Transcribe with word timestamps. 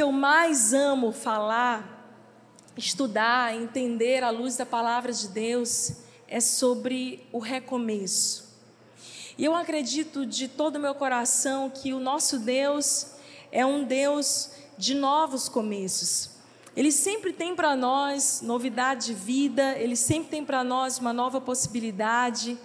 que 0.00 0.04
eu 0.04 0.12
mais 0.12 0.72
amo 0.72 1.12
falar, 1.12 2.10
estudar, 2.74 3.54
entender 3.54 4.24
à 4.24 4.30
luz 4.30 4.56
da 4.56 4.64
palavra 4.64 5.12
de 5.12 5.28
Deus 5.28 5.96
é 6.26 6.40
sobre 6.40 7.28
o 7.30 7.38
recomeço. 7.38 8.48
E 9.36 9.44
eu 9.44 9.54
acredito 9.54 10.24
de 10.24 10.48
todo 10.48 10.76
o 10.76 10.80
meu 10.80 10.94
coração 10.94 11.68
que 11.68 11.92
o 11.92 12.00
nosso 12.00 12.38
Deus 12.38 13.08
é 13.52 13.66
um 13.66 13.84
Deus 13.84 14.52
de 14.78 14.94
novos 14.94 15.50
começos. 15.50 16.30
Ele 16.74 16.90
sempre 16.90 17.34
tem 17.34 17.54
para 17.54 17.76
nós 17.76 18.40
novidade 18.40 19.08
de 19.08 19.12
vida, 19.12 19.76
ele 19.76 19.96
sempre 19.96 20.30
tem 20.30 20.42
para 20.42 20.64
nós 20.64 20.98
uma 20.98 21.12
nova 21.12 21.42
possibilidade. 21.42 22.56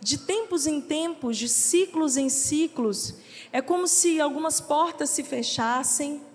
De 0.00 0.16
tempos 0.16 0.66
em 0.66 0.80
tempos, 0.80 1.36
de 1.36 1.46
ciclos 1.46 2.16
em 2.16 2.30
ciclos, 2.30 3.16
é 3.52 3.60
como 3.60 3.86
se 3.86 4.18
algumas 4.18 4.62
portas 4.62 5.10
se 5.10 5.22
fechassem 5.22 6.29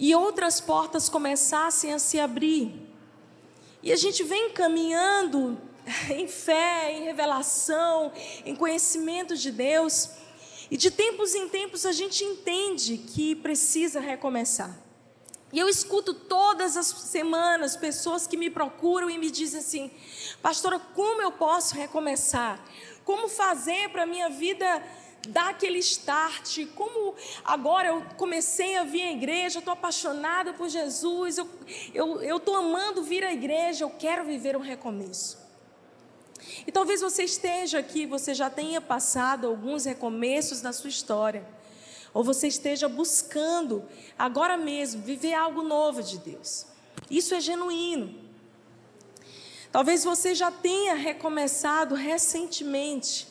e 0.00 0.14
outras 0.14 0.62
portas 0.62 1.10
começassem 1.10 1.92
a 1.92 1.98
se 1.98 2.18
abrir. 2.18 2.72
E 3.82 3.92
a 3.92 3.96
gente 3.96 4.24
vem 4.24 4.48
caminhando 4.50 5.60
em 6.08 6.26
fé, 6.26 6.90
em 6.90 7.04
revelação, 7.04 8.10
em 8.46 8.56
conhecimento 8.56 9.36
de 9.36 9.50
Deus. 9.52 10.08
E 10.70 10.76
de 10.78 10.90
tempos 10.90 11.34
em 11.34 11.50
tempos 11.50 11.84
a 11.84 11.92
gente 11.92 12.24
entende 12.24 12.96
que 12.96 13.34
precisa 13.34 14.00
recomeçar. 14.00 14.74
E 15.52 15.58
eu 15.58 15.68
escuto 15.68 16.14
todas 16.14 16.78
as 16.78 16.86
semanas 16.86 17.76
pessoas 17.76 18.26
que 18.26 18.38
me 18.38 18.48
procuram 18.48 19.10
e 19.10 19.18
me 19.18 19.30
dizem 19.30 19.60
assim: 19.60 19.90
Pastora, 20.40 20.78
como 20.78 21.20
eu 21.20 21.32
posso 21.32 21.74
recomeçar? 21.74 22.58
Como 23.04 23.28
fazer 23.28 23.90
para 23.90 24.04
a 24.04 24.06
minha 24.06 24.30
vida 24.30 24.82
dar 25.28 25.50
aquele 25.50 25.78
start? 25.78 26.66
Como 26.74 27.14
agora 27.44 27.88
eu 27.88 28.02
comecei 28.16 28.76
a 28.76 28.84
vir 28.84 29.02
à 29.02 29.12
igreja, 29.12 29.58
estou 29.58 29.72
apaixonada 29.72 30.52
por 30.54 30.68
Jesus, 30.68 31.38
eu 31.38 31.48
estou 32.22 32.54
eu, 32.54 32.60
amando 32.60 33.02
vir 33.02 33.24
à 33.24 33.32
igreja, 33.32 33.84
eu 33.84 33.90
quero 33.90 34.24
viver 34.24 34.56
um 34.56 34.60
recomeço. 34.60 35.38
E 36.66 36.72
talvez 36.72 37.00
você 37.00 37.24
esteja 37.24 37.78
aqui, 37.78 38.06
você 38.06 38.34
já 38.34 38.48
tenha 38.48 38.80
passado 38.80 39.46
alguns 39.46 39.84
recomeços 39.84 40.62
na 40.62 40.72
sua 40.72 40.88
história, 40.88 41.46
ou 42.12 42.24
você 42.24 42.48
esteja 42.48 42.88
buscando 42.88 43.84
agora 44.18 44.56
mesmo 44.56 45.02
viver 45.02 45.34
algo 45.34 45.62
novo 45.62 46.02
de 46.02 46.18
Deus. 46.18 46.66
Isso 47.10 47.34
é 47.34 47.40
genuíno. 47.40 48.14
Talvez 49.70 50.02
você 50.02 50.34
já 50.34 50.50
tenha 50.50 50.94
recomeçado 50.94 51.94
recentemente, 51.94 53.28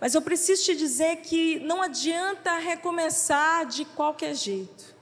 mas 0.00 0.14
eu 0.14 0.22
preciso 0.22 0.64
te 0.64 0.76
dizer 0.76 1.16
que 1.16 1.58
não 1.60 1.82
adianta 1.82 2.58
recomeçar 2.58 3.66
de 3.66 3.84
qualquer 3.84 4.34
jeito. 4.34 4.94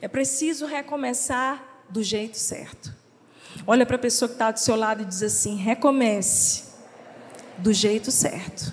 É 0.00 0.08
preciso 0.08 0.66
recomeçar 0.66 1.84
do 1.88 2.02
jeito 2.02 2.36
certo. 2.36 2.94
Olha 3.66 3.86
para 3.86 3.96
a 3.96 3.98
pessoa 3.98 4.28
que 4.28 4.34
está 4.34 4.50
do 4.50 4.58
seu 4.58 4.76
lado 4.76 5.02
e 5.02 5.04
diz 5.04 5.22
assim: 5.22 5.56
recomece 5.56 6.64
do 7.58 7.72
jeito 7.72 8.10
certo. 8.10 8.72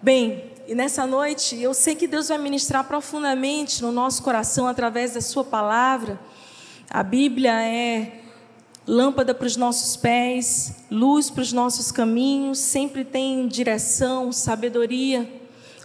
Bem, 0.00 0.52
e 0.66 0.74
nessa 0.74 1.06
noite 1.06 1.60
eu 1.60 1.74
sei 1.74 1.96
que 1.96 2.06
Deus 2.06 2.28
vai 2.28 2.38
ministrar 2.38 2.84
profundamente 2.84 3.82
no 3.82 3.90
nosso 3.90 4.22
coração 4.22 4.66
através 4.68 5.14
da 5.14 5.20
Sua 5.20 5.42
palavra. 5.42 6.20
A 6.88 7.02
Bíblia 7.02 7.62
é 7.62 8.20
lâmpada 8.88 9.32
para 9.32 9.46
os 9.46 9.56
nossos 9.56 9.96
pés, 9.96 10.74
luz 10.90 11.30
para 11.30 11.42
os 11.42 11.52
nossos 11.52 11.92
caminhos, 11.92 12.58
sempre 12.58 13.04
tem 13.04 13.46
direção, 13.46 14.32
sabedoria. 14.32 15.30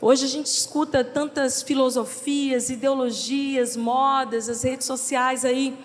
Hoje 0.02 0.26
a 0.26 0.30
gente 0.30 0.48
escuta 0.48 1.04
tantas 1.04 1.62
filosofias, 1.62 2.70
ideologias, 2.70 3.78
modas, 3.78 4.50
as 4.50 4.64
redes 4.64 4.88
sociais 4.88 5.46
aí 5.46 5.78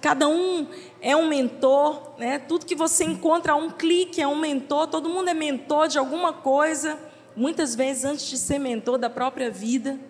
Cada 0.00 0.26
um 0.26 0.66
é 1.02 1.14
um 1.14 1.28
mentor, 1.28 2.14
né? 2.16 2.38
Tudo 2.38 2.64
que 2.64 2.74
você 2.74 3.04
encontra 3.04 3.54
um 3.54 3.70
clique 3.70 4.20
é 4.20 4.26
um 4.26 4.36
mentor, 4.36 4.86
todo 4.86 5.10
mundo 5.10 5.28
é 5.28 5.34
mentor 5.34 5.88
de 5.88 5.98
alguma 5.98 6.32
coisa, 6.32 6.98
muitas 7.36 7.74
vezes 7.74 8.04
antes 8.04 8.26
de 8.26 8.38
ser 8.38 8.58
mentor 8.58 8.96
da 8.96 9.10
própria 9.10 9.50
vida. 9.50 10.00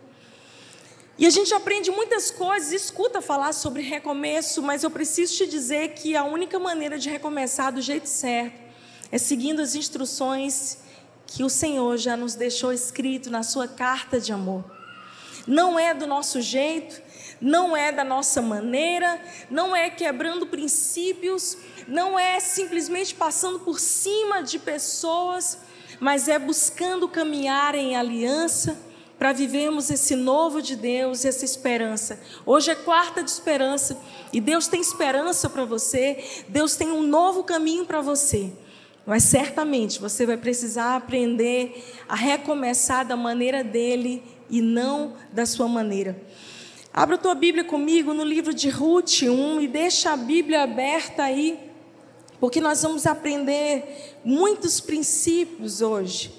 E 1.21 1.27
a 1.27 1.31
gente 1.31 1.53
aprende 1.53 1.91
muitas 1.91 2.31
coisas, 2.31 2.73
escuta 2.73 3.21
falar 3.21 3.53
sobre 3.53 3.83
recomeço, 3.83 4.63
mas 4.63 4.83
eu 4.83 4.91
preciso 4.91 5.35
te 5.35 5.47
dizer 5.47 5.89
que 5.91 6.17
a 6.17 6.25
única 6.25 6.59
maneira 6.59 6.99
de 6.99 7.11
recomeçar 7.11 7.71
do 7.71 7.83
jeito 7.83 8.09
certo 8.09 8.59
é 9.13 9.19
seguindo 9.19 9.61
as 9.61 9.75
instruções 9.75 10.79
que 11.27 11.45
o 11.45 11.51
Senhor 11.51 11.99
já 11.99 12.17
nos 12.17 12.35
deixou 12.35 12.73
escrito 12.73 13.31
na 13.31 13.43
sua 13.43 13.69
carta 13.69 14.19
de 14.19 14.33
amor. 14.33 14.65
Não 15.47 15.79
é 15.79 15.93
do 15.93 16.07
nosso 16.07 16.41
jeito, 16.41 17.03
não 17.39 17.77
é 17.77 17.93
da 17.93 18.03
nossa 18.03 18.41
maneira, 18.41 19.21
não 19.51 19.77
é 19.77 19.91
quebrando 19.91 20.47
princípios, 20.47 21.55
não 21.87 22.19
é 22.19 22.41
simplesmente 22.41 23.15
passando 23.15 23.61
por 23.61 23.79
cima 23.79 24.43
de 24.43 24.59
pessoas, 24.59 25.59
mas 26.01 26.29
é 26.29 26.39
buscando 26.39 27.07
caminhar 27.07 27.75
em 27.75 27.95
aliança 27.95 28.89
para 29.21 29.35
vivermos 29.35 29.91
esse 29.91 30.17
novo 30.17 30.63
de 30.63 30.75
Deus, 30.75 31.27
essa 31.27 31.45
esperança. 31.45 32.19
Hoje 32.47 32.71
é 32.71 32.75
quarta 32.75 33.23
de 33.23 33.31
esperança 33.31 34.01
e 34.33 34.41
Deus 34.41 34.67
tem 34.67 34.81
esperança 34.81 35.51
para 35.51 35.63
você, 35.63 36.25
Deus 36.49 36.75
tem 36.75 36.91
um 36.91 37.03
novo 37.03 37.45
caminho 37.45 37.85
para 37.85 38.01
você. 38.01 38.51
Mas 39.05 39.25
certamente 39.25 40.01
você 40.01 40.25
vai 40.25 40.39
precisar 40.39 40.97
aprender 40.97 41.85
a 42.09 42.15
recomeçar 42.15 43.07
da 43.07 43.15
maneira 43.15 43.63
dele 43.63 44.23
e 44.49 44.63
não 44.63 45.13
da 45.31 45.45
sua 45.45 45.69
maneira. 45.69 46.19
Abra 46.91 47.17
a 47.17 47.19
tua 47.19 47.35
Bíblia 47.35 47.63
comigo 47.63 48.15
no 48.15 48.25
livro 48.25 48.55
de 48.55 48.71
Ruth 48.71 49.25
1 49.25 49.61
e 49.61 49.69
deixa 49.69 50.13
a 50.13 50.17
Bíblia 50.17 50.63
aberta 50.63 51.25
aí, 51.25 51.61
porque 52.41 52.59
nós 52.59 52.83
vamos 52.83 53.07
aprender 53.07 54.17
muitos 54.25 54.81
princípios 54.81 55.83
hoje 55.83 56.33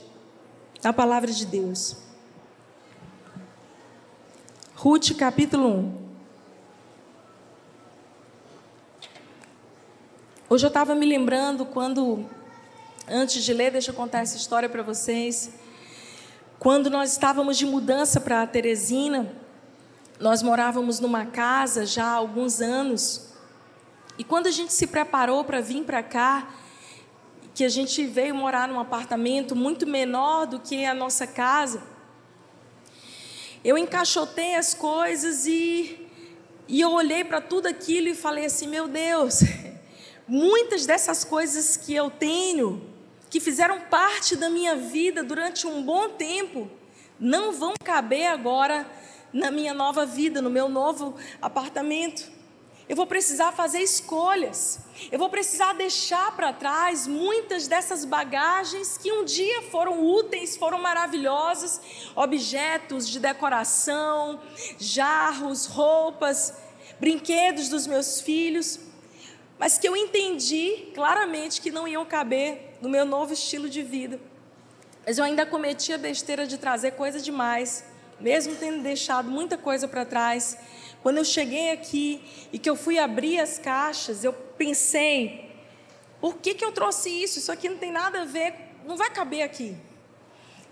na 0.84 0.92
palavra 0.92 1.32
de 1.32 1.46
Deus. 1.46 2.10
Ruth 4.84 5.16
capítulo 5.16 5.68
1. 5.68 5.94
Hoje 10.50 10.66
eu 10.66 10.70
estava 10.70 10.96
me 10.96 11.06
lembrando 11.06 11.68
quando, 11.68 12.26
antes 13.08 13.44
de 13.44 13.54
ler, 13.54 13.72
deixa 13.72 13.92
eu 13.92 13.96
contar 13.96 14.22
essa 14.22 14.36
história 14.36 14.68
para 14.68 14.82
vocês. 14.82 15.52
Quando 16.58 16.90
nós 16.90 17.12
estávamos 17.12 17.60
de 17.60 17.66
mudança 17.68 18.20
para 18.20 18.48
Teresina, 18.48 19.32
nós 20.20 20.42
morávamos 20.42 21.00
numa 21.00 21.28
casa 21.28 21.86
já 21.86 22.06
há 22.06 22.16
alguns 22.16 22.60
anos. 22.60 23.36
E 24.18 24.24
quando 24.24 24.48
a 24.48 24.52
gente 24.52 24.74
se 24.74 24.88
preparou 24.88 25.44
para 25.44 25.62
vir 25.62 25.84
para 25.84 26.02
cá, 26.02 26.56
que 27.54 27.64
a 27.64 27.70
gente 27.70 28.04
veio 28.08 28.34
morar 28.34 28.68
num 28.68 28.80
apartamento 28.80 29.56
muito 29.56 29.86
menor 29.86 30.48
do 30.48 30.60
que 30.60 30.86
a 30.86 30.96
nossa 30.96 31.28
casa, 31.28 31.84
eu 33.64 33.78
encaixotei 33.78 34.56
as 34.56 34.74
coisas 34.74 35.46
e, 35.46 36.08
e 36.68 36.82
eu 36.82 36.92
olhei 36.92 37.24
para 37.24 37.40
tudo 37.40 37.68
aquilo 37.68 38.08
e 38.08 38.16
falei 38.16 38.46
assim: 38.46 38.68
meu 38.68 38.88
Deus, 38.88 39.42
muitas 40.28 40.86
dessas 40.86 41.24
coisas 41.24 41.78
que 41.78 41.94
eu 41.94 42.10
tenho, 42.10 42.90
que 43.30 43.40
fizeram 43.40 43.82
parte 43.82 44.36
da 44.36 44.50
minha 44.50 44.76
vida 44.76 45.24
durante 45.24 45.68
um 45.68 45.84
bom 45.84 46.10
tempo, 46.10 46.70
não 47.20 47.52
vão 47.52 47.74
caber 47.84 48.28
agora 48.28 48.90
na 49.32 49.52
minha 49.52 49.74
nova 49.74 50.06
vida, 50.06 50.42
no 50.42 50.50
meu 50.50 50.68
novo 50.68 51.16
apartamento. 51.42 52.41
Eu 52.90 52.96
vou 52.96 53.08
precisar 53.08 53.52
fazer 53.52 53.80
escolhas. 53.80 54.80
Eu 55.12 55.18
vou 55.18 55.30
precisar 55.30 55.74
deixar 55.74 56.36
para 56.36 56.52
trás 56.52 57.08
muitas 57.08 57.68
dessas 57.68 58.04
bagagens 58.04 58.98
que 58.98 59.12
um 59.12 59.24
dia 59.24 59.62
foram 59.64 60.04
úteis, 60.06 60.58
foram 60.58 60.80
maravilhosas, 60.82 61.80
objetos 62.16 63.08
de 63.08 63.20
decoração, 63.20 64.40
jarros, 64.78 65.66
roupas, 65.66 66.54
brinquedos 67.00 67.70
dos 67.70 67.88
meus 67.88 68.22
filhos, 68.22 68.80
mas 69.58 69.78
que 69.78 69.88
eu 69.88 69.96
entendi 69.96 70.92
claramente 70.94 71.62
que 71.62 71.72
não 71.72 71.88
iam 71.88 72.06
caber 72.06 72.78
no 72.82 72.90
meu 72.90 73.06
novo 73.06 73.34
estilo 73.34 73.70
de 73.70 73.82
vida. 73.82 74.20
Mas 75.06 75.18
eu 75.18 75.24
ainda 75.24 75.46
cometi 75.46 75.94
a 75.94 75.98
besteira 75.98 76.46
de 76.46 76.58
trazer 76.58 76.92
coisa 76.92 77.20
demais 77.20 77.84
mesmo 78.22 78.56
tendo 78.56 78.82
deixado 78.84 79.30
muita 79.30 79.58
coisa 79.58 79.88
para 79.88 80.06
trás, 80.06 80.58
quando 81.02 81.18
eu 81.18 81.26
cheguei 81.26 81.72
aqui 81.72 82.22
e 82.54 82.60
que 82.60 82.70
eu 82.70 82.76
fui 82.76 83.00
abrir 83.00 83.40
as 83.40 83.58
caixas, 83.58 84.24
eu 84.24 84.34
pensei: 84.34 85.50
por 86.20 86.38
que, 86.38 86.54
que 86.54 86.64
eu 86.64 86.72
trouxe 86.72 87.10
isso? 87.10 87.40
Isso 87.40 87.52
aqui 87.52 87.68
não 87.68 87.78
tem 87.78 87.92
nada 87.92 88.22
a 88.22 88.26
ver, 88.26 88.54
não 88.86 88.96
vai 88.96 89.10
caber 89.10 89.42
aqui. 89.42 89.76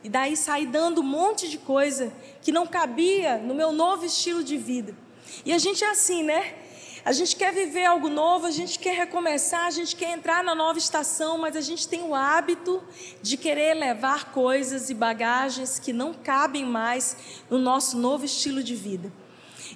E 0.03 0.07
daí 0.07 0.37
saí 0.37 0.65
dando 0.65 1.01
um 1.01 1.03
monte 1.03 1.49
de 1.49 1.57
coisa 1.57 2.13
que 2.41 2.51
não 2.51 2.65
cabia 2.65 3.37
no 3.37 3.53
meu 3.53 3.71
novo 3.71 4.05
estilo 4.05 4.43
de 4.43 4.57
vida. 4.57 4.95
E 5.43 5.51
a 5.51 5.57
gente 5.57 5.83
é 5.83 5.89
assim, 5.89 6.23
né? 6.23 6.55
A 7.03 7.11
gente 7.11 7.35
quer 7.35 7.53
viver 7.53 7.85
algo 7.85 8.09
novo, 8.09 8.45
a 8.45 8.51
gente 8.51 8.77
quer 8.77 8.95
recomeçar, 8.95 9.65
a 9.65 9.71
gente 9.71 9.95
quer 9.95 10.11
entrar 10.11 10.43
na 10.43 10.53
nova 10.53 10.77
estação, 10.77 11.37
mas 11.37 11.55
a 11.55 11.61
gente 11.61 11.87
tem 11.87 12.01
o 12.03 12.13
hábito 12.13 12.83
de 13.21 13.35
querer 13.37 13.73
levar 13.73 14.31
coisas 14.31 14.89
e 14.89 14.93
bagagens 14.93 15.79
que 15.79 15.91
não 15.91 16.13
cabem 16.13 16.65
mais 16.65 17.17
no 17.49 17.57
nosso 17.57 17.97
novo 17.97 18.25
estilo 18.25 18.61
de 18.61 18.75
vida. 18.75 19.11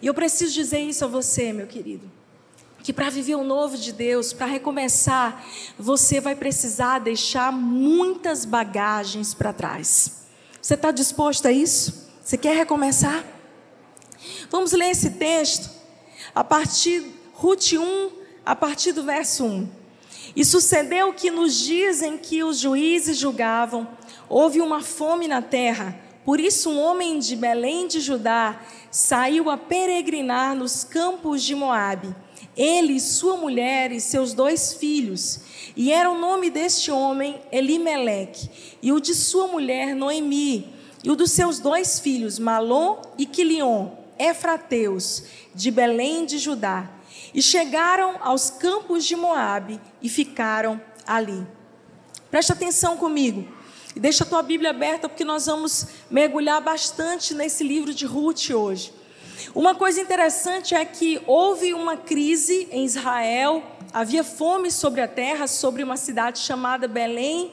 E 0.04 0.08
eu 0.08 0.14
preciso 0.14 0.54
dizer 0.54 0.80
isso 0.80 1.06
a 1.06 1.08
você, 1.08 1.54
meu 1.54 1.66
querido. 1.66 2.12
Que 2.84 2.92
para 2.92 3.10
viver 3.10 3.36
o 3.36 3.44
novo 3.46 3.78
de 3.78 3.94
Deus, 3.94 4.34
para 4.34 4.46
recomeçar, 4.46 5.46
você 5.80 6.20
vai 6.20 6.36
precisar 6.36 7.00
deixar 7.00 7.54
muitas 7.54 8.44
bagagens 8.44 9.34
para 9.34 9.54
trás. 9.54 10.26
Você 10.62 10.74
está 10.74 10.92
disposto 10.92 11.46
a 11.46 11.54
isso? 11.54 12.10
Você 12.22 12.38
quer 12.38 12.54
recomeçar? 12.54 13.24
Vamos 14.50 14.74
ler 14.74 14.90
esse 14.90 15.12
texto 15.12 15.70
a 16.36 16.44
partir, 16.44 17.06
Ruth 17.32 17.72
1, 17.72 18.12
a 18.46 18.58
partir 18.58 18.92
do 18.92 19.04
verso 19.04 19.46
1. 19.46 19.70
E 20.36 20.44
sucedeu 20.44 21.14
que 21.14 21.32
nos 21.32 21.56
dias 21.56 22.02
em 22.02 22.18
que 22.18 22.44
os 22.44 22.60
juízes 22.60 23.18
julgavam, 23.18 23.88
houve 24.28 24.60
uma 24.60 24.82
fome 24.82 25.30
na 25.30 25.42
terra. 25.42 25.98
Por 26.26 26.40
isso, 26.40 26.70
um 26.70 26.80
homem 26.80 27.20
de 27.20 27.36
Belém 27.36 27.88
de 27.88 28.00
Judá 28.00 28.62
saiu 28.90 29.50
a 29.50 29.58
peregrinar 29.58 30.56
nos 30.56 30.84
campos 30.84 31.44
de 31.44 31.54
Moabe. 31.54 32.16
Ele, 32.56 33.00
sua 33.00 33.36
mulher 33.36 33.92
e 33.92 34.00
seus 34.00 34.34
dois 34.34 34.74
filhos. 34.74 35.42
E 35.76 35.92
era 35.92 36.10
o 36.10 36.18
nome 36.18 36.50
deste 36.50 36.92
homem 36.92 37.42
Elimeleque, 37.52 38.50
e 38.82 38.92
o 38.92 39.00
de 39.00 39.14
sua 39.14 39.48
mulher 39.48 39.96
Noemi, 39.96 40.74
e 41.04 41.12
o 41.12 41.16
dos 41.16 41.32
seus 41.32 41.60
dois 41.60 42.00
filhos 42.00 42.40
Malom 42.40 43.02
e 43.18 43.26
Quilion 43.26 44.04
efrateus 44.18 45.24
de 45.54 45.72
Belém 45.72 46.26
de 46.26 46.38
Judá, 46.38 46.90
e 47.34 47.42
chegaram 47.42 48.16
aos 48.22 48.50
campos 48.50 49.06
de 49.06 49.16
Moabe 49.16 49.80
e 50.02 50.10
ficaram 50.10 50.80
ali. 51.06 51.46
Preste 52.30 52.52
atenção 52.52 52.98
comigo. 52.98 53.48
E 53.96 54.00
deixa 54.00 54.24
a 54.24 54.28
tua 54.28 54.42
Bíblia 54.42 54.72
aberta 54.72 55.08
porque 55.08 55.24
nós 55.24 55.46
vamos 55.46 55.88
mergulhar 56.10 56.60
bastante 56.62 57.34
nesse 57.34 57.64
livro 57.64 57.94
de 57.94 58.06
Ruth 58.06 58.50
hoje. 58.50 58.92
Uma 59.54 59.76
coisa 59.76 60.02
interessante 60.02 60.74
é 60.74 60.84
que 60.84 61.22
houve 61.28 61.74
uma 61.74 61.96
crise 61.98 62.68
em 62.72 62.86
Israel, 62.86 63.64
havia 63.94 64.24
fome 64.24 64.72
sobre 64.72 65.02
a 65.02 65.08
terra, 65.08 65.46
sobre 65.48 65.84
uma 65.84 65.98
cidade 65.98 66.40
chamada 66.40 66.88
Belém. 66.88 67.52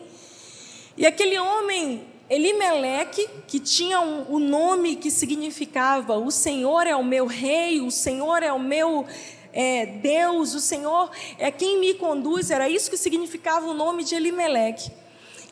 E 0.96 1.06
aquele 1.06 1.38
homem 1.38 2.06
Elimeleque, 2.30 3.28
que 3.48 3.58
tinha 3.58 4.00
o 4.00 4.32
um, 4.32 4.36
um 4.36 4.38
nome 4.38 4.94
que 4.96 5.10
significava 5.10 6.16
o 6.16 6.30
Senhor 6.30 6.86
é 6.86 6.94
o 6.94 7.02
meu 7.02 7.26
rei, 7.26 7.80
o 7.80 7.90
Senhor 7.90 8.42
é 8.42 8.52
o 8.52 8.58
meu 8.58 9.04
é, 9.52 9.84
Deus, 9.84 10.54
o 10.54 10.60
Senhor 10.60 11.10
é 11.38 11.50
quem 11.50 11.80
me 11.80 11.94
conduz, 11.94 12.50
era 12.50 12.68
isso 12.68 12.88
que 12.88 12.96
significava 12.96 13.66
o 13.66 13.74
nome 13.74 14.04
de 14.04 14.14
Elimeleque. 14.14 14.92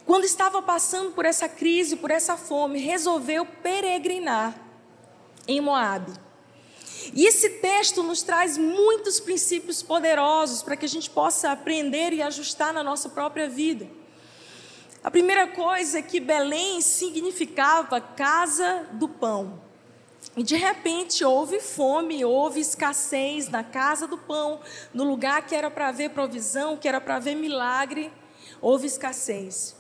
Quando 0.09 0.25
estava 0.25 0.63
passando 0.63 1.11
por 1.11 1.27
essa 1.27 1.47
crise, 1.47 1.95
por 1.95 2.11
essa 2.11 2.35
fome, 2.35 2.79
resolveu 2.79 3.45
peregrinar 3.45 4.59
em 5.47 5.61
Moabe. 5.61 6.15
E 7.13 7.27
esse 7.27 7.51
texto 7.61 8.03
nos 8.03 8.23
traz 8.23 8.57
muitos 8.57 9.21
princípios 9.21 9.83
poderosos 9.83 10.63
para 10.63 10.79
que 10.79 10.87
a 10.87 10.89
gente 10.89 11.11
possa 11.11 11.53
aprender 11.53 12.15
e 12.15 12.23
ajustar 12.23 12.73
na 12.73 12.83
nossa 12.83 13.11
própria 13.11 13.51
vida. 13.51 13.87
A 15.05 15.11
primeira 15.11 15.47
coisa 15.47 15.99
é 15.99 16.03
que 16.03 16.21
Belém 16.21 16.81
significava 16.81 18.01
casa 18.01 18.87
do 18.93 19.11
pão. 19.11 19.61
E 20.35 20.43
de 20.43 20.57
repente 20.57 21.23
houve 21.23 21.61
fome, 21.61 22.25
houve 22.25 22.61
escassez 22.61 23.51
na 23.51 23.63
casa 23.63 24.07
do 24.07 24.17
pão, 24.17 24.63
no 24.95 25.05
lugar 25.05 25.43
que 25.47 25.55
era 25.55 25.71
para 25.71 25.89
haver 25.89 26.13
provisão, 26.13 26.79
que 26.79 26.89
era 26.89 26.99
para 26.99 27.17
haver 27.17 27.37
milagre, 27.37 28.11
houve 28.63 28.87
escassez. 28.87 29.77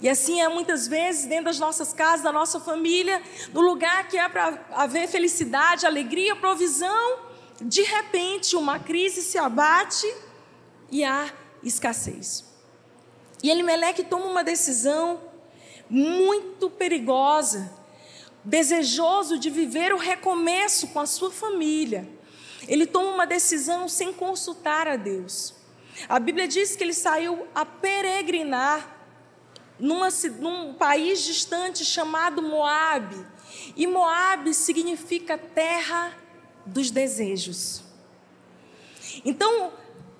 E 0.00 0.08
assim 0.08 0.40
é 0.40 0.48
muitas 0.48 0.88
vezes 0.88 1.26
dentro 1.26 1.46
das 1.46 1.58
nossas 1.58 1.92
casas, 1.92 2.22
da 2.22 2.32
nossa 2.32 2.58
família, 2.60 3.22
no 3.52 3.60
lugar 3.60 4.08
que 4.08 4.18
é 4.18 4.28
para 4.28 4.58
haver 4.72 5.08
felicidade, 5.08 5.86
alegria, 5.86 6.34
provisão, 6.34 7.18
de 7.60 7.82
repente 7.82 8.56
uma 8.56 8.78
crise 8.78 9.22
se 9.22 9.38
abate 9.38 10.12
e 10.90 11.04
há 11.04 11.32
escassez. 11.62 12.44
E 13.42 13.50
Elimeleque 13.50 14.02
toma 14.02 14.26
uma 14.26 14.42
decisão 14.42 15.20
muito 15.88 16.68
perigosa, 16.70 17.72
desejoso 18.42 19.38
de 19.38 19.48
viver 19.48 19.92
o 19.92 19.98
recomeço 19.98 20.88
com 20.88 21.00
a 21.00 21.06
sua 21.06 21.30
família. 21.30 22.08
Ele 22.66 22.86
toma 22.86 23.10
uma 23.10 23.26
decisão 23.26 23.88
sem 23.88 24.12
consultar 24.12 24.88
a 24.88 24.96
Deus. 24.96 25.54
A 26.08 26.18
Bíblia 26.18 26.48
diz 26.48 26.74
que 26.74 26.82
ele 26.82 26.94
saiu 26.94 27.46
a 27.54 27.64
peregrinar 27.64 28.93
numa, 29.78 30.08
num 30.38 30.74
país 30.74 31.22
distante 31.22 31.84
chamado 31.84 32.42
Moabe. 32.42 33.24
E 33.76 33.86
Moabe 33.86 34.54
significa 34.54 35.36
terra 35.36 36.16
dos 36.64 36.90
desejos. 36.90 37.82
Então, 39.24 39.72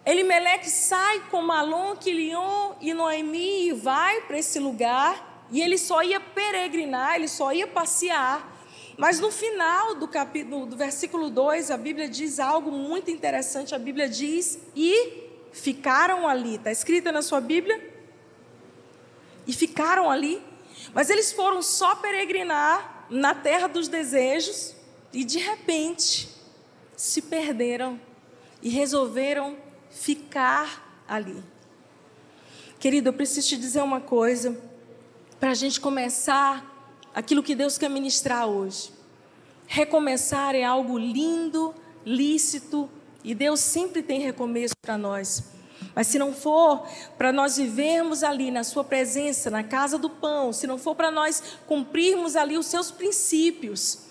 Elimeleque 0.05 0.69
sai 0.69 1.21
com 1.31 1.41
Malom, 1.41 1.97
Quilion 1.97 2.75
e 2.81 2.93
Noemi 2.93 3.69
e 3.69 3.73
vai 3.73 4.21
para 4.23 4.39
esse 4.39 4.59
lugar. 4.59 5.47
E 5.51 5.61
ele 5.61 5.79
só 5.79 6.03
ia 6.03 6.21
peregrinar, 6.21 7.17
ele 7.17 7.29
só 7.29 7.53
ia 7.53 7.67
passear. 7.67 8.53
Mas 8.97 9.19
no 9.19 9.31
final 9.31 9.95
do 9.95 10.07
capítulo, 10.07 10.67
do 10.67 10.77
versículo 10.77 11.31
2, 11.31 11.71
a 11.71 11.77
Bíblia 11.77 12.09
diz 12.09 12.39
algo 12.39 12.71
muito 12.71 13.11
interessante. 13.11 13.75
A 13.75 13.79
Bíblia 13.79 14.09
diz: 14.09 14.59
"E 14.77 15.31
ficaram 15.53 16.29
ali". 16.29 16.57
Está 16.57 16.71
escrita 16.71 17.11
na 17.11 17.23
sua 17.23 17.41
Bíblia? 17.41 17.94
E 19.47 19.53
ficaram 19.53 20.11
ali. 20.11 20.43
Mas 20.93 21.11
eles 21.11 21.33
foram 21.33 21.63
só 21.63 21.95
peregrinar 21.97 23.07
na 23.11 23.35
terra 23.35 23.67
dos 23.67 23.89
desejos 23.89 24.75
e 25.13 25.25
de 25.25 25.39
repente 25.39 26.29
se 26.97 27.23
perderam 27.23 28.01
e 28.63 28.69
resolveram 28.69 29.57
ficar 29.91 31.03
ali. 31.07 31.43
Querido, 32.79 33.09
eu 33.09 33.13
preciso 33.13 33.49
te 33.49 33.57
dizer 33.57 33.83
uma 33.83 34.01
coisa, 34.01 34.61
para 35.41 35.51
a 35.51 35.55
gente 35.55 35.81
começar 35.81 36.71
aquilo 37.15 37.43
que 37.43 37.55
Deus 37.55 37.79
quer 37.79 37.89
ministrar 37.89 38.47
hoje. 38.47 38.93
Recomeçar 39.67 40.55
é 40.55 40.65
algo 40.65 40.99
lindo, 40.99 41.75
lícito, 42.05 42.91
e 43.23 43.35
Deus 43.35 43.61
sempre 43.61 44.03
tem 44.03 44.21
recomeço 44.21 44.75
para 44.83 44.99
nós. 44.99 45.54
Mas 45.95 46.09
se 46.09 46.19
não 46.19 46.33
for 46.33 46.87
para 47.17 47.33
nós 47.33 47.57
vivermos 47.57 48.23
ali 48.23 48.51
na 48.51 48.65
Sua 48.65 48.83
presença, 48.83 49.51
na 49.51 49.63
casa 49.63 49.97
do 49.97 50.11
pão, 50.11 50.53
se 50.53 50.67
não 50.67 50.77
for 50.77 50.95
para 50.95 51.11
nós 51.11 51.43
cumprirmos 51.67 52.35
ali 52.35 52.59
os 52.59 52.67
seus 52.67 52.91
princípios, 52.91 54.05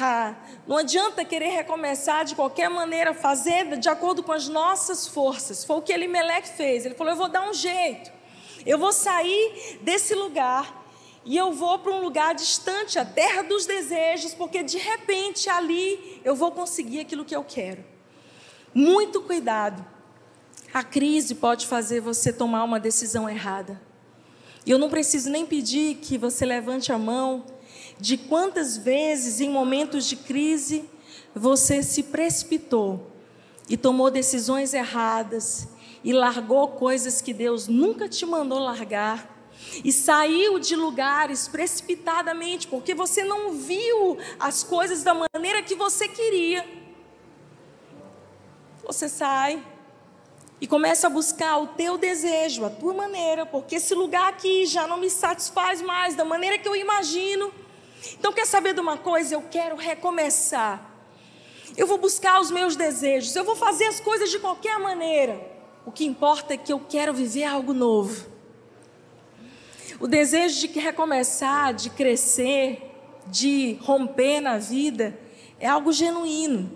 ah, 0.00 0.34
não 0.66 0.78
adianta 0.78 1.24
querer 1.24 1.50
recomeçar 1.50 2.24
de 2.24 2.34
qualquer 2.34 2.70
maneira, 2.70 3.12
fazer 3.12 3.76
de 3.76 3.88
acordo 3.88 4.22
com 4.22 4.32
as 4.32 4.48
nossas 4.48 5.06
forças. 5.06 5.64
Foi 5.64 5.76
o 5.76 5.82
que 5.82 5.92
Elimelec 5.92 6.48
fez. 6.48 6.86
Ele 6.86 6.94
falou: 6.94 7.12
Eu 7.12 7.16
vou 7.18 7.28
dar 7.28 7.48
um 7.48 7.52
jeito. 7.52 8.10
Eu 8.64 8.78
vou 8.78 8.92
sair 8.92 9.78
desse 9.82 10.14
lugar 10.14 10.82
e 11.24 11.36
eu 11.36 11.52
vou 11.52 11.78
para 11.78 11.92
um 11.92 12.00
lugar 12.00 12.34
distante, 12.34 12.98
a 12.98 13.04
terra 13.04 13.42
dos 13.42 13.66
desejos, 13.66 14.34
porque 14.34 14.62
de 14.62 14.78
repente 14.78 15.50
ali 15.50 16.20
eu 16.24 16.34
vou 16.34 16.52
conseguir 16.52 17.00
aquilo 17.00 17.24
que 17.24 17.34
eu 17.34 17.44
quero. 17.44 17.84
Muito 18.74 19.20
cuidado. 19.20 19.84
A 20.72 20.82
crise 20.82 21.34
pode 21.34 21.66
fazer 21.66 22.00
você 22.00 22.32
tomar 22.32 22.64
uma 22.64 22.80
decisão 22.80 23.28
errada. 23.28 23.80
E 24.64 24.70
eu 24.70 24.78
não 24.78 24.88
preciso 24.88 25.28
nem 25.28 25.44
pedir 25.44 25.96
que 25.96 26.16
você 26.16 26.46
levante 26.46 26.92
a 26.92 26.98
mão 26.98 27.44
de 28.00 28.16
quantas 28.16 28.78
vezes, 28.78 29.40
em 29.40 29.50
momentos 29.50 30.06
de 30.06 30.16
crise, 30.16 30.88
você 31.34 31.82
se 31.82 32.04
precipitou 32.04 33.10
e 33.68 33.76
tomou 33.76 34.10
decisões 34.10 34.72
erradas 34.72 35.68
e 36.02 36.12
largou 36.12 36.68
coisas 36.68 37.20
que 37.20 37.34
Deus 37.34 37.68
nunca 37.68 38.08
te 38.08 38.24
mandou 38.24 38.58
largar 38.58 39.30
e 39.84 39.92
saiu 39.92 40.58
de 40.58 40.74
lugares 40.74 41.48
precipitadamente 41.48 42.66
porque 42.66 42.94
você 42.94 43.22
não 43.22 43.52
viu 43.52 44.16
as 44.40 44.62
coisas 44.62 45.02
da 45.02 45.14
maneira 45.14 45.62
que 45.62 45.74
você 45.74 46.08
queria. 46.08 46.66
Você 48.84 49.08
sai 49.08 49.62
e 50.62 50.66
começa 50.68 51.08
a 51.08 51.10
buscar 51.10 51.58
o 51.58 51.66
teu 51.66 51.98
desejo, 51.98 52.64
a 52.64 52.70
tua 52.70 52.94
maneira, 52.94 53.44
porque 53.44 53.74
esse 53.74 53.96
lugar 53.96 54.28
aqui 54.28 54.64
já 54.64 54.86
não 54.86 54.96
me 54.96 55.10
satisfaz 55.10 55.82
mais 55.82 56.14
da 56.14 56.24
maneira 56.24 56.56
que 56.56 56.68
eu 56.68 56.76
imagino. 56.76 57.52
Então, 58.16 58.32
quer 58.32 58.46
saber 58.46 58.72
de 58.72 58.78
uma 58.80 58.96
coisa? 58.96 59.34
Eu 59.34 59.42
quero 59.42 59.74
recomeçar. 59.74 60.88
Eu 61.76 61.84
vou 61.88 61.98
buscar 61.98 62.40
os 62.40 62.52
meus 62.52 62.76
desejos. 62.76 63.34
Eu 63.34 63.42
vou 63.42 63.56
fazer 63.56 63.86
as 63.86 63.98
coisas 63.98 64.30
de 64.30 64.38
qualquer 64.38 64.78
maneira. 64.78 65.44
O 65.84 65.90
que 65.90 66.04
importa 66.04 66.54
é 66.54 66.56
que 66.56 66.72
eu 66.72 66.78
quero 66.78 67.12
viver 67.12 67.42
algo 67.42 67.74
novo. 67.74 68.24
O 69.98 70.06
desejo 70.06 70.60
de 70.60 70.78
recomeçar, 70.78 71.74
de 71.74 71.90
crescer, 71.90 72.88
de 73.26 73.78
romper 73.80 74.40
na 74.40 74.58
vida, 74.58 75.18
é 75.58 75.66
algo 75.66 75.92
genuíno. 75.92 76.70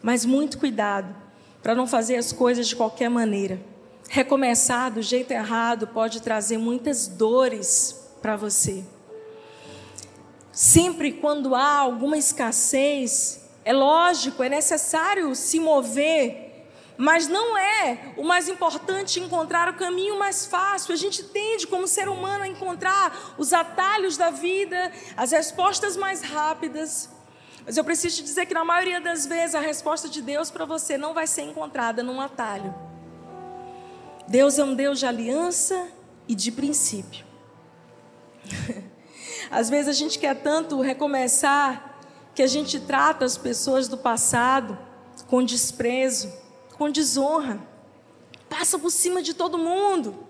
Mas 0.00 0.24
muito 0.24 0.58
cuidado 0.58 1.25
para 1.66 1.74
não 1.74 1.84
fazer 1.84 2.14
as 2.14 2.30
coisas 2.30 2.68
de 2.68 2.76
qualquer 2.76 3.10
maneira. 3.10 3.60
Recomeçar 4.08 4.88
do 4.88 5.02
jeito 5.02 5.32
errado 5.32 5.88
pode 5.88 6.22
trazer 6.22 6.58
muitas 6.58 7.08
dores 7.08 8.08
para 8.22 8.36
você. 8.36 8.84
Sempre 10.52 11.14
quando 11.14 11.56
há 11.56 11.78
alguma 11.78 12.16
escassez, 12.16 13.42
É 13.64 13.72
lógico, 13.72 14.44
é 14.44 14.48
necessário 14.48 15.34
se 15.34 15.58
mover 15.58 16.44
mas 16.98 17.28
não 17.28 17.58
é 17.58 18.14
o 18.16 18.24
mais 18.24 18.48
importante 18.48 19.20
encontrar 19.20 19.68
o 19.68 19.74
caminho 19.74 20.18
mais 20.18 20.46
fácil. 20.46 20.94
A 20.94 20.96
gente 20.96 21.22
tende, 21.24 21.66
como 21.66 21.86
ser 21.86 22.08
humano, 22.08 22.44
a 22.44 22.48
encontrar 22.48 23.34
os 23.36 23.52
atalhos 23.52 24.16
da 24.16 24.30
vida, 24.30 24.90
as 25.14 25.30
respostas 25.30 25.94
mais 25.94 26.22
rápidas. 26.22 27.10
Mas 27.66 27.76
eu 27.76 27.84
preciso 27.84 28.16
te 28.16 28.22
dizer 28.22 28.46
que, 28.46 28.54
na 28.54 28.64
maioria 28.64 29.00
das 29.00 29.26
vezes, 29.26 29.54
a 29.54 29.60
resposta 29.60 30.08
de 30.08 30.22
Deus 30.22 30.50
para 30.50 30.64
você 30.64 30.96
não 30.96 31.12
vai 31.12 31.26
ser 31.26 31.42
encontrada 31.42 32.02
num 32.02 32.20
atalho. 32.20 32.74
Deus 34.26 34.58
é 34.58 34.64
um 34.64 34.74
Deus 34.74 34.98
de 34.98 35.06
aliança 35.06 35.88
e 36.26 36.34
de 36.34 36.50
princípio. 36.50 37.26
Às 39.50 39.68
vezes 39.68 39.88
a 39.88 39.92
gente 39.92 40.18
quer 40.18 40.34
tanto 40.36 40.80
recomeçar 40.80 41.98
que 42.34 42.42
a 42.42 42.46
gente 42.46 42.80
trata 42.80 43.24
as 43.24 43.36
pessoas 43.36 43.88
do 43.88 43.98
passado 43.98 44.78
com 45.26 45.44
desprezo 45.44 46.32
com 46.76 46.90
desonra, 46.90 47.58
passa 48.48 48.78
por 48.78 48.90
cima 48.90 49.22
de 49.22 49.34
todo 49.34 49.58
mundo. 49.58 50.26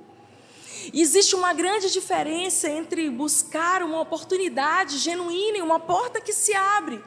E 0.93 1.03
existe 1.03 1.35
uma 1.35 1.53
grande 1.53 1.91
diferença 1.91 2.69
entre 2.69 3.11
buscar 3.11 3.83
uma 3.83 4.01
oportunidade 4.01 4.99
genuína 4.99 5.59
e 5.59 5.63
uma 5.63 5.81
porta 5.81 6.21
que 6.21 6.33
se 6.33 6.55
abre, 6.55 7.03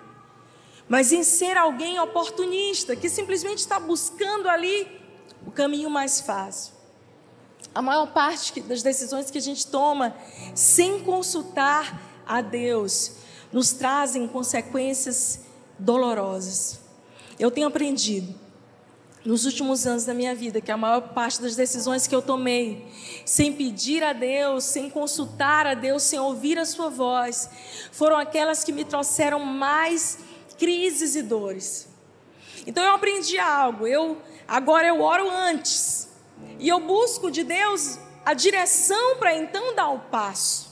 mas 0.89 1.13
em 1.13 1.23
ser 1.23 1.55
alguém 1.55 1.99
oportunista, 1.99 2.95
que 2.95 3.07
simplesmente 3.07 3.59
está 3.59 3.79
buscando 3.79 4.49
ali 4.49 4.87
o 5.45 5.51
caminho 5.51 5.89
mais 5.89 6.19
fácil. 6.19 6.73
A 7.73 7.81
maior 7.81 8.07
parte 8.07 8.59
das 8.61 8.81
decisões 8.81 9.29
que 9.29 9.37
a 9.37 9.41
gente 9.41 9.67
toma 9.67 10.15
sem 10.55 11.01
consultar 11.03 12.01
a 12.25 12.41
Deus 12.41 13.17
nos 13.53 13.71
trazem 13.71 14.27
consequências 14.27 15.41
dolorosas. 15.77 16.79
Eu 17.37 17.51
tenho 17.51 17.67
aprendido 17.67 18.33
nos 19.23 19.45
últimos 19.45 19.85
anos 19.85 20.05
da 20.05 20.13
minha 20.13 20.33
vida, 20.33 20.61
que 20.61 20.71
a 20.71 20.77
maior 20.77 21.01
parte 21.13 21.41
das 21.41 21.55
decisões 21.55 22.07
que 22.07 22.15
eu 22.15 22.21
tomei, 22.21 22.87
sem 23.25 23.53
pedir 23.53 24.03
a 24.03 24.13
Deus, 24.13 24.63
sem 24.63 24.89
consultar 24.89 25.67
a 25.67 25.73
Deus, 25.73 26.03
sem 26.03 26.17
ouvir 26.17 26.57
a 26.57 26.65
Sua 26.65 26.89
voz, 26.89 27.49
foram 27.91 28.17
aquelas 28.17 28.63
que 28.63 28.71
me 28.71 28.85
trouxeram 28.85 29.39
mais 29.39 30.19
crises 30.59 31.15
e 31.15 31.23
dores. 31.23 31.87
Então 32.67 32.83
eu 32.83 32.93
aprendi 32.93 33.39
algo. 33.39 33.87
Eu 33.87 34.21
agora 34.47 34.87
eu 34.87 35.01
oro 35.01 35.29
antes 35.29 36.09
e 36.59 36.67
eu 36.67 36.79
busco 36.79 37.31
de 37.31 37.43
Deus 37.43 37.97
a 38.25 38.33
direção 38.33 39.17
para 39.17 39.33
então 39.33 39.73
dar 39.73 39.89
o 39.89 39.99
passo. 39.99 40.69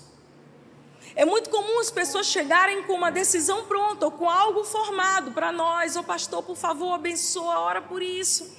É 1.15 1.25
muito 1.25 1.49
comum 1.49 1.79
as 1.79 1.89
pessoas 1.89 2.27
chegarem 2.27 2.83
com 2.83 2.93
uma 2.93 3.09
decisão 3.09 3.65
pronta 3.65 4.05
ou 4.05 4.11
com 4.11 4.29
algo 4.29 4.63
formado 4.63 5.31
para 5.31 5.51
nós. 5.51 5.95
Ô 5.95 6.01
oh, 6.01 6.03
pastor, 6.03 6.43
por 6.43 6.55
favor, 6.55 6.93
abençoa, 6.93 7.59
ora 7.59 7.81
por 7.81 8.03
isso. 8.03 8.55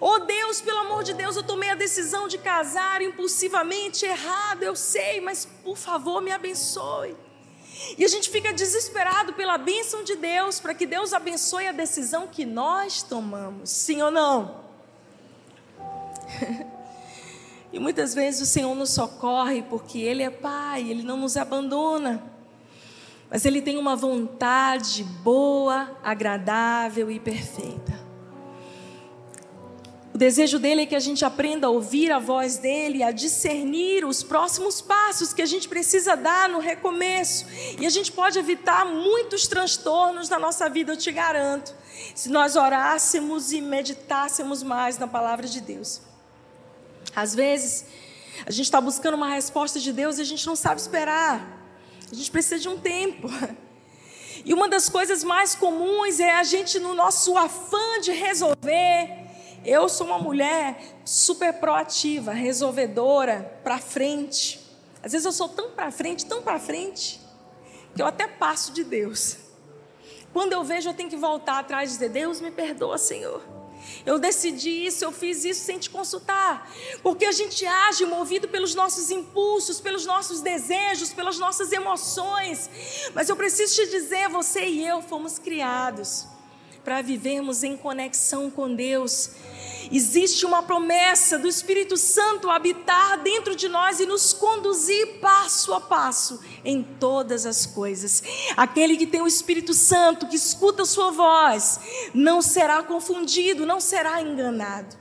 Oh 0.00 0.20
Deus, 0.20 0.60
pelo 0.60 0.78
amor 0.78 1.02
de 1.02 1.14
Deus, 1.14 1.34
eu 1.34 1.42
tomei 1.42 1.70
a 1.70 1.74
decisão 1.74 2.28
de 2.28 2.38
casar 2.38 3.02
impulsivamente, 3.02 4.04
errado, 4.04 4.62
eu 4.62 4.76
sei, 4.76 5.20
mas 5.20 5.44
por 5.64 5.76
favor 5.76 6.20
me 6.20 6.30
abençoe. 6.30 7.16
E 7.96 8.04
a 8.04 8.08
gente 8.08 8.28
fica 8.30 8.52
desesperado 8.52 9.32
pela 9.34 9.56
bênção 9.58 10.02
de 10.02 10.16
Deus, 10.16 10.60
para 10.60 10.74
que 10.74 10.86
Deus 10.86 11.12
abençoe 11.12 11.66
a 11.66 11.72
decisão 11.72 12.26
que 12.26 12.44
nós 12.44 13.02
tomamos, 13.02 13.70
sim 13.70 14.02
ou 14.02 14.10
não? 14.10 14.66
E 17.70 17.78
muitas 17.78 18.14
vezes 18.14 18.40
o 18.40 18.46
Senhor 18.46 18.74
nos 18.74 18.90
socorre 18.90 19.62
porque 19.62 19.98
Ele 19.98 20.22
é 20.22 20.30
Pai, 20.30 20.88
Ele 20.88 21.02
não 21.02 21.18
nos 21.18 21.36
abandona. 21.36 22.22
Mas 23.30 23.44
Ele 23.44 23.60
tem 23.60 23.76
uma 23.76 23.94
vontade 23.94 25.04
boa, 25.04 25.98
agradável 26.02 27.10
e 27.10 27.20
perfeita. 27.20 28.07
O 30.18 30.26
desejo 30.28 30.58
dele 30.58 30.82
é 30.82 30.86
que 30.86 30.96
a 30.96 30.98
gente 30.98 31.24
aprenda 31.24 31.68
a 31.68 31.70
ouvir 31.70 32.10
a 32.10 32.18
voz 32.18 32.56
dele, 32.56 33.04
a 33.04 33.12
discernir 33.12 34.04
os 34.04 34.20
próximos 34.20 34.80
passos 34.80 35.32
que 35.32 35.40
a 35.40 35.46
gente 35.46 35.68
precisa 35.68 36.16
dar 36.16 36.48
no 36.48 36.58
recomeço. 36.58 37.46
E 37.78 37.86
a 37.86 37.88
gente 37.88 38.10
pode 38.10 38.36
evitar 38.36 38.84
muitos 38.84 39.46
transtornos 39.46 40.28
na 40.28 40.36
nossa 40.36 40.68
vida, 40.68 40.90
eu 40.90 40.96
te 40.96 41.12
garanto, 41.12 41.72
se 42.16 42.28
nós 42.30 42.56
orássemos 42.56 43.52
e 43.52 43.60
meditássemos 43.60 44.60
mais 44.60 44.98
na 44.98 45.06
palavra 45.06 45.46
de 45.46 45.60
Deus. 45.60 46.00
Às 47.14 47.32
vezes, 47.32 47.84
a 48.44 48.50
gente 48.50 48.64
está 48.64 48.80
buscando 48.80 49.14
uma 49.14 49.28
resposta 49.28 49.78
de 49.78 49.92
Deus 49.92 50.18
e 50.18 50.22
a 50.22 50.24
gente 50.24 50.44
não 50.48 50.56
sabe 50.56 50.80
esperar. 50.80 51.64
A 52.10 52.14
gente 52.16 52.28
precisa 52.28 52.58
de 52.58 52.68
um 52.68 52.76
tempo. 52.76 53.28
E 54.44 54.52
uma 54.52 54.68
das 54.68 54.88
coisas 54.88 55.22
mais 55.22 55.54
comuns 55.54 56.18
é 56.18 56.32
a 56.32 56.42
gente, 56.42 56.80
no 56.80 56.92
nosso 56.92 57.38
afã 57.38 58.00
de 58.00 58.10
resolver, 58.10 59.27
eu 59.64 59.88
sou 59.88 60.06
uma 60.06 60.18
mulher 60.18 60.98
super 61.04 61.52
proativa, 61.54 62.32
resolvedora, 62.32 63.60
para 63.62 63.78
frente. 63.78 64.60
Às 65.02 65.12
vezes 65.12 65.24
eu 65.24 65.32
sou 65.32 65.48
tão 65.48 65.70
para 65.70 65.90
frente, 65.90 66.26
tão 66.26 66.42
para 66.42 66.58
frente, 66.58 67.20
que 67.94 68.02
eu 68.02 68.06
até 68.06 68.26
passo 68.26 68.72
de 68.72 68.84
Deus. 68.84 69.36
Quando 70.32 70.52
eu 70.52 70.62
vejo, 70.62 70.88
eu 70.88 70.94
tenho 70.94 71.08
que 71.08 71.16
voltar 71.16 71.58
atrás 71.58 71.90
e 71.90 71.92
dizer: 71.94 72.10
Deus 72.10 72.40
me 72.40 72.50
perdoa, 72.50 72.98
Senhor. 72.98 73.42
Eu 74.04 74.18
decidi 74.18 74.86
isso, 74.86 75.04
eu 75.04 75.12
fiz 75.12 75.44
isso 75.44 75.64
sem 75.64 75.78
te 75.78 75.88
consultar. 75.88 76.70
Porque 77.02 77.24
a 77.24 77.32
gente 77.32 77.64
age 77.64 78.04
movido 78.04 78.48
pelos 78.48 78.74
nossos 78.74 79.10
impulsos, 79.10 79.80
pelos 79.80 80.04
nossos 80.04 80.40
desejos, 80.40 81.12
pelas 81.12 81.38
nossas 81.38 81.72
emoções. 81.72 82.68
Mas 83.14 83.28
eu 83.28 83.36
preciso 83.36 83.74
te 83.74 83.90
dizer, 83.90 84.28
você 84.28 84.66
e 84.66 84.86
eu 84.86 85.00
fomos 85.00 85.38
criados 85.38 86.26
para 86.84 87.02
vivermos 87.02 87.62
em 87.64 87.76
conexão 87.76 88.50
com 88.50 88.74
Deus. 88.74 89.30
Existe 89.90 90.44
uma 90.44 90.62
promessa 90.62 91.38
do 91.38 91.48
Espírito 91.48 91.96
Santo 91.96 92.50
habitar 92.50 93.18
dentro 93.22 93.56
de 93.56 93.68
nós 93.68 94.00
e 94.00 94.06
nos 94.06 94.32
conduzir 94.32 95.18
passo 95.20 95.72
a 95.72 95.80
passo 95.80 96.40
em 96.64 96.82
todas 96.82 97.46
as 97.46 97.64
coisas. 97.64 98.22
Aquele 98.56 98.96
que 98.96 99.06
tem 99.06 99.22
o 99.22 99.26
Espírito 99.26 99.72
Santo, 99.72 100.26
que 100.26 100.36
escuta 100.36 100.82
a 100.82 100.86
sua 100.86 101.10
voz, 101.10 101.80
não 102.12 102.42
será 102.42 102.82
confundido, 102.82 103.64
não 103.64 103.80
será 103.80 104.20
enganado. 104.20 104.96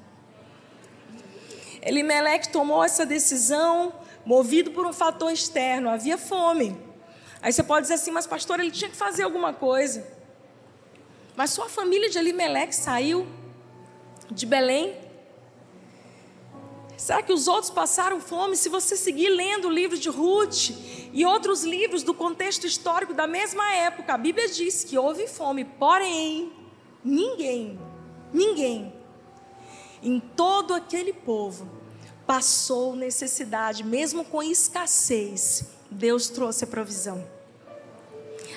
Elimelec 1.82 2.50
tomou 2.50 2.84
essa 2.84 3.06
decisão 3.06 3.94
movido 4.26 4.72
por 4.72 4.86
um 4.86 4.94
fator 4.94 5.32
externo, 5.32 5.90
havia 5.90 6.18
fome. 6.18 6.78
Aí 7.42 7.52
você 7.52 7.64
pode 7.64 7.84
dizer 7.84 7.96
assim, 7.96 8.12
mas 8.12 8.28
pastor, 8.28 8.60
ele 8.60 8.72
tinha 8.72 8.90
que 8.90 8.96
fazer 8.96 9.24
alguma 9.24 9.54
coisa. 9.54 10.06
Mas 11.36 11.52
sua 11.52 11.70
família 11.70 12.10
de 12.10 12.18
Elimelec 12.18 12.76
saiu 12.76 13.28
de 14.32 14.46
Belém. 14.46 14.96
Será 16.98 17.22
que 17.22 17.32
os 17.32 17.48
outros 17.48 17.70
passaram 17.70 18.20
fome? 18.20 18.56
Se 18.56 18.70
você 18.70 18.98
seguir 18.98 19.30
lendo 19.30 19.68
o 19.68 19.72
livro 19.72 19.98
de 19.98 20.10
Ruth 20.10 20.72
e 21.14 21.26
outros 21.26 21.64
livros 21.64 22.04
do 22.04 22.14
contexto 22.14 22.66
histórico 22.66 23.14
da 23.14 23.28
mesma 23.28 23.72
época, 23.74 24.14
a 24.14 24.18
Bíblia 24.18 24.50
diz 24.50 24.84
que 24.84 24.98
houve 24.98 25.28
fome, 25.28 25.64
porém, 25.64 26.52
ninguém, 27.04 27.80
ninguém, 28.34 28.94
em 30.02 30.20
todo 30.20 30.74
aquele 30.74 31.14
povo, 31.14 31.70
passou 32.26 32.96
necessidade, 32.96 33.84
mesmo 33.84 34.26
com 34.26 34.44
escassez, 34.44 35.66
Deus 35.90 36.30
trouxe 36.30 36.64
a 36.64 36.68
provisão. 36.68 37.26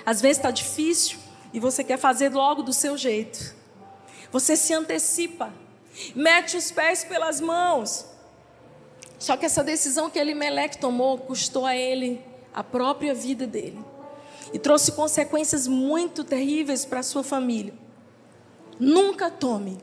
Às 0.05 0.21
vezes 0.21 0.39
está 0.39 0.51
difícil, 0.51 1.19
e 1.53 1.61
você 1.61 1.83
quer 1.83 1.99
fazer 1.99 2.33
logo 2.33 2.63
do 2.63 2.73
seu 2.73 2.97
jeito. 2.97 3.55
Você 4.33 4.57
se 4.57 4.73
antecipa, 4.73 5.53
mete 6.15 6.57
os 6.57 6.71
pés 6.71 7.05
pelas 7.05 7.41
mãos. 7.41 8.07
Só 9.19 9.37
que 9.37 9.47
essa 9.47 9.63
decisão 9.63 10.09
que 10.09 10.19
Elimelec 10.19 10.79
tomou 10.79 11.19
custou 11.19 11.67
a 11.67 11.77
ele 11.77 12.25
a 12.55 12.65
própria 12.65 13.15
vida 13.15 13.47
dele 13.47 13.85
e 14.53 14.59
trouxe 14.59 14.93
consequências 14.93 15.67
muito 15.67 16.25
terríveis 16.25 16.85
para 16.85 17.03
sua 17.03 17.23
família. 17.23 17.75
Nunca 18.79 19.31
tome 19.31 19.79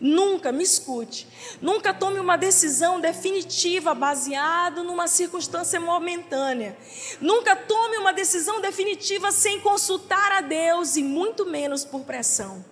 Nunca, 0.00 0.50
me 0.50 0.62
escute, 0.62 1.26
nunca 1.62 1.94
tome 1.94 2.18
uma 2.18 2.36
decisão 2.36 3.00
definitiva 3.00 3.94
baseada 3.94 4.82
numa 4.82 5.06
circunstância 5.06 5.80
momentânea. 5.80 6.76
Nunca 7.20 7.54
tome 7.54 7.96
uma 7.96 8.12
decisão 8.12 8.60
definitiva 8.60 9.30
sem 9.30 9.60
consultar 9.60 10.32
a 10.32 10.40
Deus 10.40 10.96
e 10.96 11.02
muito 11.02 11.46
menos 11.46 11.84
por 11.84 12.00
pressão. 12.02 12.64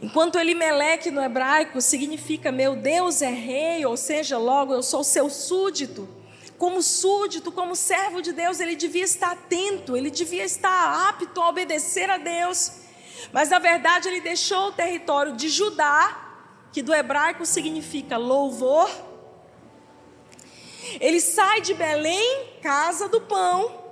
Enquanto 0.00 0.38
Elimeleque 0.38 1.10
no 1.10 1.20
hebraico 1.20 1.80
significa 1.80 2.52
meu 2.52 2.76
Deus 2.76 3.20
é 3.20 3.30
rei, 3.30 3.84
ou 3.84 3.96
seja, 3.96 4.38
logo 4.38 4.72
eu 4.72 4.82
sou 4.82 5.02
seu 5.02 5.28
súdito. 5.28 6.08
Como 6.56 6.80
súdito, 6.82 7.50
como 7.50 7.74
servo 7.74 8.22
de 8.22 8.32
Deus, 8.32 8.60
ele 8.60 8.76
devia 8.76 9.04
estar 9.04 9.32
atento, 9.32 9.96
ele 9.96 10.10
devia 10.10 10.44
estar 10.44 11.08
apto 11.08 11.40
a 11.40 11.48
obedecer 11.48 12.08
a 12.10 12.16
Deus. 12.16 12.72
Mas 13.32 13.48
na 13.48 13.58
verdade 13.58 14.08
ele 14.08 14.20
deixou 14.20 14.68
o 14.68 14.72
território 14.72 15.34
de 15.34 15.48
Judá, 15.48 16.26
que 16.72 16.80
do 16.80 16.94
hebraico 16.94 17.44
significa 17.44 18.16
louvor. 18.16 18.88
Ele 21.00 21.20
sai 21.20 21.60
de 21.60 21.74
Belém, 21.74 22.46
casa 22.62 23.08
do 23.08 23.20
pão, 23.20 23.82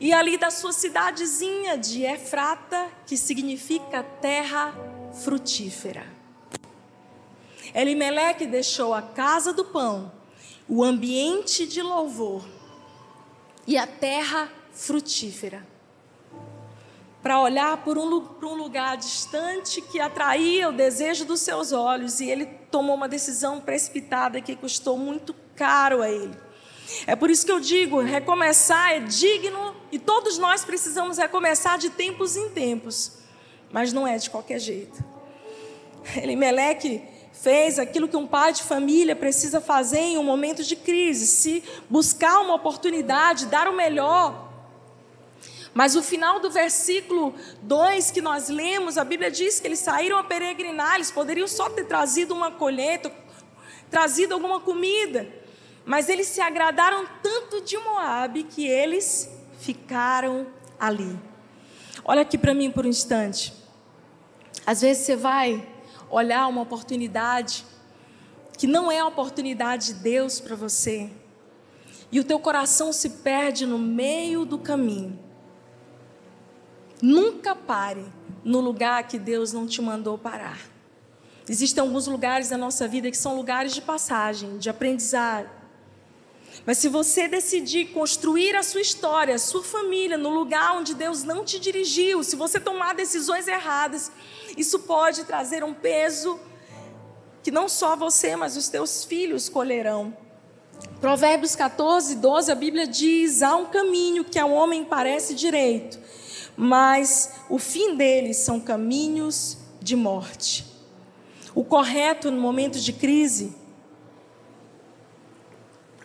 e 0.00 0.12
ali 0.12 0.38
da 0.38 0.50
sua 0.50 0.72
cidadezinha 0.72 1.76
de 1.76 2.02
Efrata, 2.02 2.90
que 3.06 3.16
significa 3.16 4.02
terra 4.02 4.93
frutífera. 5.22 6.06
Elimeleque 7.74 8.46
deixou 8.46 8.94
a 8.94 9.02
casa 9.02 9.52
do 9.52 9.64
pão, 9.64 10.12
o 10.68 10.82
ambiente 10.82 11.66
de 11.66 11.82
louvor 11.82 12.44
e 13.66 13.76
a 13.76 13.86
terra 13.86 14.50
frutífera 14.72 15.74
para 17.24 17.40
olhar 17.40 17.78
por 17.78 17.96
um, 17.96 18.20
por 18.20 18.44
um 18.44 18.54
lugar 18.54 18.98
distante 18.98 19.80
que 19.80 19.98
atraía 19.98 20.68
o 20.68 20.72
desejo 20.72 21.24
dos 21.24 21.40
seus 21.40 21.72
olhos 21.72 22.20
e 22.20 22.28
ele 22.28 22.44
tomou 22.70 22.94
uma 22.94 23.08
decisão 23.08 23.62
precipitada 23.62 24.42
que 24.42 24.54
custou 24.54 24.98
muito 24.98 25.34
caro 25.56 26.02
a 26.02 26.10
ele. 26.10 26.36
É 27.06 27.16
por 27.16 27.30
isso 27.30 27.46
que 27.46 27.50
eu 27.50 27.60
digo: 27.60 28.02
recomeçar 28.02 28.92
é 28.92 29.00
digno 29.00 29.74
e 29.90 29.98
todos 29.98 30.36
nós 30.36 30.66
precisamos 30.66 31.16
recomeçar 31.16 31.78
de 31.78 31.88
tempos 31.88 32.36
em 32.36 32.50
tempos, 32.50 33.12
mas 33.74 33.92
não 33.92 34.06
é 34.06 34.16
de 34.16 34.30
qualquer 34.30 34.58
jeito. 34.58 35.02
Elimeleque 36.16 37.02
fez 37.32 37.78
aquilo 37.78 38.06
que 38.06 38.16
um 38.16 38.26
pai 38.26 38.52
de 38.52 38.62
família 38.62 39.16
precisa 39.16 39.60
fazer 39.60 39.98
em 39.98 40.16
um 40.16 40.24
momento 40.24 40.62
de 40.62 40.76
crise: 40.76 41.26
se 41.26 41.62
buscar 41.90 42.40
uma 42.40 42.54
oportunidade, 42.54 43.46
dar 43.46 43.68
o 43.68 43.76
melhor 43.76 44.44
mas 45.74 45.96
o 45.96 46.02
final 46.02 46.38
do 46.38 46.48
versículo 46.52 47.34
2 47.62 48.12
que 48.12 48.22
nós 48.22 48.48
lemos, 48.48 48.96
a 48.96 49.04
Bíblia 49.04 49.28
diz 49.28 49.58
que 49.58 49.66
eles 49.66 49.80
saíram 49.80 50.16
a 50.16 50.22
peregrinar, 50.22 50.94
eles 50.94 51.10
poderiam 51.10 51.48
só 51.48 51.68
ter 51.68 51.84
trazido 51.84 52.32
uma 52.32 52.52
colheita, 52.52 53.12
trazido 53.90 54.34
alguma 54.34 54.60
comida. 54.60 55.28
Mas 55.84 56.08
eles 56.08 56.28
se 56.28 56.40
agradaram 56.40 57.04
tanto 57.20 57.60
de 57.60 57.76
Moabe 57.76 58.44
que 58.44 58.66
eles 58.68 59.28
ficaram 59.58 60.46
ali. 60.78 61.18
Olha 62.04 62.22
aqui 62.22 62.38
para 62.38 62.54
mim 62.54 62.70
por 62.70 62.86
um 62.86 62.88
instante. 62.88 63.52
Às 64.66 64.80
vezes 64.80 65.04
você 65.04 65.16
vai 65.16 65.66
olhar 66.10 66.46
uma 66.48 66.62
oportunidade 66.62 67.64
que 68.56 68.66
não 68.66 68.90
é 68.90 69.00
a 69.00 69.06
oportunidade 69.06 69.86
de 69.86 69.94
Deus 69.94 70.40
para 70.40 70.54
você. 70.54 71.10
E 72.10 72.20
o 72.20 72.24
teu 72.24 72.38
coração 72.38 72.92
se 72.92 73.10
perde 73.10 73.66
no 73.66 73.78
meio 73.78 74.44
do 74.44 74.58
caminho. 74.58 75.18
Nunca 77.02 77.54
pare 77.54 78.04
no 78.44 78.60
lugar 78.60 79.06
que 79.08 79.18
Deus 79.18 79.52
não 79.52 79.66
te 79.66 79.82
mandou 79.82 80.16
parar. 80.16 80.58
Existem 81.48 81.82
alguns 81.82 82.06
lugares 82.06 82.48
da 82.48 82.56
nossa 82.56 82.88
vida 82.88 83.10
que 83.10 83.16
são 83.16 83.36
lugares 83.36 83.74
de 83.74 83.82
passagem, 83.82 84.56
de 84.56 84.70
aprendizado. 84.70 85.63
Mas 86.66 86.78
se 86.78 86.88
você 86.88 87.28
decidir 87.28 87.86
construir 87.92 88.56
a 88.56 88.62
sua 88.62 88.80
história, 88.80 89.34
a 89.34 89.38
sua 89.38 89.62
família, 89.62 90.16
no 90.16 90.30
lugar 90.30 90.76
onde 90.76 90.94
Deus 90.94 91.22
não 91.22 91.44
te 91.44 91.58
dirigiu, 91.58 92.24
se 92.24 92.36
você 92.36 92.58
tomar 92.58 92.94
decisões 92.94 93.46
erradas, 93.46 94.10
isso 94.56 94.78
pode 94.80 95.24
trazer 95.24 95.62
um 95.62 95.74
peso 95.74 96.40
que 97.42 97.50
não 97.50 97.68
só 97.68 97.94
você, 97.94 98.34
mas 98.34 98.56
os 98.56 98.68
teus 98.68 99.04
filhos 99.04 99.50
colherão. 99.50 100.16
Provérbios 101.00 101.54
14, 101.54 102.16
12, 102.16 102.50
a 102.50 102.54
Bíblia 102.54 102.86
diz: 102.86 103.42
há 103.42 103.54
um 103.54 103.66
caminho 103.66 104.24
que 104.24 104.38
ao 104.38 104.50
homem 104.50 104.84
parece 104.84 105.34
direito, 105.34 105.98
mas 106.56 107.34
o 107.50 107.58
fim 107.58 107.94
deles 107.94 108.38
são 108.38 108.58
caminhos 108.58 109.58
de 109.82 109.94
morte. 109.94 110.64
O 111.54 111.62
correto 111.62 112.30
no 112.30 112.40
momento 112.40 112.80
de 112.80 112.92
crise 112.92 113.54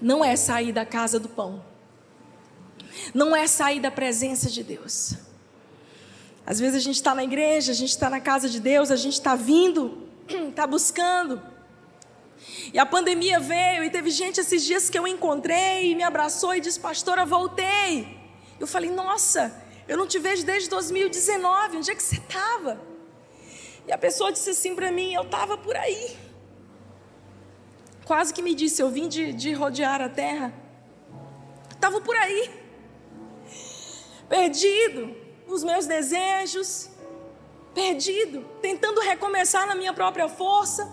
não 0.01 0.23
é 0.23 0.35
sair 0.35 0.71
da 0.71 0.85
casa 0.85 1.19
do 1.19 1.29
pão, 1.29 1.63
não 3.13 3.35
é 3.35 3.47
sair 3.47 3.79
da 3.79 3.91
presença 3.91 4.49
de 4.49 4.63
Deus. 4.63 5.15
Às 6.45 6.59
vezes 6.59 6.77
a 6.77 6.79
gente 6.79 6.95
está 6.95 7.13
na 7.13 7.23
igreja, 7.23 7.71
a 7.71 7.75
gente 7.75 7.89
está 7.89 8.09
na 8.09 8.19
casa 8.19 8.49
de 8.49 8.59
Deus, 8.59 8.89
a 8.89 8.95
gente 8.95 9.13
está 9.13 9.35
vindo, 9.35 10.07
está 10.27 10.65
buscando. 10.67 11.41
E 12.73 12.79
a 12.79 12.85
pandemia 12.85 13.39
veio 13.39 13.83
e 13.83 13.89
teve 13.89 14.09
gente 14.09 14.39
esses 14.39 14.63
dias 14.63 14.89
que 14.89 14.97
eu 14.97 15.07
encontrei 15.07 15.91
e 15.91 15.95
me 15.95 16.03
abraçou 16.03 16.55
e 16.55 16.59
disse: 16.59 16.79
Pastora, 16.79 17.25
voltei. 17.25 18.17
Eu 18.59 18.65
falei: 18.65 18.89
Nossa, 18.89 19.53
eu 19.87 19.97
não 19.97 20.07
te 20.07 20.19
vejo 20.19 20.43
desde 20.45 20.69
2019. 20.69 21.77
Onde 21.77 21.91
é 21.91 21.95
que 21.95 22.01
você 22.01 22.15
estava? 22.15 22.79
E 23.87 23.91
a 23.91 23.97
pessoa 23.97 24.31
disse 24.31 24.51
assim 24.51 24.75
para 24.75 24.91
mim: 24.91 25.13
Eu 25.13 25.23
estava 25.23 25.57
por 25.57 25.75
aí. 25.75 26.17
Quase 28.09 28.33
que 28.33 28.41
me 28.41 28.55
disse: 28.55 28.81
Eu 28.81 28.89
vim 28.89 29.07
de, 29.07 29.31
de 29.31 29.53
rodear 29.53 30.01
a 30.01 30.09
terra. 30.09 30.51
Estava 31.69 32.01
por 32.01 32.15
aí. 32.15 32.49
Perdido 34.27 35.15
os 35.45 35.63
meus 35.63 35.85
desejos. 35.85 36.89
Perdido. 37.71 38.43
Tentando 38.63 38.99
recomeçar 38.99 39.67
na 39.67 39.75
minha 39.75 39.93
própria 39.93 40.27
força. 40.27 40.91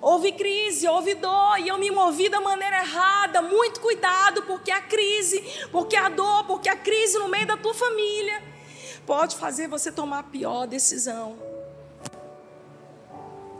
Houve 0.00 0.30
crise, 0.30 0.86
houve 0.86 1.14
dor, 1.14 1.58
e 1.58 1.66
eu 1.66 1.76
me 1.76 1.90
movi 1.90 2.28
da 2.28 2.40
maneira 2.40 2.76
errada. 2.76 3.42
Muito 3.42 3.80
cuidado, 3.80 4.44
porque 4.44 4.70
a 4.70 4.80
crise, 4.80 5.42
porque 5.72 5.96
a 5.96 6.08
dor, 6.08 6.44
porque 6.46 6.68
a 6.68 6.76
crise 6.76 7.18
no 7.18 7.26
meio 7.28 7.48
da 7.48 7.56
tua 7.56 7.74
família 7.74 8.40
pode 9.04 9.34
fazer 9.34 9.66
você 9.66 9.90
tomar 9.90 10.20
a 10.20 10.22
pior 10.22 10.68
decisão. 10.68 11.36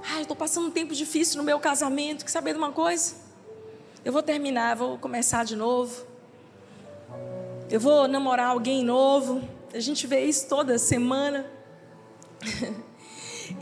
Ai, 0.07 0.19
eu 0.19 0.23
estou 0.23 0.37
passando 0.37 0.67
um 0.67 0.71
tempo 0.71 0.95
difícil 0.95 1.39
no 1.39 1.43
meu 1.43 1.59
casamento. 1.59 2.25
Quer 2.25 2.31
saber 2.31 2.53
de 2.53 2.59
uma 2.59 2.73
coisa? 2.73 3.15
Eu 4.05 4.13
vou 4.13 4.23
terminar, 4.23 4.77
vou 4.77 4.99
começar 4.99 5.45
de 5.45 5.57
novo. 5.57 6.05
Eu 7.71 7.81
vou 7.81 8.07
namorar 8.07 8.49
alguém 8.49 8.85
novo. 8.85 9.43
A 9.73 9.81
gente 9.81 10.07
vê 10.07 10.25
isso 10.25 10.49
toda 10.49 10.79
semana. 10.79 11.47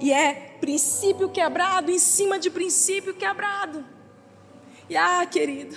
E 0.00 0.12
é 0.12 0.56
princípio 0.60 1.28
quebrado 1.28 1.90
em 1.90 1.98
cima 1.98 2.38
de 2.38 2.48
princípio 2.48 3.14
quebrado. 3.14 3.84
E 4.88 4.96
ah, 4.96 5.26
querido, 5.26 5.76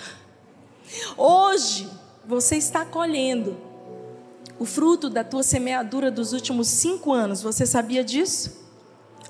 hoje 1.16 1.90
você 2.24 2.56
está 2.56 2.84
colhendo 2.84 3.56
o 4.60 4.64
fruto 4.64 5.10
da 5.10 5.24
tua 5.24 5.42
semeadura 5.42 6.08
dos 6.08 6.32
últimos 6.32 6.68
cinco 6.68 7.12
anos. 7.12 7.42
Você 7.42 7.66
sabia 7.66 8.04
disso? 8.04 8.64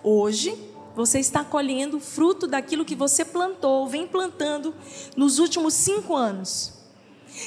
Hoje 0.02 0.54
você 0.96 1.20
está 1.20 1.44
colhendo 1.44 2.00
fruto 2.00 2.46
daquilo 2.46 2.82
que 2.82 2.94
você 2.94 3.22
plantou, 3.22 3.86
vem 3.86 4.06
plantando 4.06 4.74
nos 5.14 5.38
últimos 5.38 5.74
cinco 5.74 6.16
anos. 6.16 6.72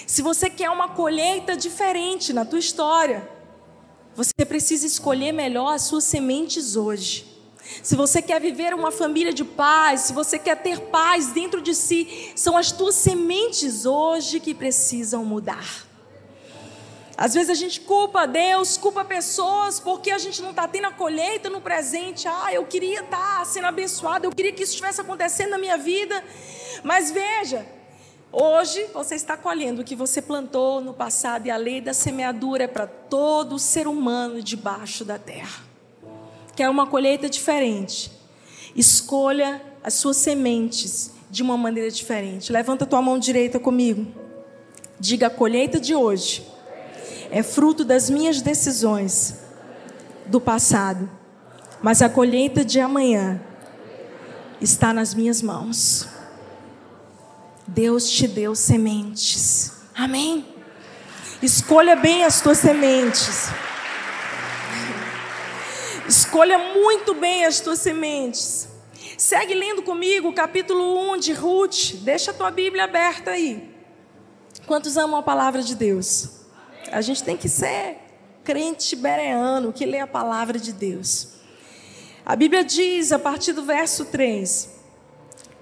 Se 0.05 0.21
você 0.21 0.51
quer 0.51 0.69
uma 0.69 0.89
colheita 0.89 1.57
diferente 1.57 2.31
na 2.31 2.45
tua 2.45 2.59
história, 2.59 3.27
você 4.15 4.45
precisa 4.47 4.85
escolher 4.85 5.31
melhor 5.31 5.73
as 5.73 5.81
suas 5.81 6.03
sementes 6.03 6.75
hoje. 6.75 7.25
Se 7.81 7.95
você 7.95 8.21
quer 8.21 8.39
viver 8.39 8.75
uma 8.75 8.91
família 8.91 9.33
de 9.33 9.43
paz, 9.43 10.01
se 10.01 10.13
você 10.13 10.37
quer 10.37 10.61
ter 10.61 10.79
paz 10.81 11.31
dentro 11.31 11.59
de 11.59 11.73
si, 11.73 12.31
são 12.35 12.55
as 12.55 12.71
tuas 12.71 12.93
sementes 12.93 13.83
hoje 13.83 14.39
que 14.39 14.53
precisam 14.53 15.25
mudar. 15.25 15.88
Às 17.21 17.33
vezes 17.33 17.49
a 17.49 17.53
gente 17.53 17.81
culpa 17.81 18.25
Deus, 18.25 18.77
culpa 18.77 19.03
pessoas, 19.03 19.77
porque 19.77 20.09
a 20.09 20.17
gente 20.17 20.41
não 20.41 20.51
está 20.51 20.65
tendo 20.69 20.85
a 20.85 20.91
colheita 20.91 21.49
no 21.49 21.59
presente. 21.59 22.25
Ah, 22.29 22.53
eu 22.53 22.65
queria 22.65 23.01
estar 23.01 23.39
tá 23.39 23.43
sendo 23.43 23.67
abençoado, 23.67 24.25
eu 24.25 24.31
queria 24.31 24.53
que 24.53 24.63
isso 24.63 24.71
estivesse 24.71 25.01
acontecendo 25.01 25.49
na 25.49 25.57
minha 25.57 25.77
vida. 25.77 26.23
Mas 26.81 27.11
veja, 27.11 27.67
Hoje 28.31 28.85
você 28.93 29.15
está 29.15 29.35
colhendo 29.35 29.81
o 29.81 29.83
que 29.83 29.95
você 29.95 30.21
plantou 30.21 30.79
no 30.79 30.93
passado 30.93 31.47
e 31.47 31.51
a 31.51 31.57
lei 31.57 31.81
da 31.81 31.95
semeadura 31.95 32.65
é 32.65 32.67
para 32.67 32.85
todo 32.85 33.57
ser 33.57 33.87
humano 33.87 34.43
debaixo 34.43 35.03
da 35.03 35.17
terra. 35.17 35.63
Quer 36.55 36.69
uma 36.69 36.85
colheita 36.85 37.27
diferente? 37.27 38.11
Escolha 38.75 39.59
as 39.83 39.95
suas 39.95 40.15
sementes 40.15 41.09
de 41.27 41.41
uma 41.41 41.57
maneira 41.57 41.89
diferente. 41.89 42.51
Levanta 42.51 42.85
tua 42.85 43.01
mão 43.01 43.17
direita 43.17 43.59
comigo. 43.59 44.05
Diga: 44.99 45.25
a 45.25 45.31
colheita 45.31 45.79
de 45.79 45.95
hoje 45.95 46.45
é 47.31 47.43
fruto 47.43 47.85
das 47.85 48.09
minhas 48.09 48.41
decisões 48.41 49.35
do 50.25 50.39
passado, 50.41 51.09
mas 51.81 52.01
a 52.01 52.09
colheita 52.09 52.65
de 52.65 52.79
amanhã 52.79 53.41
está 54.61 54.93
nas 54.93 55.13
minhas 55.13 55.41
mãos. 55.41 56.07
Deus 57.67 58.09
te 58.09 58.27
deu 58.27 58.55
sementes. 58.55 59.73
Amém? 59.95 60.45
Escolha 61.41 61.95
bem 61.95 62.23
as 62.23 62.41
tuas 62.41 62.57
sementes. 62.57 63.49
Escolha 66.07 66.57
muito 66.57 67.13
bem 67.13 67.45
as 67.45 67.59
tuas 67.59 67.79
sementes. 67.79 68.67
Segue 69.17 69.53
lendo 69.53 69.83
comigo 69.83 70.29
o 70.29 70.33
capítulo 70.33 71.11
1 71.13 71.17
de 71.17 71.33
Ruth. 71.33 71.93
Deixa 72.01 72.31
a 72.31 72.33
tua 72.33 72.49
Bíblia 72.49 72.85
aberta 72.85 73.31
aí. 73.31 73.69
Quantos 74.65 74.97
amam 74.97 75.19
a 75.19 75.23
palavra 75.23 75.61
de 75.61 75.75
Deus? 75.75 76.38
A 76.91 77.01
gente 77.01 77.23
tem 77.23 77.37
que 77.37 77.49
ser 77.49 77.97
crente 78.43 78.95
bereano, 78.95 79.73
que 79.73 79.85
lê 79.85 79.99
a 79.99 80.07
palavra 80.07 80.57
de 80.57 80.73
Deus. 80.73 81.29
A 82.25 82.35
Bíblia 82.35 82.63
diz, 82.63 83.11
a 83.11 83.19
partir 83.19 83.53
do 83.53 83.63
verso 83.63 84.05
3: 84.05 84.79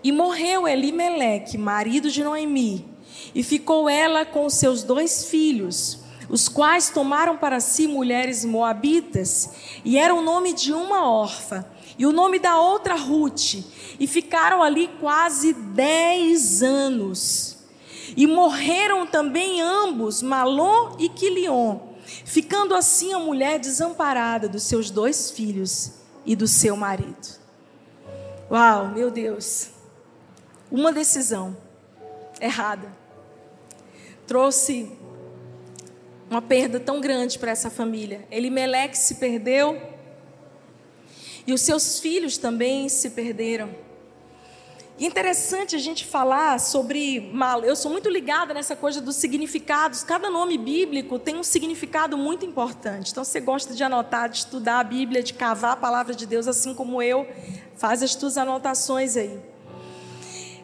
e 0.03 0.11
morreu 0.11 0.67
Elimeleque, 0.67 1.57
marido 1.57 2.09
de 2.09 2.23
Noemi, 2.23 2.87
e 3.33 3.43
ficou 3.43 3.89
ela 3.89 4.25
com 4.25 4.49
seus 4.49 4.83
dois 4.83 5.25
filhos, 5.25 5.99
os 6.29 6.47
quais 6.47 6.89
tomaram 6.89 7.37
para 7.37 7.59
si 7.59 7.87
mulheres 7.87 8.45
moabitas, 8.45 9.49
e 9.83 9.97
era 9.97 10.13
o 10.13 10.21
nome 10.21 10.53
de 10.53 10.71
uma 10.71 11.09
órfã, 11.09 11.65
e 11.97 12.05
o 12.05 12.13
nome 12.13 12.39
da 12.39 12.59
outra 12.59 12.95
Ruth, 12.95 13.55
e 13.99 14.07
ficaram 14.07 14.61
ali 14.61 14.89
quase 14.99 15.53
dez 15.53 16.61
anos. 16.61 17.56
E 18.17 18.25
morreram 18.27 19.05
também 19.05 19.61
ambos, 19.61 20.23
Malom 20.23 20.97
e 20.97 21.07
Quilion, 21.07 21.79
ficando 22.25 22.73
assim 22.73 23.13
a 23.13 23.19
mulher 23.19 23.59
desamparada 23.59 24.49
dos 24.49 24.63
seus 24.63 24.89
dois 24.89 25.31
filhos 25.31 25.99
e 26.25 26.35
do 26.35 26.47
seu 26.47 26.75
marido. 26.75 27.37
Uau, 28.49 28.87
meu 28.87 29.11
Deus! 29.11 29.69
Uma 30.71 30.91
decisão 30.91 31.55
errada 32.41 32.91
trouxe 34.27 34.91
uma 36.29 36.41
perda 36.41 36.79
tão 36.79 36.99
grande 36.99 37.39
para 37.39 37.51
essa 37.51 37.69
família. 37.69 38.27
Elimeleque 38.29 38.97
se 38.97 39.15
perdeu 39.15 39.81
e 41.47 41.53
os 41.53 41.61
seus 41.61 41.99
filhos 41.99 42.37
também 42.37 42.89
se 42.89 43.11
perderam. 43.11 43.86
E 44.99 45.05
interessante 45.05 45.75
a 45.75 45.79
gente 45.79 46.03
falar 46.03 46.59
sobre 46.59 47.29
mal. 47.31 47.63
Eu 47.63 47.75
sou 47.75 47.91
muito 47.91 48.09
ligada 48.09 48.51
nessa 48.51 48.75
coisa 48.75 48.99
dos 48.99 49.15
significados. 49.17 50.01
Cada 50.03 50.27
nome 50.27 50.57
bíblico 50.57 51.19
tem 51.19 51.35
um 51.35 51.43
significado 51.43 52.17
muito 52.17 52.43
importante. 52.43 53.11
Então, 53.11 53.23
você 53.23 53.39
gosta 53.39 53.75
de 53.75 53.83
anotar, 53.83 54.27
de 54.27 54.37
estudar 54.37 54.79
a 54.79 54.83
Bíblia, 54.83 55.21
de 55.21 55.35
cavar 55.35 55.73
a 55.73 55.75
palavra 55.75 56.15
de 56.15 56.25
Deus, 56.25 56.47
assim 56.47 56.73
como 56.73 56.99
eu, 56.99 57.27
faz 57.75 58.01
as 58.01 58.15
tuas 58.15 58.39
anotações 58.39 59.15
aí. 59.15 59.39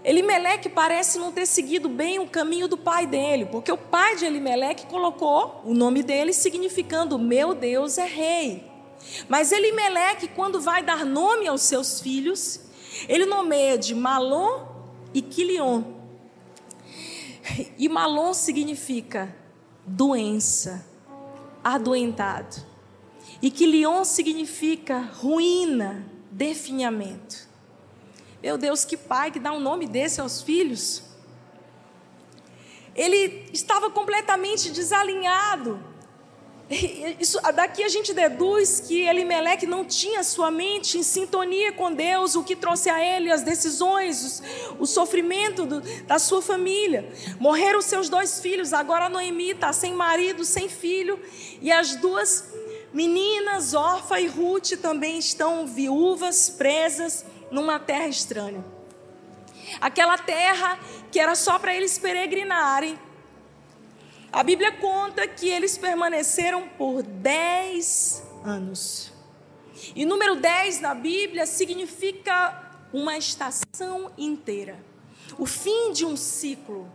Elimeleque 0.03 0.67
parece 0.67 1.19
não 1.19 1.31
ter 1.31 1.45
seguido 1.45 1.87
bem 1.87 2.17
o 2.17 2.27
caminho 2.27 2.67
do 2.67 2.75
pai 2.75 3.05
dele, 3.05 3.45
porque 3.45 3.71
o 3.71 3.77
pai 3.77 4.15
de 4.15 4.25
Elimeleque 4.25 4.87
colocou 4.87 5.61
o 5.63 5.75
nome 5.75 6.01
dele 6.01 6.33
significando 6.33 7.19
meu 7.19 7.53
Deus 7.53 7.99
é 7.99 8.05
rei. 8.05 8.63
Mas 9.29 9.51
Elimeleque, 9.51 10.27
quando 10.27 10.59
vai 10.59 10.81
dar 10.81 11.05
nome 11.05 11.47
aos 11.47 11.61
seus 11.61 12.01
filhos, 12.01 12.59
ele 13.07 13.25
nomeia 13.25 13.77
de 13.77 13.93
Malom 13.93 14.65
e 15.13 15.21
Quilion. 15.21 15.83
E 17.77 17.89
Malom 17.89 18.33
significa 18.33 19.35
doença, 19.85 20.85
adoentado. 21.63 22.55
E 23.41 23.51
Quilion 23.51 24.03
significa 24.05 24.99
ruína, 24.99 26.05
definhamento. 26.31 27.47
Meu 28.41 28.57
Deus, 28.57 28.85
que 28.85 28.97
pai 28.97 29.31
que 29.31 29.39
dá 29.39 29.51
um 29.51 29.59
nome 29.59 29.87
desse 29.87 30.19
aos 30.19 30.41
filhos. 30.41 31.03
Ele 32.95 33.49
estava 33.51 33.89
completamente 33.89 34.71
desalinhado. 34.71 35.92
Isso, 37.19 37.39
daqui 37.53 37.83
a 37.83 37.89
gente 37.89 38.13
deduz 38.13 38.79
que 38.79 39.01
Elimeleque 39.01 39.65
não 39.65 39.83
tinha 39.83 40.23
sua 40.23 40.49
mente 40.49 40.97
em 40.97 41.03
sintonia 41.03 41.71
com 41.73 41.93
Deus, 41.93 42.35
o 42.35 42.43
que 42.43 42.55
trouxe 42.55 42.89
a 42.89 43.03
ele 43.03 43.31
as 43.31 43.41
decisões, 43.41 44.41
o, 44.79 44.83
o 44.83 44.85
sofrimento 44.85 45.65
do, 45.65 45.81
da 46.03 46.17
sua 46.19 46.41
família. 46.41 47.11
Morreram 47.39 47.81
seus 47.81 48.09
dois 48.09 48.39
filhos, 48.39 48.73
agora 48.73 49.09
Noemi 49.09 49.51
está 49.51 49.73
sem 49.73 49.93
marido, 49.93 50.45
sem 50.45 50.69
filho, 50.69 51.19
e 51.61 51.71
as 51.71 51.95
duas 51.95 52.53
meninas, 52.93 53.73
Orfa 53.73 54.19
e 54.19 54.27
Ruth, 54.27 54.71
também 54.81 55.17
estão 55.17 55.65
viúvas, 55.67 56.49
presas 56.49 57.25
numa 57.51 57.79
terra 57.79 58.07
estranha. 58.07 58.63
Aquela 59.81 60.17
terra 60.17 60.79
que 61.11 61.19
era 61.19 61.35
só 61.35 61.57
para 61.57 61.73
eles 61.73 61.97
peregrinarem. 61.97 62.97
A 64.33 64.41
Bíblia 64.41 64.71
conta 64.71 65.27
que 65.27 65.47
eles 65.47 65.77
permaneceram 65.77 66.67
por 66.69 67.03
dez 67.03 68.23
anos. 68.43 69.13
E 69.95 70.05
número 70.05 70.35
10 70.35 70.81
na 70.81 70.95
Bíblia 70.95 71.45
significa 71.45 72.71
uma 72.91 73.15
estação 73.15 74.11
inteira, 74.17 74.83
o 75.37 75.45
fim 75.45 75.91
de 75.91 76.03
um 76.03 76.17
ciclo. 76.17 76.91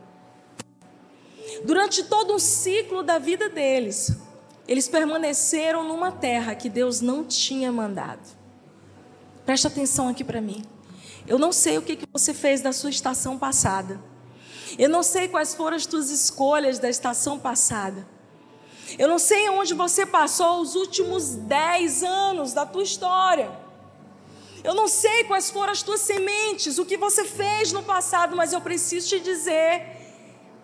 Durante 1.64 2.02
todo 2.02 2.34
um 2.34 2.40
ciclo 2.40 3.04
da 3.04 3.20
vida 3.20 3.48
deles, 3.48 4.16
eles 4.66 4.88
permaneceram 4.88 5.84
numa 5.84 6.10
terra 6.10 6.56
que 6.56 6.68
Deus 6.68 7.00
não 7.00 7.24
tinha 7.24 7.70
mandado. 7.70 8.36
Preste 9.46 9.68
atenção 9.68 10.08
aqui 10.08 10.24
para 10.24 10.40
mim. 10.40 10.64
Eu 11.24 11.38
não 11.38 11.52
sei 11.52 11.78
o 11.78 11.82
que 11.82 12.00
você 12.12 12.34
fez 12.34 12.60
da 12.60 12.72
sua 12.72 12.90
estação 12.90 13.38
passada. 13.38 14.00
Eu 14.78 14.88
não 14.88 15.02
sei 15.02 15.26
quais 15.26 15.54
foram 15.54 15.76
as 15.76 15.86
tuas 15.86 16.10
escolhas 16.10 16.78
da 16.78 16.88
estação 16.88 17.38
passada. 17.38 18.06
Eu 18.98 19.08
não 19.08 19.18
sei 19.18 19.48
onde 19.50 19.74
você 19.74 20.06
passou 20.06 20.60
os 20.60 20.74
últimos 20.74 21.34
dez 21.34 22.02
anos 22.02 22.52
da 22.52 22.64
tua 22.64 22.84
história. 22.84 23.50
Eu 24.62 24.74
não 24.74 24.86
sei 24.86 25.24
quais 25.24 25.50
foram 25.50 25.72
as 25.72 25.82
tuas 25.82 26.00
sementes, 26.00 26.78
o 26.78 26.86
que 26.86 26.96
você 26.96 27.24
fez 27.24 27.72
no 27.72 27.82
passado, 27.82 28.36
mas 28.36 28.52
eu 28.52 28.60
preciso 28.60 29.08
te 29.08 29.20
dizer 29.20 29.98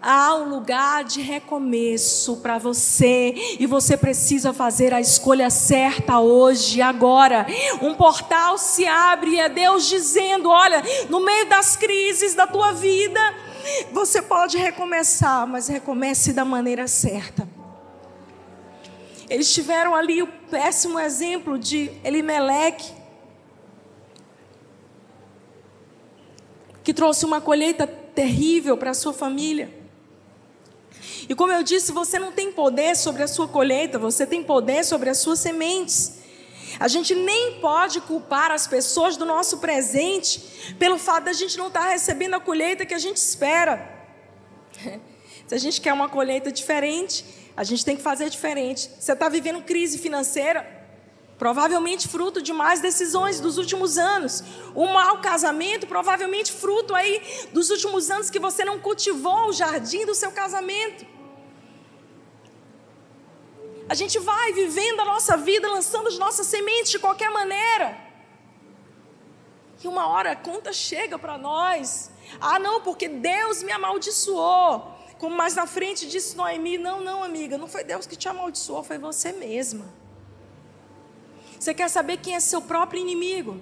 há 0.05 0.35
um 0.35 0.51
lugar 0.51 1.03
de 1.03 1.23
recomeço 1.23 2.37
para 2.37 2.59
você 2.59 3.33
e 3.59 3.67
você 3.67 3.97
precisa 3.97 4.53
fazer 4.53 4.93
a 4.93 5.01
escolha 5.01 5.49
certa 5.49 6.21
hoje, 6.21 6.83
agora. 6.83 7.47
Um 7.81 7.95
portal 7.95 8.59
se 8.59 8.87
abre 8.87 9.33
e 9.33 9.41
é 9.41 9.49
Deus 9.49 9.89
dizendo: 9.89 10.51
olha, 10.51 10.83
no 11.09 11.21
meio 11.21 11.49
das 11.49 11.75
crises 11.75 12.35
da 12.35 12.47
tua 12.47 12.73
vida, 12.73 13.21
você 13.93 14.21
pode 14.21 14.57
recomeçar, 14.57 15.47
mas 15.47 15.69
recomece 15.69 16.33
da 16.33 16.45
maneira 16.45 16.87
certa. 16.87 17.49
Eles 19.29 19.53
tiveram 19.53 19.95
ali 19.95 20.23
o 20.23 20.27
péssimo 20.27 20.99
exemplo 20.99 21.59
de 21.59 21.91
Elimeleque, 22.05 22.93
que 26.83 26.93
trouxe 26.93 27.25
uma 27.25 27.41
colheita 27.41 27.87
terrível 27.87 28.77
para 28.77 28.91
a 28.91 28.95
sua 28.95 29.13
família. 29.13 29.73
E 31.29 31.35
como 31.35 31.53
eu 31.53 31.63
disse, 31.63 31.91
você 31.93 32.19
não 32.19 32.33
tem 32.33 32.53
poder 32.53 32.95
sobre 32.95 33.23
a 33.23 33.29
sua 33.29 33.49
colheita, 33.49 33.99
você 33.99 34.27
tem 34.27 34.43
poder 34.43 34.85
sobre 34.85 35.09
as 35.09 35.19
suas 35.19 35.39
sementes. 35.39 36.24
A 36.79 36.89
gente 36.89 37.15
nem 37.15 37.61
pode 37.61 38.01
culpar 38.01 38.51
as 38.51 38.67
pessoas 38.67 39.17
do 39.17 39.25
nosso 39.25 39.59
presente 39.59 40.75
pelo 40.79 40.99
fato 40.99 41.25
da 41.25 41.33
gente 41.33 41.57
não 41.57 41.69
estar 41.69 41.89
recebendo 41.89 42.35
a 42.35 42.41
colheita 42.41 42.85
que 42.85 42.95
a 42.95 42.99
gente 42.99 43.17
espera. 43.17 43.89
Se 45.47 45.55
a 45.55 45.59
gente 45.59 45.81
quer 45.81 45.93
uma 45.93 46.09
colheita 46.09 46.51
diferente, 46.51 47.25
a 47.57 47.63
gente 47.63 47.85
tem 47.85 47.97
que 47.97 48.03
fazer 48.03 48.31
diferente. 48.31 48.91
Você 48.99 49.13
está 49.13 49.29
vivendo 49.29 49.63
crise 49.63 49.99
financeira, 49.99 50.67
provavelmente 51.39 52.09
fruto 52.09 52.41
de 52.41 52.53
mais 52.53 52.81
decisões 52.81 53.41
dos 53.41 53.59
últimos 53.59 53.99
anos. 53.99 54.43
Um 54.75 54.93
mau 54.93 55.21
casamento, 55.21 55.87
provavelmente 55.87 56.51
fruto 56.51 56.95
aí 56.95 57.23
dos 57.53 57.71
últimos 57.71 58.11
anos 58.11 58.31
que 58.31 58.39
você 58.39 58.65
não 58.65 58.79
cultivou 58.79 59.49
o 59.49 59.53
jardim 59.53 60.05
do 60.07 60.15
seu 60.15 60.33
casamento. 60.33 61.14
A 63.95 63.97
gente 63.97 64.19
vai 64.19 64.53
vivendo 64.53 64.99
a 64.99 65.05
nossa 65.05 65.37
vida, 65.37 65.71
lançando 65.71 66.09
as 66.09 66.19
nossas 66.19 66.49
sementes 66.49 66.91
de 66.91 66.99
qualquer 66.99 67.31
maneira. 67.31 67.97
E 69.81 69.87
uma 69.87 70.09
hora 70.09 70.33
a 70.33 70.37
conta 70.37 70.73
chega 70.73 71.17
para 71.17 71.39
nós. 71.39 72.11
Ah, 72.41 72.59
não, 72.59 72.81
porque 72.81 73.07
Deus 73.07 73.63
me 73.63 73.71
amaldiçoou. 73.71 74.85
Como 75.17 75.37
mais 75.37 75.55
na 75.55 75.65
frente 75.69 76.09
disse 76.09 76.37
Noemi: 76.37 76.77
Não, 76.77 77.01
não, 77.03 77.23
amiga, 77.23 77.57
não 77.57 77.69
foi 77.69 77.85
Deus 77.85 78.05
que 78.05 78.17
te 78.17 78.29
amaldiçoou, 78.29 78.83
foi 78.83 78.99
você 78.99 79.31
mesma. 79.31 79.87
Você 81.57 81.73
quer 81.73 81.89
saber 81.89 82.17
quem 82.17 82.35
é 82.35 82.41
seu 82.41 82.63
próprio 82.63 83.01
inimigo? 83.01 83.61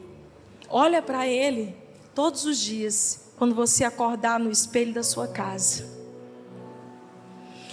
Olha 0.67 1.03
para 1.03 1.27
ele 1.27 1.77
todos 2.15 2.47
os 2.47 2.59
dias, 2.59 3.35
quando 3.37 3.55
você 3.55 3.85
acordar 3.85 4.41
no 4.41 4.51
espelho 4.51 4.95
da 4.95 5.03
sua 5.03 5.29
casa. 5.29 6.02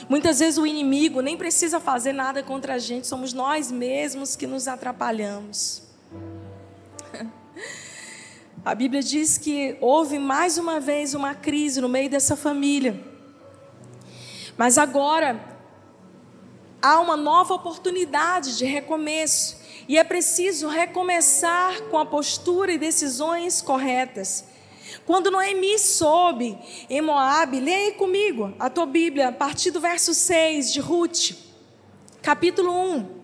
Muitas 0.09 0.39
vezes 0.39 0.57
o 0.57 0.65
inimigo 0.65 1.21
nem 1.21 1.37
precisa 1.37 1.79
fazer 1.79 2.13
nada 2.13 2.41
contra 2.41 2.73
a 2.73 2.77
gente, 2.79 3.05
somos 3.05 3.31
nós 3.31 3.71
mesmos 3.71 4.35
que 4.35 4.47
nos 4.47 4.67
atrapalhamos. 4.67 5.83
A 8.65 8.73
Bíblia 8.73 9.03
diz 9.03 9.37
que 9.37 9.77
houve 9.79 10.17
mais 10.17 10.57
uma 10.57 10.79
vez 10.79 11.13
uma 11.13 11.35
crise 11.35 11.79
no 11.79 11.87
meio 11.87 12.09
dessa 12.09 12.35
família. 12.35 12.99
Mas 14.57 14.79
agora 14.79 15.39
há 16.81 16.99
uma 16.99 17.15
nova 17.15 17.53
oportunidade 17.53 18.57
de 18.57 18.65
recomeço. 18.65 19.59
E 19.87 19.97
é 19.97 20.03
preciso 20.03 20.67
recomeçar 20.67 21.83
com 21.83 21.97
a 21.97 22.05
postura 22.05 22.71
e 22.71 22.77
decisões 22.77 23.61
corretas. 23.61 24.43
Quando 25.05 25.31
Noemi 25.31 25.77
soube 25.77 26.57
em 26.89 27.01
Moabe, 27.01 27.59
leia 27.59 27.93
comigo 27.93 28.53
a 28.59 28.69
tua 28.69 28.85
Bíblia, 28.85 29.29
a 29.29 29.31
partir 29.31 29.71
do 29.71 29.79
verso 29.79 30.13
6 30.13 30.73
de 30.73 30.79
Ruth, 30.79 31.31
capítulo 32.21 32.71
1. 32.71 33.19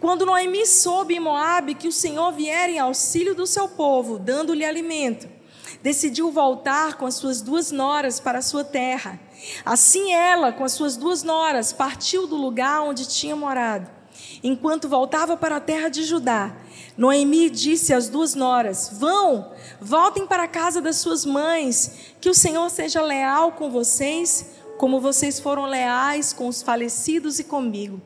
Quando 0.00 0.26
Noemi 0.26 0.66
soube 0.66 1.14
em 1.14 1.20
Moabe 1.20 1.74
que 1.74 1.88
o 1.88 1.92
Senhor 1.92 2.32
viera 2.32 2.70
em 2.70 2.78
auxílio 2.78 3.34
do 3.34 3.46
seu 3.46 3.68
povo, 3.68 4.18
dando-lhe 4.18 4.64
alimento, 4.64 5.28
decidiu 5.82 6.30
voltar 6.30 6.96
com 6.96 7.06
as 7.06 7.14
suas 7.14 7.40
duas 7.40 7.70
noras 7.70 8.20
para 8.20 8.38
a 8.38 8.42
sua 8.42 8.64
terra. 8.64 9.20
Assim 9.64 10.12
ela, 10.12 10.52
com 10.52 10.64
as 10.64 10.72
suas 10.72 10.96
duas 10.96 11.22
noras, 11.22 11.72
partiu 11.72 12.26
do 12.26 12.36
lugar 12.36 12.82
onde 12.82 13.08
tinha 13.08 13.36
morado. 13.36 13.97
Enquanto 14.42 14.88
voltava 14.88 15.36
para 15.36 15.56
a 15.56 15.60
terra 15.60 15.88
de 15.88 16.04
Judá, 16.04 16.54
Noemi 16.96 17.50
disse 17.50 17.92
às 17.92 18.08
duas 18.08 18.34
noras: 18.34 18.90
Vão, 18.92 19.52
voltem 19.80 20.26
para 20.26 20.44
a 20.44 20.48
casa 20.48 20.80
das 20.80 20.96
suas 20.96 21.24
mães, 21.24 22.14
que 22.20 22.30
o 22.30 22.34
Senhor 22.34 22.68
seja 22.70 23.02
leal 23.02 23.52
com 23.52 23.70
vocês, 23.70 24.46
como 24.78 25.00
vocês 25.00 25.40
foram 25.40 25.64
leais 25.66 26.32
com 26.32 26.46
os 26.46 26.62
falecidos 26.62 27.38
e 27.38 27.44
comigo. 27.44 28.00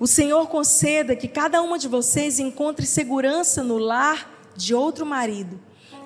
O 0.00 0.06
Senhor 0.06 0.48
conceda 0.48 1.14
que 1.14 1.28
cada 1.28 1.62
uma 1.62 1.78
de 1.78 1.86
vocês 1.86 2.40
encontre 2.40 2.84
segurança 2.84 3.62
no 3.62 3.78
lar 3.78 4.50
de 4.56 4.74
outro 4.74 5.06
marido. 5.06 5.60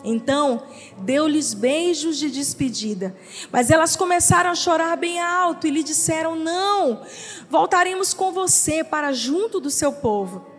Então, 0.04 0.62
deu-lhes 0.98 1.54
beijos 1.54 2.18
de 2.18 2.30
despedida. 2.30 3.16
Mas 3.50 3.70
elas 3.70 3.96
começaram 3.96 4.50
a 4.50 4.54
chorar 4.54 4.96
bem 4.96 5.20
alto 5.20 5.66
e 5.66 5.70
lhe 5.70 5.82
disseram: 5.82 6.36
Não, 6.36 7.02
voltaremos 7.50 8.14
com 8.14 8.32
você 8.32 8.84
para 8.84 9.12
junto 9.12 9.60
do 9.60 9.70
seu 9.70 9.92
povo. 9.92 10.55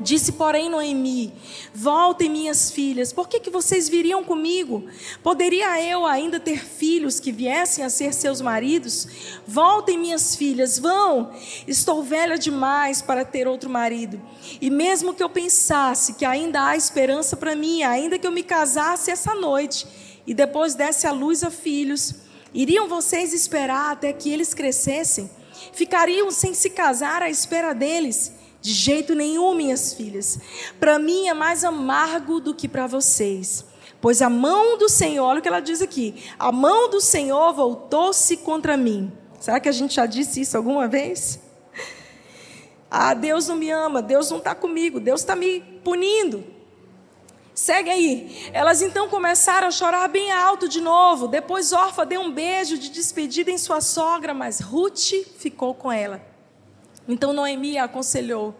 Disse, 0.00 0.32
porém, 0.32 0.70
Noemi: 0.70 1.32
Voltem, 1.74 2.30
minhas 2.30 2.70
filhas, 2.70 3.12
por 3.12 3.28
que, 3.28 3.38
que 3.38 3.50
vocês 3.50 3.88
viriam 3.88 4.24
comigo? 4.24 4.84
Poderia 5.22 5.82
eu 5.84 6.06
ainda 6.06 6.40
ter 6.40 6.64
filhos 6.64 7.20
que 7.20 7.30
viessem 7.30 7.84
a 7.84 7.90
ser 7.90 8.14
seus 8.14 8.40
maridos? 8.40 9.06
Voltem, 9.46 9.98
minhas 9.98 10.34
filhas, 10.34 10.78
vão. 10.78 11.32
Estou 11.66 12.02
velha 12.02 12.38
demais 12.38 13.02
para 13.02 13.24
ter 13.24 13.46
outro 13.46 13.68
marido. 13.68 14.20
E 14.60 14.70
mesmo 14.70 15.14
que 15.14 15.22
eu 15.22 15.28
pensasse 15.28 16.14
que 16.14 16.24
ainda 16.24 16.66
há 16.66 16.76
esperança 16.76 17.36
para 17.36 17.54
mim, 17.54 17.82
ainda 17.82 18.18
que 18.18 18.26
eu 18.26 18.32
me 18.32 18.42
casasse 18.42 19.10
essa 19.10 19.34
noite 19.34 19.86
e 20.26 20.32
depois 20.32 20.74
desse 20.74 21.06
à 21.06 21.12
luz 21.12 21.44
a 21.44 21.50
filhos, 21.50 22.14
iriam 22.54 22.88
vocês 22.88 23.34
esperar 23.34 23.92
até 23.92 24.12
que 24.12 24.30
eles 24.30 24.54
crescessem? 24.54 25.30
Ficariam 25.72 26.30
sem 26.30 26.54
se 26.54 26.70
casar 26.70 27.22
à 27.22 27.28
espera 27.28 27.74
deles? 27.74 28.41
De 28.62 28.72
jeito 28.72 29.12
nenhum, 29.16 29.54
minhas 29.56 29.92
filhas. 29.92 30.38
Para 30.78 30.96
mim 30.96 31.26
é 31.26 31.34
mais 31.34 31.64
amargo 31.64 32.38
do 32.38 32.54
que 32.54 32.68
para 32.68 32.86
vocês. 32.86 33.64
Pois 34.00 34.22
a 34.22 34.30
mão 34.30 34.78
do 34.78 34.88
Senhor, 34.88 35.24
olha 35.24 35.40
o 35.40 35.42
que 35.42 35.48
ela 35.48 35.58
diz 35.58 35.82
aqui: 35.82 36.22
a 36.38 36.52
mão 36.52 36.88
do 36.88 37.00
Senhor 37.00 37.52
voltou-se 37.52 38.36
contra 38.36 38.76
mim. 38.76 39.12
Será 39.40 39.58
que 39.58 39.68
a 39.68 39.72
gente 39.72 39.96
já 39.96 40.06
disse 40.06 40.40
isso 40.40 40.56
alguma 40.56 40.86
vez? 40.86 41.40
Ah, 42.88 43.14
Deus 43.14 43.48
não 43.48 43.56
me 43.56 43.68
ama, 43.68 44.00
Deus 44.00 44.30
não 44.30 44.38
está 44.38 44.54
comigo, 44.54 45.00
Deus 45.00 45.22
está 45.22 45.34
me 45.34 45.60
punindo. 45.82 46.44
Segue 47.52 47.90
aí. 47.90 48.50
Elas 48.52 48.80
então 48.80 49.08
começaram 49.08 49.66
a 49.66 49.70
chorar 49.72 50.06
bem 50.08 50.30
alto 50.30 50.68
de 50.68 50.80
novo. 50.80 51.26
Depois 51.26 51.72
Orfa 51.72 52.06
deu 52.06 52.20
um 52.20 52.30
beijo 52.30 52.78
de 52.78 52.90
despedida 52.90 53.50
em 53.50 53.58
sua 53.58 53.80
sogra, 53.80 54.32
mas 54.32 54.60
Ruth 54.60 55.12
ficou 55.36 55.74
com 55.74 55.90
ela. 55.90 56.31
Então 57.08 57.32
Noemi 57.32 57.78
aconselhou: 57.78 58.54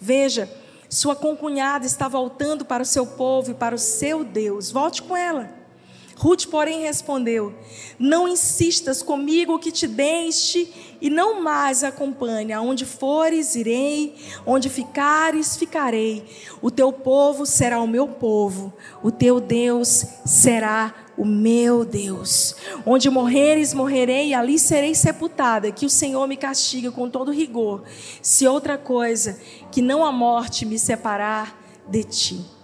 Veja, 0.00 0.50
sua 0.88 1.16
concunhada 1.16 1.86
está 1.86 2.08
voltando 2.08 2.64
para 2.64 2.82
o 2.82 2.86
seu 2.86 3.06
povo 3.06 3.50
e 3.50 3.54
para 3.54 3.74
o 3.74 3.78
seu 3.78 4.24
Deus. 4.24 4.70
Volte 4.70 5.02
com 5.02 5.16
ela. 5.16 5.50
Ruth, 6.16 6.46
porém, 6.46 6.80
respondeu: 6.80 7.54
Não 7.98 8.26
insistas 8.26 9.02
comigo 9.02 9.58
que 9.58 9.70
te 9.70 9.86
deixe 9.86 10.72
e 11.00 11.10
não 11.10 11.42
mais 11.42 11.84
acompanhe. 11.84 12.52
Aonde 12.52 12.86
fores, 12.86 13.54
irei, 13.54 14.14
onde 14.46 14.70
ficares, 14.70 15.56
ficarei. 15.56 16.24
O 16.62 16.70
teu 16.70 16.90
povo 16.90 17.44
será 17.44 17.80
o 17.82 17.86
meu 17.86 18.08
povo, 18.08 18.72
o 19.02 19.10
teu 19.10 19.38
Deus 19.40 20.06
será 20.24 20.94
o 21.04 21.05
meu 21.24 21.84
Deus. 21.84 22.56
Onde 22.84 23.08
morreres, 23.08 23.72
morrerei, 23.72 24.28
e 24.28 24.34
ali 24.34 24.58
serei 24.58 24.94
sepultada. 24.94 25.72
Que 25.72 25.86
o 25.86 25.90
Senhor 25.90 26.26
me 26.26 26.36
castigue 26.36 26.90
com 26.90 27.08
todo 27.08 27.32
rigor, 27.32 27.84
se 28.20 28.46
outra 28.46 28.76
coisa 28.76 29.38
que 29.70 29.80
não 29.80 30.04
a 30.04 30.12
morte 30.12 30.66
me 30.66 30.78
separar 30.78 31.58
de 31.88 32.04
ti. 32.04 32.56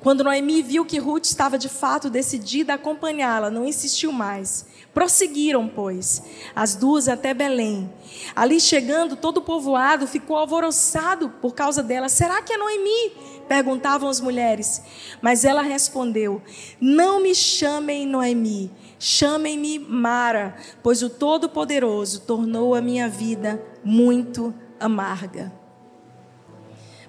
Quando 0.00 0.24
Noemi 0.24 0.62
viu 0.62 0.84
que 0.84 0.98
Ruth 0.98 1.24
estava 1.24 1.58
de 1.58 1.68
fato 1.68 2.10
decidida 2.10 2.72
a 2.72 2.76
acompanhá-la, 2.76 3.50
não 3.50 3.64
insistiu 3.64 4.12
mais. 4.12 4.66
Prosseguiram, 4.96 5.68
pois, 5.68 6.22
as 6.54 6.74
duas 6.74 7.06
até 7.06 7.34
Belém. 7.34 7.92
Ali 8.34 8.58
chegando, 8.58 9.14
todo 9.14 9.36
o 9.36 9.42
povoado 9.42 10.06
ficou 10.06 10.38
alvoroçado 10.38 11.28
por 11.28 11.54
causa 11.54 11.82
dela. 11.82 12.08
Será 12.08 12.40
que 12.40 12.54
é 12.54 12.56
Noemi? 12.56 13.12
Perguntavam 13.46 14.08
as 14.08 14.22
mulheres. 14.22 14.80
Mas 15.20 15.44
ela 15.44 15.60
respondeu: 15.60 16.40
Não 16.80 17.20
me 17.20 17.34
chamem 17.34 18.06
Noemi, 18.06 18.72
chamem-me 18.98 19.78
Mara, 19.78 20.56
pois 20.82 21.02
o 21.02 21.10
Todo-Poderoso 21.10 22.22
tornou 22.22 22.74
a 22.74 22.80
minha 22.80 23.06
vida 23.06 23.62
muito 23.84 24.54
amarga. 24.80 25.52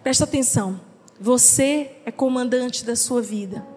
Presta 0.03 0.25
atenção. 0.25 0.81
Você 1.21 1.95
é 2.05 2.11
comandante 2.11 2.83
da 2.83 2.97
sua 2.97 3.21
vida. 3.21 3.76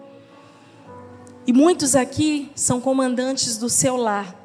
E 1.45 1.51
muitos 1.51 1.95
aqui 1.95 2.51
são 2.55 2.79
comandantes 2.79 3.57
do 3.57 3.69
seu 3.69 3.97
lar. 3.97 4.35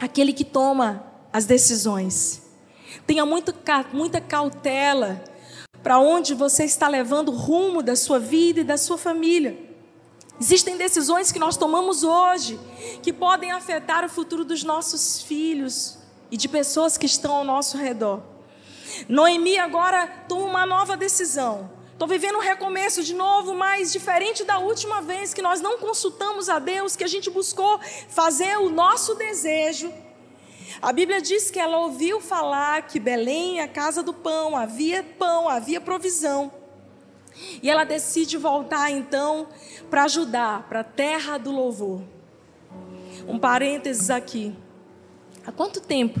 Aquele 0.00 0.32
que 0.32 0.44
toma 0.44 1.04
as 1.32 1.44
decisões. 1.44 2.42
Tenha 3.06 3.24
muito, 3.24 3.54
muita 3.92 4.20
cautela 4.20 5.22
para 5.82 5.98
onde 5.98 6.34
você 6.34 6.64
está 6.64 6.88
levando 6.88 7.28
o 7.28 7.36
rumo 7.36 7.80
da 7.80 7.94
sua 7.94 8.18
vida 8.18 8.60
e 8.60 8.64
da 8.64 8.76
sua 8.76 8.98
família. 8.98 9.56
Existem 10.40 10.76
decisões 10.76 11.30
que 11.30 11.38
nós 11.38 11.56
tomamos 11.56 12.02
hoje 12.02 12.58
que 13.02 13.12
podem 13.12 13.52
afetar 13.52 14.04
o 14.04 14.08
futuro 14.08 14.44
dos 14.44 14.64
nossos 14.64 15.22
filhos 15.22 15.96
e 16.30 16.36
de 16.36 16.48
pessoas 16.48 16.98
que 16.98 17.06
estão 17.06 17.36
ao 17.36 17.44
nosso 17.44 17.78
redor. 17.78 18.20
Noemi 19.08 19.58
agora 19.58 20.06
toma 20.28 20.44
uma 20.46 20.66
nova 20.66 20.96
decisão. 20.96 21.70
Estou 21.96 22.06
vivendo 22.06 22.36
um 22.36 22.42
recomeço 22.42 23.02
de 23.02 23.14
novo, 23.14 23.54
mas 23.54 23.90
diferente 23.90 24.44
da 24.44 24.58
última 24.58 25.00
vez 25.00 25.32
que 25.32 25.40
nós 25.40 25.62
não 25.62 25.78
consultamos 25.78 26.50
a 26.50 26.58
Deus, 26.58 26.94
que 26.94 27.02
a 27.02 27.06
gente 27.06 27.30
buscou 27.30 27.80
fazer 28.10 28.58
o 28.58 28.68
nosso 28.68 29.14
desejo. 29.14 29.90
A 30.82 30.92
Bíblia 30.92 31.22
diz 31.22 31.50
que 31.50 31.58
ela 31.58 31.78
ouviu 31.78 32.20
falar 32.20 32.82
que 32.82 33.00
Belém, 33.00 33.62
a 33.62 33.66
casa 33.66 34.02
do 34.02 34.12
pão, 34.12 34.54
havia 34.54 35.02
pão, 35.02 35.48
havia 35.48 35.80
provisão. 35.80 36.52
E 37.62 37.70
ela 37.70 37.84
decide 37.84 38.36
voltar 38.36 38.90
então 38.90 39.48
para 39.88 40.04
ajudar, 40.04 40.64
para 40.68 40.80
a 40.80 40.84
terra 40.84 41.38
do 41.38 41.50
louvor. 41.50 42.02
Um 43.26 43.38
parênteses 43.38 44.10
aqui. 44.10 44.54
Há 45.46 45.50
quanto 45.50 45.80
tempo 45.80 46.20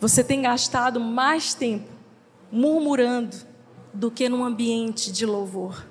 você 0.00 0.24
tem 0.24 0.42
gastado 0.42 0.98
mais 0.98 1.54
tempo 1.54 1.92
murmurando? 2.50 3.45
Do 3.96 4.10
que 4.10 4.28
num 4.28 4.44
ambiente 4.44 5.10
de 5.10 5.24
louvor. 5.24 5.84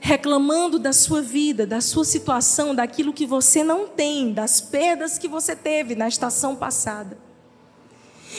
Reclamando 0.00 0.78
da 0.78 0.92
sua 0.92 1.20
vida, 1.20 1.66
da 1.66 1.80
sua 1.80 2.04
situação, 2.04 2.74
daquilo 2.74 3.12
que 3.12 3.26
você 3.26 3.62
não 3.62 3.86
tem, 3.86 4.32
das 4.32 4.60
perdas 4.60 5.18
que 5.18 5.28
você 5.28 5.54
teve 5.54 5.94
na 5.94 6.08
estação 6.08 6.56
passada. 6.56 7.18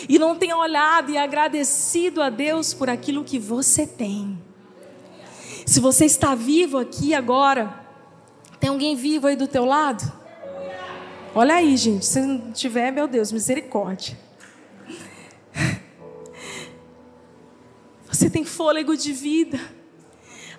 E 0.09 0.17
não 0.17 0.35
tem 0.35 0.53
olhado 0.53 1.11
e 1.11 1.17
agradecido 1.17 2.21
a 2.21 2.29
Deus 2.29 2.73
por 2.73 2.89
aquilo 2.89 3.23
que 3.23 3.37
você 3.37 3.85
tem. 3.85 4.37
Se 5.65 5.79
você 5.79 6.05
está 6.05 6.35
vivo 6.35 6.77
aqui 6.77 7.13
agora, 7.13 7.79
tem 8.59 8.69
alguém 8.69 8.95
vivo 8.95 9.27
aí 9.27 9.35
do 9.35 9.47
teu 9.47 9.65
lado? 9.65 10.11
Olha 11.35 11.55
aí, 11.55 11.77
gente. 11.77 12.05
Se 12.05 12.19
não 12.21 12.51
tiver, 12.51 12.91
meu 12.91 13.07
Deus, 13.07 13.31
misericórdia. 13.31 14.17
Você 18.23 18.29
tem 18.29 18.45
fôlego 18.45 18.95
de 18.95 19.11
vida. 19.11 19.59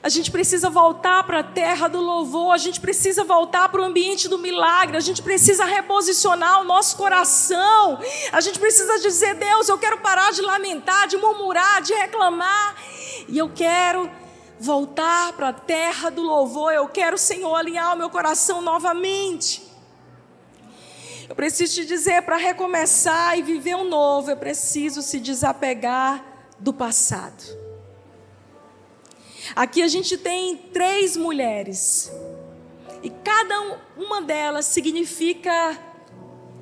A 0.02 0.10
gente 0.10 0.30
precisa 0.30 0.68
voltar 0.68 1.24
para 1.24 1.38
a 1.38 1.42
terra 1.42 1.88
do 1.88 1.98
louvor, 1.98 2.52
a 2.52 2.58
gente 2.58 2.78
precisa 2.78 3.24
voltar 3.24 3.70
para 3.70 3.80
o 3.80 3.84
ambiente 3.84 4.28
do 4.28 4.38
milagre, 4.38 4.98
a 4.98 5.00
gente 5.00 5.22
precisa 5.22 5.64
reposicionar 5.64 6.60
o 6.60 6.64
nosso 6.64 6.94
coração, 6.94 7.98
a 8.30 8.40
gente 8.42 8.58
precisa 8.58 8.98
dizer: 8.98 9.36
Deus, 9.36 9.66
eu 9.66 9.78
quero 9.78 9.96
parar 10.00 10.30
de 10.30 10.42
lamentar, 10.42 11.08
de 11.08 11.16
murmurar, 11.16 11.80
de 11.80 11.94
reclamar, 11.94 12.76
e 13.26 13.38
eu 13.38 13.48
quero 13.48 14.10
voltar 14.60 15.32
para 15.32 15.48
a 15.48 15.52
terra 15.54 16.10
do 16.10 16.20
louvor, 16.20 16.70
eu 16.70 16.86
quero, 16.86 17.16
Senhor, 17.16 17.54
alinhar 17.54 17.94
o 17.94 17.96
meu 17.96 18.10
coração 18.10 18.60
novamente. 18.60 19.62
Eu 21.26 21.34
preciso 21.34 21.76
te 21.76 21.86
dizer: 21.86 22.20
para 22.24 22.36
recomeçar 22.36 23.38
e 23.38 23.42
viver 23.42 23.74
um 23.74 23.88
novo, 23.88 24.30
eu 24.30 24.36
preciso 24.36 25.00
se 25.00 25.18
desapegar 25.18 26.33
do 26.64 26.72
passado. 26.72 27.44
Aqui 29.54 29.82
a 29.82 29.88
gente 29.88 30.16
tem 30.16 30.56
três 30.56 31.14
mulheres, 31.14 32.10
e 33.02 33.10
cada 33.10 33.78
uma 33.98 34.22
delas 34.22 34.64
significa 34.64 35.78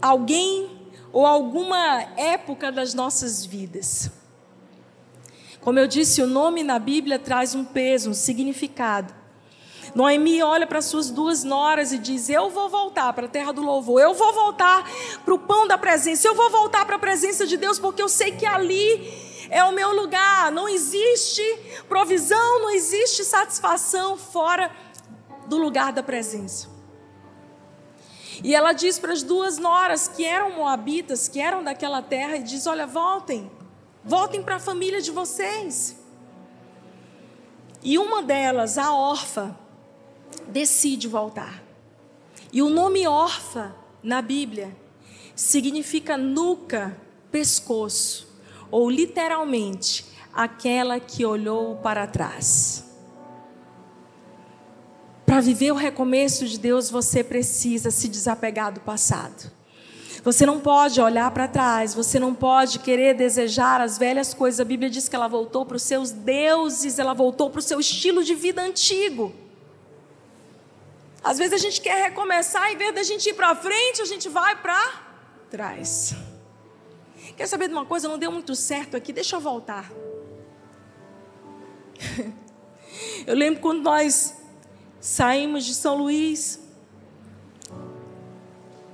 alguém 0.01 0.91
ou 1.12 1.25
alguma 1.25 2.03
época 2.17 2.73
das 2.73 2.95
nossas 2.95 3.47
vidas. 3.47 4.11
Como 5.61 5.79
eu 5.79 5.87
disse, 5.87 6.21
o 6.21 6.27
nome 6.27 6.65
na 6.65 6.81
Bíblia 6.81 7.21
traz 7.21 7.55
um 7.55 7.65
peso, 7.65 8.11
um 8.11 8.15
significado. 8.15 9.15
Noemi 9.95 10.43
olha 10.43 10.67
para 10.67 10.83
suas 10.83 11.11
duas 11.11 11.45
noras 11.45 11.93
e 11.93 11.99
diz: 11.99 12.29
Eu 12.29 12.51
vou 12.51 12.69
voltar 12.69 13.12
para 13.12 13.27
a 13.27 13.29
terra 13.29 13.53
do 13.53 13.62
louvor, 13.62 14.01
eu 14.01 14.15
vou 14.15 14.33
voltar 14.33 14.85
para 15.25 15.35
o 15.35 15.38
pão 15.38 15.69
da 15.69 15.79
presença, 15.79 16.27
eu 16.27 16.35
vou 16.35 16.51
voltar 16.51 16.85
para 16.85 16.97
a 16.97 16.99
presença 16.99 17.47
de 17.47 17.57
Deus, 17.57 17.79
porque 17.79 18.03
eu 18.03 18.09
sei 18.09 18.33
que 18.33 18.47
ali 18.47 19.32
é 19.53 19.62
o 19.62 19.71
meu 19.71 19.95
lugar. 19.95 20.51
Não 20.51 20.67
existe 20.67 21.43
provisão, 21.87 22.62
não 22.62 22.71
existe 22.71 23.23
satisfação 23.23 24.17
fora 24.17 24.75
do 25.47 25.59
lugar 25.59 25.93
da 25.93 26.03
presença. 26.03 26.69
E 28.43 28.55
ela 28.55 28.73
diz 28.73 28.99
para 28.99 29.12
as 29.12 29.23
duas 29.23 29.59
noras 29.59 30.09
que 30.09 30.25
eram 30.25 30.57
moabitas, 30.57 31.29
que 31.29 31.38
eram 31.38 31.62
daquela 31.62 32.01
terra, 32.01 32.37
e 32.37 32.43
diz: 32.43 32.67
Olha, 32.67 32.87
voltem, 32.87 33.53
voltem 34.03 34.43
para 34.43 34.57
a 34.57 34.59
família 34.59 35.03
de 35.03 35.11
vocês. 35.11 35.99
E 37.83 37.99
uma 37.99 38.23
delas, 38.23 38.79
a 38.79 38.95
órfã, 38.95 39.55
decide 40.49 41.07
voltar. 41.07 41.62
E 42.51 42.62
o 42.62 42.71
nome 42.71 43.07
órfã 43.07 43.75
na 44.03 44.23
Bíblia 44.23 44.75
significa 45.37 46.17
nuca, 46.17 46.97
pescoço, 47.31 48.32
ou 48.72 48.90
literalmente, 48.90 50.06
aquela 50.32 50.98
que 50.98 51.26
olhou 51.26 51.76
para 51.76 52.06
trás. 52.06 52.85
Para 55.26 55.40
viver 55.42 55.72
o 55.72 55.76
recomeço 55.76 56.46
de 56.46 56.58
Deus, 56.58 56.90
você 56.90 57.22
precisa 57.22 57.90
se 57.90 58.08
desapegar 58.08 58.72
do 58.72 58.80
passado. 58.80 59.52
Você 60.24 60.46
não 60.46 60.61
pode 60.61 61.00
olhar 61.00 61.30
para 61.32 61.48
trás, 61.48 61.94
você 61.94 62.18
não 62.18 62.35
pode 62.35 62.78
querer 62.78 63.14
desejar 63.14 63.80
as 63.80 63.98
velhas 63.98 64.32
coisas. 64.32 64.61
A 64.61 64.64
Bíblia 64.64 64.88
diz 64.88 65.08
que 65.08 65.16
ela 65.16 65.28
voltou 65.28 65.66
para 65.66 65.76
os 65.76 65.82
seus 65.82 66.11
deuses, 66.11 66.98
ela 66.98 67.12
voltou 67.12 67.50
para 67.50 67.58
o 67.58 67.62
seu 67.62 67.78
estilo 67.78 68.24
de 68.24 68.35
vida 68.35 68.62
antigo. 68.62 69.35
Às 71.22 71.38
vezes 71.38 71.52
a 71.52 71.58
gente 71.58 71.80
quer 71.80 72.04
recomeçar, 72.04 72.72
em 72.72 72.76
vez 72.76 72.94
da 72.94 73.02
gente 73.02 73.28
ir 73.28 73.35
para 73.35 73.54
frente, 73.54 74.00
a 74.00 74.06
gente 74.06 74.28
vai 74.28 74.56
para 74.56 75.02
trás. 75.50 76.14
Quer 77.37 77.47
saber 77.47 77.68
de 77.68 77.75
uma 77.75 77.87
coisa? 77.87 78.09
Não 78.09 78.18
deu 78.18 78.31
muito 78.31 78.55
certo 78.55 78.97
aqui, 78.97 79.12
deixa 79.12 79.37
eu 79.37 79.40
voltar. 79.40 79.90
Eu 83.27 83.35
lembro 83.35 83.61
quando 83.61 83.83
nós 83.83 84.37
saímos 85.01 85.64
de 85.64 85.75
São 85.75 85.97
Luís, 85.97 86.61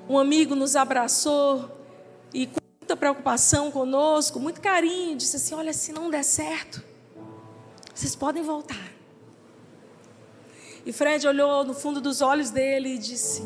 um 0.08 0.18
amigo 0.18 0.54
nos 0.54 0.76
abraçou 0.76 1.70
e 2.32 2.46
com 2.46 2.60
muita 2.80 2.96
preocupação 2.96 3.70
conosco, 3.70 4.38
muito 4.38 4.60
carinho, 4.60 5.16
disse 5.16 5.36
assim: 5.36 5.54
Olha, 5.54 5.72
se 5.72 5.92
não 5.92 6.10
der 6.10 6.22
certo, 6.22 6.82
vocês 7.94 8.14
podem 8.14 8.42
voltar. 8.42 8.92
E 10.86 10.92
Fred 10.92 11.26
olhou 11.26 11.64
no 11.64 11.74
fundo 11.74 12.00
dos 12.00 12.22
olhos 12.22 12.50
dele 12.50 12.94
e 12.94 12.98
disse: 12.98 13.42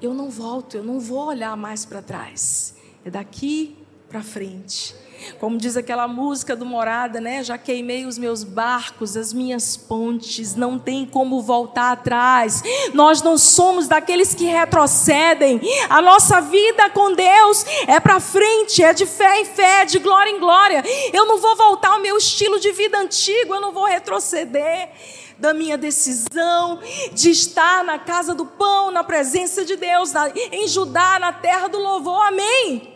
Eu 0.00 0.14
não 0.14 0.30
volto, 0.30 0.76
eu 0.76 0.82
não 0.82 0.98
vou 0.98 1.26
olhar 1.26 1.56
mais 1.56 1.84
para 1.84 2.02
trás. 2.02 2.75
É 3.06 3.10
daqui 3.10 3.76
para 4.08 4.20
frente. 4.20 4.92
Como 5.38 5.56
diz 5.58 5.76
aquela 5.76 6.08
música 6.08 6.56
do 6.56 6.66
Morada, 6.66 7.20
né? 7.20 7.44
Já 7.44 7.56
queimei 7.56 8.04
os 8.04 8.18
meus 8.18 8.42
barcos, 8.42 9.16
as 9.16 9.32
minhas 9.32 9.76
pontes, 9.76 10.56
não 10.56 10.76
tem 10.76 11.06
como 11.06 11.40
voltar 11.40 11.92
atrás. 11.92 12.64
Nós 12.92 13.22
não 13.22 13.38
somos 13.38 13.86
daqueles 13.86 14.34
que 14.34 14.46
retrocedem. 14.46 15.60
A 15.88 16.02
nossa 16.02 16.40
vida 16.40 16.90
com 16.90 17.12
Deus 17.12 17.64
é 17.86 18.00
para 18.00 18.18
frente, 18.18 18.82
é 18.82 18.92
de 18.92 19.06
fé 19.06 19.40
em 19.40 19.44
fé, 19.44 19.84
de 19.84 20.00
glória 20.00 20.30
em 20.30 20.40
glória. 20.40 20.82
Eu 21.12 21.26
não 21.26 21.38
vou 21.38 21.54
voltar 21.54 21.92
ao 21.92 22.00
meu 22.00 22.16
estilo 22.16 22.58
de 22.58 22.72
vida 22.72 22.98
antigo, 22.98 23.54
eu 23.54 23.60
não 23.60 23.72
vou 23.72 23.84
retroceder 23.84 24.90
da 25.38 25.54
minha 25.54 25.78
decisão 25.78 26.80
de 27.12 27.30
estar 27.30 27.84
na 27.84 28.00
casa 28.00 28.34
do 28.34 28.46
pão, 28.46 28.90
na 28.90 29.04
presença 29.04 29.64
de 29.64 29.76
Deus, 29.76 30.12
em 30.50 30.66
Judá, 30.66 31.20
na 31.20 31.32
terra 31.32 31.68
do 31.68 31.78
louvor. 31.78 32.26
Amém. 32.26 32.95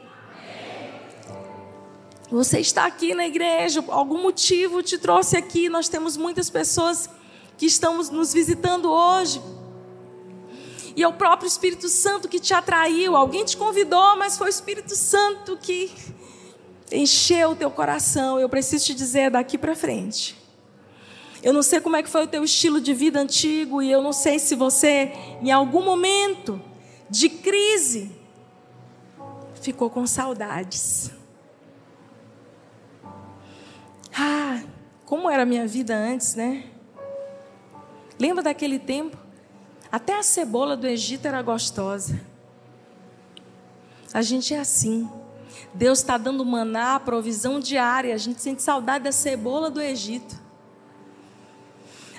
Você 2.30 2.60
está 2.60 2.86
aqui 2.86 3.12
na 3.12 3.26
igreja, 3.26 3.84
algum 3.88 4.22
motivo 4.22 4.84
te 4.84 4.96
trouxe 4.96 5.36
aqui. 5.36 5.68
Nós 5.68 5.88
temos 5.88 6.16
muitas 6.16 6.48
pessoas 6.48 7.10
que 7.58 7.66
estão 7.66 7.96
nos 7.96 8.32
visitando 8.32 8.88
hoje. 8.88 9.42
E 10.94 11.02
é 11.02 11.08
o 11.08 11.12
próprio 11.12 11.48
Espírito 11.48 11.88
Santo 11.88 12.28
que 12.28 12.38
te 12.38 12.54
atraiu. 12.54 13.16
Alguém 13.16 13.44
te 13.44 13.56
convidou, 13.56 14.16
mas 14.16 14.38
foi 14.38 14.46
o 14.46 14.48
Espírito 14.48 14.94
Santo 14.94 15.56
que 15.56 15.90
encheu 16.92 17.50
o 17.50 17.56
teu 17.56 17.70
coração. 17.70 18.38
Eu 18.38 18.48
preciso 18.48 18.86
te 18.86 18.94
dizer 18.94 19.30
daqui 19.30 19.58
para 19.58 19.74
frente. 19.74 20.38
Eu 21.42 21.52
não 21.52 21.62
sei 21.62 21.80
como 21.80 21.96
é 21.96 22.02
que 22.02 22.08
foi 22.08 22.24
o 22.24 22.26
teu 22.28 22.44
estilo 22.44 22.80
de 22.80 22.94
vida 22.94 23.18
antigo 23.18 23.82
e 23.82 23.90
eu 23.90 24.02
não 24.02 24.12
sei 24.12 24.38
se 24.38 24.54
você 24.54 25.12
em 25.42 25.50
algum 25.50 25.82
momento 25.82 26.62
de 27.08 27.28
crise 27.28 28.12
ficou 29.60 29.90
com 29.90 30.06
saudades. 30.06 31.10
Ah, 34.22 34.60
como 35.06 35.30
era 35.30 35.44
a 35.44 35.46
minha 35.46 35.66
vida 35.66 35.96
antes, 35.96 36.34
né? 36.34 36.64
Lembra 38.18 38.42
daquele 38.42 38.78
tempo? 38.78 39.16
Até 39.90 40.18
a 40.18 40.22
cebola 40.22 40.76
do 40.76 40.86
Egito 40.86 41.26
era 41.26 41.40
gostosa. 41.40 42.20
A 44.12 44.20
gente 44.20 44.52
é 44.52 44.58
assim. 44.58 45.10
Deus 45.72 46.00
está 46.00 46.18
dando 46.18 46.44
maná, 46.44 47.00
provisão 47.00 47.58
diária. 47.58 48.14
A 48.14 48.18
gente 48.18 48.42
sente 48.42 48.62
saudade 48.62 49.04
da 49.04 49.12
cebola 49.12 49.70
do 49.70 49.80
Egito. 49.80 50.38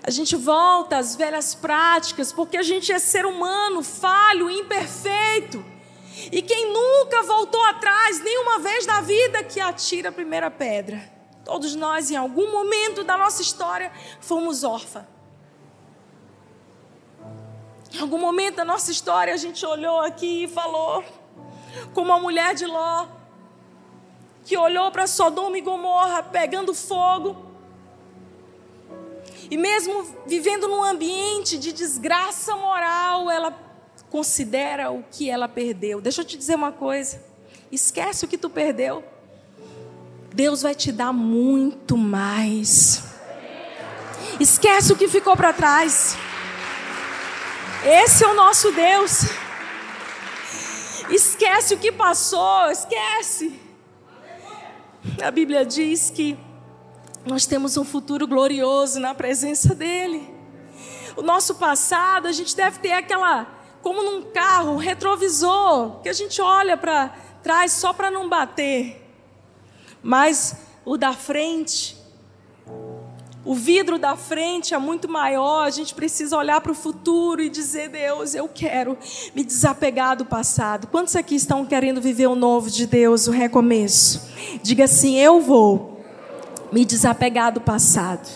A 0.01 0.09
gente 0.09 0.35
volta 0.35 0.97
às 0.97 1.15
velhas 1.15 1.53
práticas, 1.53 2.33
porque 2.33 2.57
a 2.57 2.63
gente 2.63 2.91
é 2.91 2.97
ser 2.97 3.27
humano, 3.27 3.83
falho, 3.83 4.49
imperfeito. 4.49 5.63
E 6.31 6.41
quem 6.41 6.73
nunca 6.73 7.21
voltou 7.21 7.63
atrás, 7.65 8.19
nenhuma 8.23 8.57
vez 8.57 8.87
na 8.87 9.01
vida, 9.01 9.43
que 9.43 9.59
atira 9.59 10.09
a 10.09 10.11
primeira 10.11 10.49
pedra. 10.49 11.20
Todos 11.51 11.75
nós, 11.75 12.09
em 12.09 12.15
algum 12.15 12.49
momento 12.49 13.03
da 13.03 13.17
nossa 13.17 13.41
história, 13.41 13.91
fomos 14.21 14.63
órfãos. 14.63 15.03
Em 17.93 17.99
algum 17.99 18.17
momento 18.17 18.55
da 18.55 18.63
nossa 18.63 18.89
história, 18.89 19.33
a 19.33 19.37
gente 19.37 19.65
olhou 19.65 19.99
aqui 19.99 20.45
e 20.45 20.47
falou, 20.47 21.03
como 21.93 22.13
a 22.13 22.19
mulher 22.21 22.55
de 22.55 22.65
Ló, 22.65 23.05
que 24.45 24.55
olhou 24.55 24.89
para 24.91 25.05
Sodoma 25.05 25.57
e 25.57 25.61
Gomorra 25.61 26.23
pegando 26.23 26.73
fogo, 26.73 27.35
e 29.49 29.57
mesmo 29.57 30.05
vivendo 30.25 30.69
num 30.69 30.81
ambiente 30.81 31.57
de 31.57 31.73
desgraça 31.73 32.55
moral, 32.55 33.29
ela 33.29 33.53
considera 34.09 34.89
o 34.89 35.03
que 35.11 35.29
ela 35.29 35.49
perdeu. 35.49 35.99
Deixa 35.99 36.21
eu 36.21 36.25
te 36.25 36.37
dizer 36.37 36.55
uma 36.55 36.71
coisa: 36.71 37.21
esquece 37.69 38.23
o 38.23 38.27
que 38.29 38.37
tu 38.37 38.49
perdeu. 38.49 39.10
Deus 40.33 40.61
vai 40.61 40.73
te 40.73 40.91
dar 40.91 41.11
muito 41.11 41.97
mais. 41.97 43.03
Esquece 44.39 44.93
o 44.93 44.95
que 44.95 45.07
ficou 45.07 45.35
para 45.35 45.51
trás. 45.51 46.15
Esse 47.83 48.23
é 48.23 48.27
o 48.27 48.33
nosso 48.33 48.71
Deus. 48.71 49.25
Esquece 51.09 51.73
o 51.73 51.77
que 51.77 51.91
passou, 51.91 52.71
esquece. 52.71 53.59
A 55.21 55.29
Bíblia 55.29 55.65
diz 55.65 56.09
que 56.09 56.39
nós 57.25 57.45
temos 57.45 57.75
um 57.75 57.83
futuro 57.83 58.25
glorioso 58.25 58.99
na 58.99 59.13
presença 59.13 59.75
dEle. 59.75 60.33
O 61.17 61.21
nosso 61.21 61.55
passado, 61.55 62.27
a 62.27 62.31
gente 62.31 62.55
deve 62.55 62.79
ter 62.79 62.93
aquela, 62.93 63.47
como 63.81 64.01
num 64.01 64.31
carro, 64.31 64.71
um 64.71 64.77
retrovisor, 64.77 65.99
que 66.01 66.07
a 66.07 66.13
gente 66.13 66.41
olha 66.41 66.77
para 66.77 67.09
trás 67.43 67.73
só 67.73 67.91
para 67.91 68.09
não 68.09 68.29
bater. 68.29 69.00
Mas 70.03 70.55
o 70.83 70.97
da 70.97 71.13
frente, 71.13 71.95
o 73.45 73.53
vidro 73.53 73.99
da 73.99 74.15
frente 74.15 74.73
é 74.73 74.77
muito 74.77 75.07
maior, 75.07 75.65
a 75.65 75.69
gente 75.69 75.93
precisa 75.93 76.35
olhar 76.37 76.59
para 76.61 76.71
o 76.71 76.75
futuro 76.75 77.41
e 77.41 77.49
dizer: 77.49 77.89
Deus, 77.89 78.33
eu 78.33 78.47
quero 78.47 78.97
me 79.35 79.43
desapegar 79.43 80.17
do 80.17 80.25
passado. 80.25 80.87
Quantos 80.87 81.15
aqui 81.15 81.35
estão 81.35 81.65
querendo 81.65 82.01
viver 82.01 82.27
o 82.27 82.35
novo 82.35 82.69
de 82.69 82.85
Deus, 82.87 83.27
o 83.27 83.31
recomeço? 83.31 84.29
Diga 84.63 84.85
assim: 84.85 85.15
Eu 85.15 85.41
vou 85.41 86.03
me 86.71 86.85
desapegar 86.85 87.51
do 87.51 87.61
passado. 87.61 88.27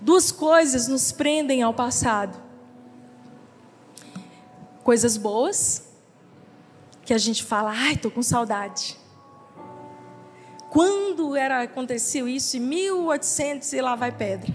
Duas 0.00 0.30
coisas 0.30 0.86
nos 0.86 1.10
prendem 1.10 1.62
ao 1.62 1.74
passado: 1.74 2.38
coisas 4.84 5.16
boas, 5.16 5.82
que 7.08 7.14
a 7.14 7.18
gente 7.18 7.42
fala, 7.42 7.70
ai, 7.74 7.94
estou 7.94 8.10
com 8.10 8.22
saudade. 8.22 8.97
Quando 10.70 11.34
era 11.34 11.62
aconteceu 11.62 12.28
isso? 12.28 12.56
Em 12.56 12.60
1800 12.60 13.72
e 13.72 13.80
lá 13.80 13.94
vai 13.94 14.12
pedra. 14.12 14.54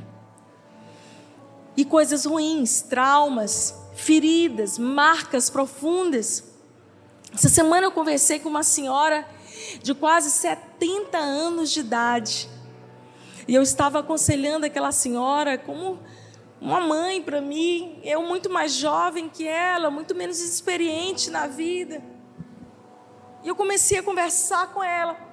E 1.75 1.83
coisas 1.83 2.25
ruins, 2.25 2.81
traumas, 2.81 3.73
feridas, 3.95 4.77
marcas 4.77 5.49
profundas. 5.49 6.43
Essa 7.33 7.49
semana 7.49 7.87
eu 7.87 7.91
conversei 7.91 8.39
com 8.39 8.49
uma 8.49 8.63
senhora 8.63 9.27
de 9.81 9.93
quase 9.95 10.29
70 10.29 11.17
anos 11.17 11.71
de 11.71 11.79
idade. 11.79 12.49
E 13.47 13.55
eu 13.55 13.63
estava 13.63 13.99
aconselhando 13.99 14.65
aquela 14.65 14.91
senhora 14.91 15.57
como 15.57 15.99
uma 16.61 16.79
mãe 16.79 17.21
para 17.21 17.41
mim, 17.41 17.99
eu 18.03 18.21
muito 18.23 18.49
mais 18.49 18.73
jovem 18.73 19.27
que 19.27 19.45
ela, 19.45 19.91
muito 19.91 20.15
menos 20.15 20.39
experiente 20.39 21.29
na 21.29 21.45
vida. 21.45 22.01
E 23.43 23.49
eu 23.49 23.55
comecei 23.55 23.99
a 23.99 24.03
conversar 24.03 24.67
com 24.73 24.81
ela. 24.81 25.32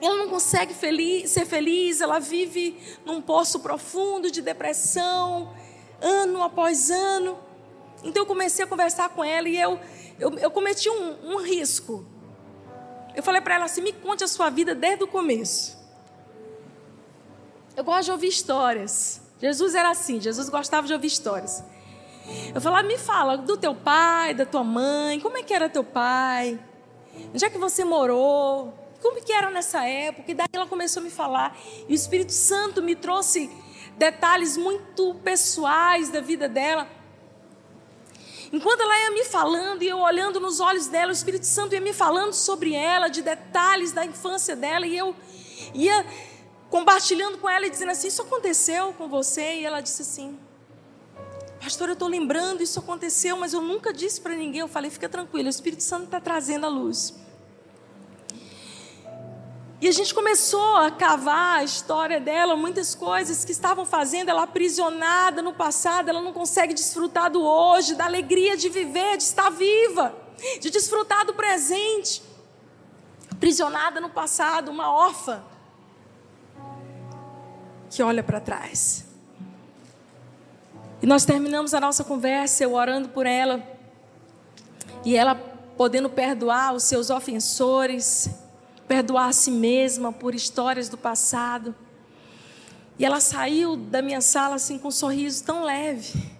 Ela 0.00 0.16
não 0.16 0.28
consegue 0.28 0.74
feliz, 0.74 1.30
ser 1.30 1.46
feliz, 1.46 2.00
ela 2.00 2.18
vive 2.18 2.78
num 3.04 3.22
poço 3.22 3.60
profundo 3.60 4.30
de 4.30 4.42
depressão, 4.42 5.54
ano 6.00 6.42
após 6.42 6.90
ano. 6.90 7.38
Então 8.04 8.22
eu 8.22 8.26
comecei 8.26 8.64
a 8.64 8.68
conversar 8.68 9.08
com 9.08 9.24
ela 9.24 9.48
e 9.48 9.56
eu, 9.56 9.80
eu, 10.18 10.38
eu 10.38 10.50
cometi 10.50 10.90
um, 10.90 11.32
um 11.32 11.42
risco. 11.42 12.04
Eu 13.14 13.22
falei 13.22 13.40
para 13.40 13.54
ela 13.54 13.64
assim: 13.64 13.80
me 13.80 13.92
conte 13.92 14.22
a 14.22 14.28
sua 14.28 14.50
vida 14.50 14.74
desde 14.74 15.04
o 15.04 15.08
começo. 15.08 15.76
Eu 17.74 17.84
gosto 17.84 18.04
de 18.04 18.12
ouvir 18.12 18.28
histórias. 18.28 19.20
Jesus 19.40 19.74
era 19.74 19.90
assim, 19.90 20.20
Jesus 20.20 20.48
gostava 20.48 20.86
de 20.86 20.92
ouvir 20.92 21.08
histórias. 21.08 21.62
Eu 22.54 22.60
falava, 22.60 22.86
me 22.86 22.98
fala 22.98 23.36
do 23.36 23.56
teu 23.56 23.74
pai, 23.74 24.34
da 24.34 24.44
tua 24.44 24.64
mãe, 24.64 25.20
como 25.20 25.36
é 25.36 25.42
que 25.42 25.54
era 25.54 25.68
teu 25.68 25.84
pai? 25.84 26.58
Onde 27.32 27.44
é 27.44 27.50
que 27.50 27.58
você 27.58 27.84
morou? 27.84 28.72
Como 29.00 29.22
que 29.22 29.32
era 29.32 29.50
nessa 29.50 29.84
época? 29.84 30.30
E 30.30 30.34
daí 30.34 30.46
ela 30.52 30.66
começou 30.66 31.00
a 31.00 31.04
me 31.04 31.10
falar. 31.10 31.56
E 31.88 31.92
o 31.92 31.94
Espírito 31.94 32.32
Santo 32.32 32.82
me 32.82 32.94
trouxe 32.94 33.50
detalhes 33.96 34.56
muito 34.56 35.14
pessoais 35.22 36.10
da 36.10 36.20
vida 36.20 36.48
dela. 36.48 36.88
Enquanto 38.52 38.80
ela 38.80 39.00
ia 39.00 39.10
me 39.10 39.24
falando 39.24 39.82
e 39.82 39.88
eu 39.88 39.98
olhando 39.98 40.38
nos 40.38 40.60
olhos 40.60 40.86
dela, 40.86 41.10
o 41.10 41.14
Espírito 41.14 41.46
Santo 41.46 41.74
ia 41.74 41.80
me 41.80 41.92
falando 41.92 42.32
sobre 42.32 42.74
ela, 42.74 43.08
de 43.08 43.22
detalhes 43.22 43.92
da 43.92 44.04
infância 44.04 44.54
dela, 44.54 44.86
e 44.86 44.96
eu 44.96 45.14
ia 45.74 46.06
compartilhando 46.70 47.38
com 47.38 47.50
ela 47.50 47.66
e 47.66 47.70
dizendo 47.70 47.90
assim: 47.90 48.08
Isso 48.08 48.22
aconteceu 48.22 48.92
com 48.92 49.08
você? 49.08 49.56
E 49.56 49.64
ela 49.64 49.80
disse 49.80 50.02
assim: 50.02 50.38
Pastor, 51.60 51.88
eu 51.88 51.94
estou 51.94 52.08
lembrando, 52.08 52.62
isso 52.62 52.78
aconteceu, 52.78 53.36
mas 53.36 53.52
eu 53.52 53.60
nunca 53.60 53.92
disse 53.92 54.20
para 54.20 54.34
ninguém. 54.34 54.60
Eu 54.60 54.68
falei: 54.68 54.90
Fica 54.90 55.08
tranquilo, 55.08 55.48
o 55.48 55.50
Espírito 55.50 55.82
Santo 55.82 56.04
está 56.04 56.20
trazendo 56.20 56.66
a 56.66 56.68
luz. 56.68 57.14
E 59.78 59.88
a 59.88 59.92
gente 59.92 60.14
começou 60.14 60.76
a 60.76 60.90
cavar 60.90 61.58
a 61.58 61.64
história 61.64 62.18
dela, 62.18 62.56
muitas 62.56 62.94
coisas 62.94 63.44
que 63.44 63.52
estavam 63.52 63.84
fazendo 63.84 64.30
ela 64.30 64.44
aprisionada 64.44 65.42
no 65.42 65.52
passado, 65.52 66.08
ela 66.08 66.22
não 66.22 66.32
consegue 66.32 66.72
desfrutar 66.72 67.30
do 67.30 67.42
hoje, 67.42 67.94
da 67.94 68.06
alegria 68.06 68.56
de 68.56 68.70
viver, 68.70 69.18
de 69.18 69.24
estar 69.24 69.50
viva, 69.50 70.14
de 70.60 70.70
desfrutar 70.70 71.26
do 71.26 71.34
presente. 71.34 72.22
Aprisionada 73.30 74.00
no 74.00 74.08
passado, 74.08 74.70
uma 74.70 74.90
órfã 74.90 75.44
que 77.90 78.02
olha 78.02 78.22
para 78.22 78.40
trás. 78.40 79.04
E 81.02 81.06
nós 81.06 81.26
terminamos 81.26 81.74
a 81.74 81.80
nossa 81.80 82.02
conversa, 82.02 82.64
eu 82.64 82.72
orando 82.72 83.10
por 83.10 83.26
ela, 83.26 83.62
e 85.04 85.14
ela 85.14 85.34
podendo 85.76 86.08
perdoar 86.08 86.72
os 86.72 86.84
seus 86.84 87.10
ofensores, 87.10 88.30
perdoar 88.86 89.28
a 89.28 89.32
si 89.32 89.50
mesma 89.50 90.12
por 90.12 90.34
histórias 90.34 90.88
do 90.88 90.96
passado. 90.96 91.74
E 92.98 93.04
ela 93.04 93.20
saiu 93.20 93.76
da 93.76 94.00
minha 94.00 94.20
sala 94.20 94.54
assim 94.54 94.78
com 94.78 94.88
um 94.88 94.92
sorriso 94.92 95.44
tão 95.44 95.62
leve. 95.62 96.36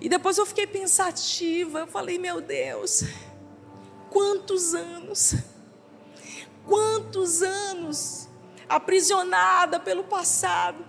E 0.00 0.08
depois 0.08 0.38
eu 0.38 0.46
fiquei 0.46 0.66
pensativa, 0.66 1.80
eu 1.80 1.86
falei, 1.86 2.18
meu 2.18 2.40
Deus, 2.40 3.02
quantos 4.10 4.74
anos, 4.74 5.34
quantos 6.64 7.42
anos 7.42 8.28
aprisionada 8.68 9.80
pelo 9.80 10.04
passado, 10.04 10.84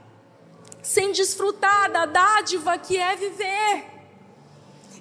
sem 0.81 1.11
desfrutar 1.11 1.91
da 1.91 2.05
dádiva 2.05 2.77
que 2.77 2.97
é 2.97 3.15
viver. 3.15 3.98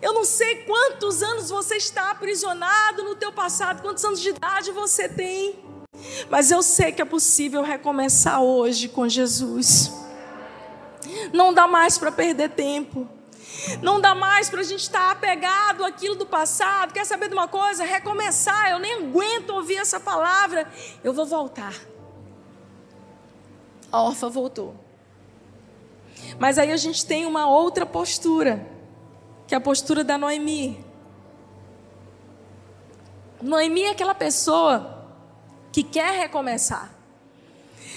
Eu 0.01 0.13
não 0.13 0.25
sei 0.25 0.65
quantos 0.65 1.23
anos 1.23 1.51
você 1.51 1.77
está 1.77 2.11
aprisionado 2.11 3.03
no 3.03 3.17
teu 3.17 3.33
passado, 3.33 3.83
quantos 3.83 4.05
anos 4.05 4.21
de 4.21 4.31
idade 4.31 4.71
você 4.71 5.09
tem. 5.09 5.59
Mas 6.31 6.51
eu 6.51 6.63
sei 6.63 6.93
que 6.93 7.03
é 7.03 7.05
possível 7.05 7.63
recomeçar 7.63 8.41
hoje 8.41 8.89
com 8.89 9.09
Jesus. 9.09 9.93
Não 11.33 11.53
dá 11.53 11.67
mais 11.67 11.99
para 11.99 12.13
perder 12.13 12.51
tempo. 12.51 13.09
Não 13.83 14.01
dá 14.01 14.15
mais 14.15 14.49
para 14.49 14.61
a 14.61 14.65
gente 14.65 14.83
estar 14.83 15.11
apegado 15.11 15.85
àquilo 15.85 16.15
do 16.15 16.27
passado. 16.27 16.93
Quer 16.93 17.05
saber 17.05 17.29
de 17.29 17.35
uma 17.35 17.49
coisa? 17.49 17.85
Recomeçar. 17.85 18.71
Eu 18.71 18.79
nem 18.79 18.95
aguento 18.95 19.51
ouvir 19.51 19.77
essa 19.77 19.99
palavra. 19.99 20.71
Eu 21.03 21.13
vou 21.13 21.27
voltar. 21.27 21.75
A 23.91 24.03
órfã 24.03 24.29
voltou. 24.29 24.77
Mas 26.39 26.59
aí 26.59 26.71
a 26.71 26.77
gente 26.77 27.05
tem 27.05 27.27
uma 27.27 27.49
outra 27.49 27.85
postura 27.85 28.78
que 29.49 29.55
é 29.55 29.57
a 29.57 29.61
postura 29.61 30.05
da 30.05 30.19
Noemi. 30.19 30.85
Noemi 33.41 33.85
é 33.85 33.91
aquela 33.91 34.15
pessoa 34.15 35.07
que 35.73 35.83
quer 35.83 36.21
recomeçar. 36.21 36.93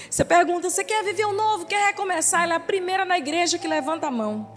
Você 0.08 0.24
pergunta, 0.24 0.70
você 0.70 0.82
quer 0.82 1.04
viver 1.04 1.26
um 1.26 1.34
novo, 1.34 1.66
quer 1.66 1.88
recomeçar? 1.88 2.44
Ela 2.44 2.54
é 2.54 2.56
a 2.56 2.60
primeira 2.60 3.04
na 3.04 3.18
igreja 3.18 3.58
que 3.58 3.68
levanta 3.68 4.06
a 4.06 4.10
mão. 4.10 4.50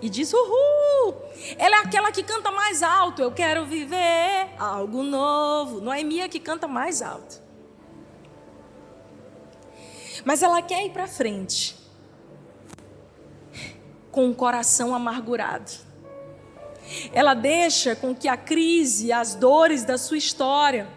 E 0.00 0.08
diz, 0.08 0.32
uhul! 0.32 1.16
Ela 1.58 1.78
é 1.78 1.80
aquela 1.80 2.12
que 2.12 2.22
canta 2.22 2.52
mais 2.52 2.84
alto. 2.84 3.20
Eu 3.20 3.32
quero 3.32 3.66
viver 3.66 4.48
algo 4.58 5.02
novo. 5.02 5.80
Noemi 5.80 6.20
é 6.20 6.28
que 6.28 6.38
canta 6.38 6.68
mais 6.68 7.02
alto. 7.02 7.42
Mas 10.24 10.40
ela 10.40 10.62
quer 10.62 10.86
ir 10.86 10.90
para 10.90 11.08
frente 11.08 11.79
com 14.10 14.28
o 14.28 14.34
coração 14.34 14.94
amargurado. 14.94 15.70
Ela 17.12 17.34
deixa 17.34 17.94
com 17.94 18.14
que 18.14 18.28
a 18.28 18.36
crise, 18.36 19.12
as 19.12 19.34
dores 19.34 19.84
da 19.84 19.96
sua 19.96 20.18
história, 20.18 20.88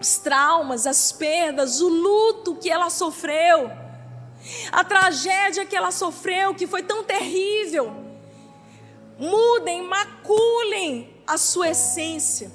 os 0.00 0.18
traumas, 0.18 0.86
as 0.86 1.12
perdas, 1.12 1.80
o 1.80 1.88
luto 1.88 2.56
que 2.56 2.70
ela 2.70 2.90
sofreu, 2.90 3.70
a 4.70 4.84
tragédia 4.84 5.64
que 5.64 5.74
ela 5.74 5.90
sofreu, 5.90 6.54
que 6.54 6.66
foi 6.66 6.82
tão 6.82 7.02
terrível, 7.02 7.94
mudem, 9.18 9.82
maculem 9.82 11.14
a 11.26 11.38
sua 11.38 11.70
essência. 11.70 12.52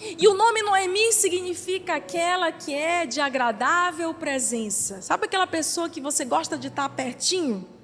E 0.00 0.28
o 0.28 0.34
nome 0.34 0.62
Noemi 0.62 1.12
significa 1.12 1.96
aquela 1.96 2.52
que 2.52 2.72
é 2.72 3.04
de 3.04 3.20
agradável 3.20 4.14
presença. 4.14 5.02
Sabe 5.02 5.26
aquela 5.26 5.46
pessoa 5.46 5.88
que 5.88 6.00
você 6.00 6.24
gosta 6.24 6.56
de 6.56 6.68
estar 6.68 6.88
pertinho? 6.88 7.77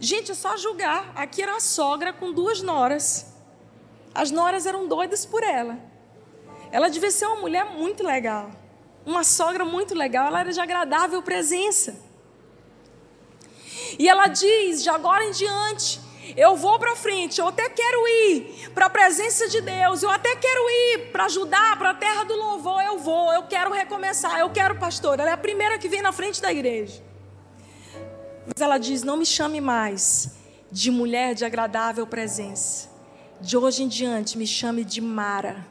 Gente, 0.00 0.32
é 0.32 0.34
só 0.34 0.56
julgar. 0.56 1.12
Aqui 1.14 1.42
era 1.42 1.56
a 1.56 1.60
sogra 1.60 2.12
com 2.12 2.32
duas 2.32 2.62
noras. 2.62 3.26
As 4.14 4.30
noras 4.30 4.66
eram 4.66 4.86
doidas 4.86 5.26
por 5.26 5.42
ela. 5.42 5.78
Ela 6.70 6.88
devia 6.88 7.10
ser 7.10 7.26
uma 7.26 7.36
mulher 7.36 7.64
muito 7.64 8.02
legal. 8.02 8.50
Uma 9.04 9.24
sogra 9.24 9.64
muito 9.64 9.94
legal. 9.94 10.28
Ela 10.28 10.40
era 10.40 10.52
de 10.52 10.60
agradável 10.60 11.22
presença. 11.22 11.96
E 13.98 14.08
ela 14.08 14.26
diz: 14.28 14.82
de 14.82 14.90
agora 14.90 15.24
em 15.24 15.32
diante, 15.32 16.00
eu 16.36 16.56
vou 16.56 16.78
para 16.78 16.94
frente, 16.94 17.40
eu 17.40 17.48
até 17.48 17.68
quero 17.68 18.06
ir 18.06 18.70
para 18.74 18.86
a 18.86 18.90
presença 18.90 19.48
de 19.48 19.60
Deus, 19.60 20.02
eu 20.02 20.10
até 20.10 20.36
quero 20.36 20.60
ir 20.70 21.10
para 21.10 21.24
ajudar 21.24 21.78
para 21.78 21.90
a 21.90 21.94
terra 21.94 22.24
do 22.24 22.34
louvor, 22.34 22.82
eu 22.82 22.98
vou, 22.98 23.32
eu 23.32 23.44
quero 23.44 23.72
recomeçar, 23.72 24.38
eu 24.38 24.50
quero 24.50 24.78
pastor. 24.78 25.18
Ela 25.18 25.30
é 25.30 25.32
a 25.32 25.38
primeira 25.38 25.78
que 25.78 25.88
vem 25.88 26.02
na 26.02 26.12
frente 26.12 26.42
da 26.42 26.52
igreja. 26.52 27.07
Mas 28.48 28.60
ela 28.60 28.78
diz: 28.78 29.02
Não 29.02 29.16
me 29.16 29.26
chame 29.26 29.60
mais 29.60 30.30
de 30.72 30.90
mulher 30.90 31.34
de 31.34 31.44
agradável 31.44 32.06
presença. 32.06 32.88
De 33.40 33.56
hoje 33.56 33.82
em 33.82 33.88
diante, 33.88 34.36
me 34.36 34.46
chame 34.46 34.84
de 34.84 35.00
Mara. 35.00 35.66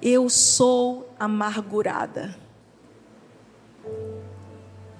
Eu 0.00 0.28
sou 0.28 1.08
amargurada. 1.18 2.36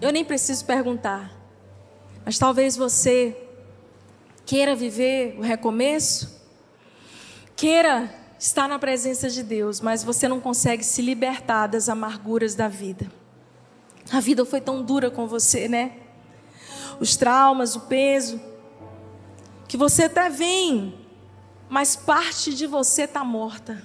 Eu 0.00 0.12
nem 0.12 0.24
preciso 0.24 0.64
perguntar, 0.64 1.32
mas 2.24 2.38
talvez 2.38 2.76
você 2.76 3.36
queira 4.44 4.74
viver 4.74 5.36
o 5.38 5.42
recomeço, 5.42 6.40
queira 7.54 8.12
estar 8.38 8.68
na 8.68 8.78
presença 8.78 9.28
de 9.30 9.42
Deus, 9.44 9.80
mas 9.80 10.02
você 10.02 10.26
não 10.26 10.40
consegue 10.40 10.82
se 10.82 11.00
libertar 11.00 11.68
das 11.68 11.88
amarguras 11.88 12.56
da 12.56 12.66
vida. 12.66 13.10
A 14.10 14.18
vida 14.18 14.44
foi 14.44 14.60
tão 14.60 14.82
dura 14.82 15.10
com 15.10 15.28
você, 15.28 15.68
né? 15.68 16.01
Os 17.00 17.16
traumas, 17.16 17.76
o 17.76 17.80
peso, 17.80 18.40
que 19.68 19.76
você 19.76 20.04
até 20.04 20.28
vem, 20.28 20.94
mas 21.68 21.96
parte 21.96 22.54
de 22.54 22.66
você 22.66 23.02
está 23.02 23.24
morta. 23.24 23.82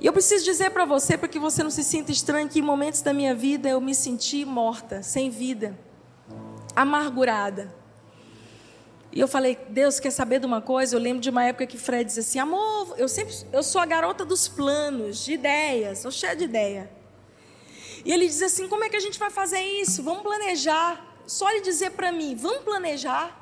E 0.00 0.06
eu 0.06 0.12
preciso 0.12 0.44
dizer 0.44 0.70
para 0.70 0.84
você, 0.84 1.16
para 1.16 1.28
que 1.28 1.38
você 1.38 1.62
não 1.62 1.70
se 1.70 1.82
sinta 1.82 2.12
estranho, 2.12 2.48
que 2.48 2.58
em 2.58 2.62
momentos 2.62 3.00
da 3.00 3.12
minha 3.12 3.34
vida 3.34 3.68
eu 3.68 3.80
me 3.80 3.94
senti 3.94 4.44
morta, 4.44 5.02
sem 5.02 5.30
vida, 5.30 5.78
amargurada. 6.74 7.74
E 9.12 9.20
eu 9.20 9.26
falei, 9.26 9.58
Deus, 9.70 9.98
quer 9.98 10.10
saber 10.10 10.40
de 10.40 10.46
uma 10.46 10.60
coisa? 10.60 10.94
Eu 10.94 11.00
lembro 11.00 11.20
de 11.22 11.30
uma 11.30 11.42
época 11.42 11.66
que 11.66 11.78
Fred 11.78 12.04
disse 12.04 12.20
assim, 12.20 12.38
amor, 12.38 12.94
eu 12.98 13.08
sempre, 13.08 13.34
eu 13.50 13.62
sou 13.62 13.80
a 13.80 13.86
garota 13.86 14.26
dos 14.26 14.46
planos, 14.46 15.24
de 15.24 15.32
ideias, 15.32 16.00
sou 16.00 16.10
cheia 16.10 16.36
de 16.36 16.44
ideia. 16.44 16.90
E 18.04 18.12
ele 18.12 18.26
diz 18.26 18.42
assim, 18.42 18.68
como 18.68 18.84
é 18.84 18.90
que 18.90 18.96
a 18.96 19.00
gente 19.00 19.18
vai 19.18 19.30
fazer 19.30 19.60
isso? 19.60 20.02
Vamos 20.02 20.22
planejar. 20.22 21.15
Só 21.26 21.50
ele 21.50 21.60
dizer 21.60 21.90
para 21.90 22.12
mim, 22.12 22.36
vamos 22.36 22.62
planejar. 22.62 23.36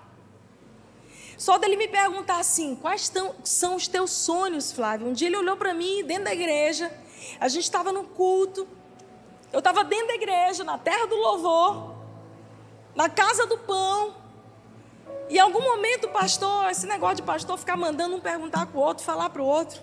Só 1.36 1.58
dele 1.58 1.76
me 1.76 1.88
perguntar 1.88 2.38
assim, 2.38 2.74
quais 2.76 3.08
tão, 3.08 3.34
são 3.44 3.76
os 3.76 3.86
teus 3.86 4.10
sonhos, 4.10 4.72
Flávio? 4.72 5.08
Um 5.08 5.12
dia 5.12 5.28
ele 5.28 5.36
olhou 5.36 5.56
para 5.56 5.74
mim 5.74 6.02
dentro 6.04 6.24
da 6.24 6.32
igreja, 6.32 6.90
a 7.40 7.48
gente 7.48 7.64
estava 7.64 7.92
no 7.92 8.04
culto, 8.04 8.66
eu 9.52 9.58
estava 9.58 9.84
dentro 9.84 10.08
da 10.08 10.14
igreja, 10.14 10.64
na 10.64 10.78
terra 10.78 11.06
do 11.06 11.16
louvor, 11.16 11.94
na 12.94 13.08
casa 13.08 13.46
do 13.46 13.58
pão. 13.58 14.14
E 15.28 15.36
em 15.36 15.40
algum 15.40 15.60
momento 15.60 16.06
o 16.06 16.10
pastor, 16.10 16.70
esse 16.70 16.86
negócio 16.86 17.16
de 17.16 17.22
pastor 17.22 17.58
ficar 17.58 17.76
mandando 17.76 18.16
um 18.16 18.20
perguntar 18.20 18.66
para 18.66 18.78
o 18.78 18.80
outro, 18.80 19.04
falar 19.04 19.28
para 19.30 19.42
o 19.42 19.46
outro, 19.46 19.82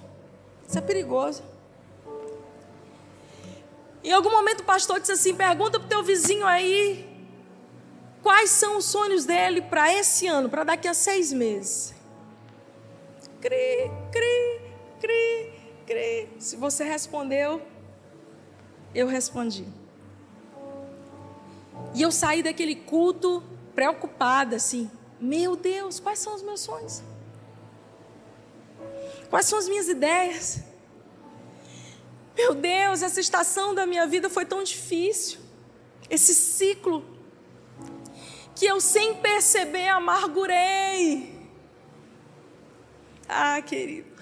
isso 0.67 0.77
é 0.77 0.81
perigoso. 0.81 1.43
Em 4.03 4.11
algum 4.11 4.31
momento 4.31 4.61
o 4.61 4.63
pastor 4.63 4.99
disse 4.99 5.11
assim: 5.11 5.35
pergunta 5.35 5.79
para 5.79 5.85
o 5.85 5.89
teu 5.89 6.01
vizinho 6.01 6.45
aí 6.45 7.10
quais 8.21 8.49
são 8.49 8.77
os 8.77 8.85
sonhos 8.85 9.25
dele 9.25 9.61
para 9.61 9.93
esse 9.93 10.27
ano, 10.27 10.49
para 10.49 10.63
daqui 10.63 10.87
a 10.87 10.93
seis 10.93 11.33
meses. 11.33 11.93
Cri, 13.39 13.91
cri, 14.11 14.61
cri, 14.99 15.53
cri. 15.85 16.29
Se 16.39 16.55
você 16.55 16.83
respondeu, 16.83 17.61
eu 18.93 19.07
respondi. 19.07 19.65
E 21.93 22.01
eu 22.01 22.11
saí 22.11 22.43
daquele 22.43 22.75
culto 22.75 23.43
preocupada, 23.73 24.55
assim. 24.55 24.89
Meu 25.19 25.55
Deus, 25.55 25.99
quais 25.99 26.19
são 26.19 26.35
os 26.35 26.41
meus 26.41 26.61
sonhos? 26.61 27.01
Quais 29.29 29.45
são 29.45 29.57
as 29.57 29.67
minhas 29.67 29.87
ideias? 29.87 30.61
Meu 32.35 32.53
Deus, 32.53 33.01
essa 33.01 33.19
estação 33.19 33.73
da 33.73 33.85
minha 33.85 34.05
vida 34.05 34.29
foi 34.29 34.45
tão 34.45 34.63
difícil. 34.63 35.39
Esse 36.09 36.33
ciclo 36.33 37.05
que 38.61 38.67
eu 38.67 38.79
sem 38.79 39.15
perceber 39.15 39.87
amargurei. 39.87 41.33
Ah, 43.27 43.59
querido. 43.59 44.21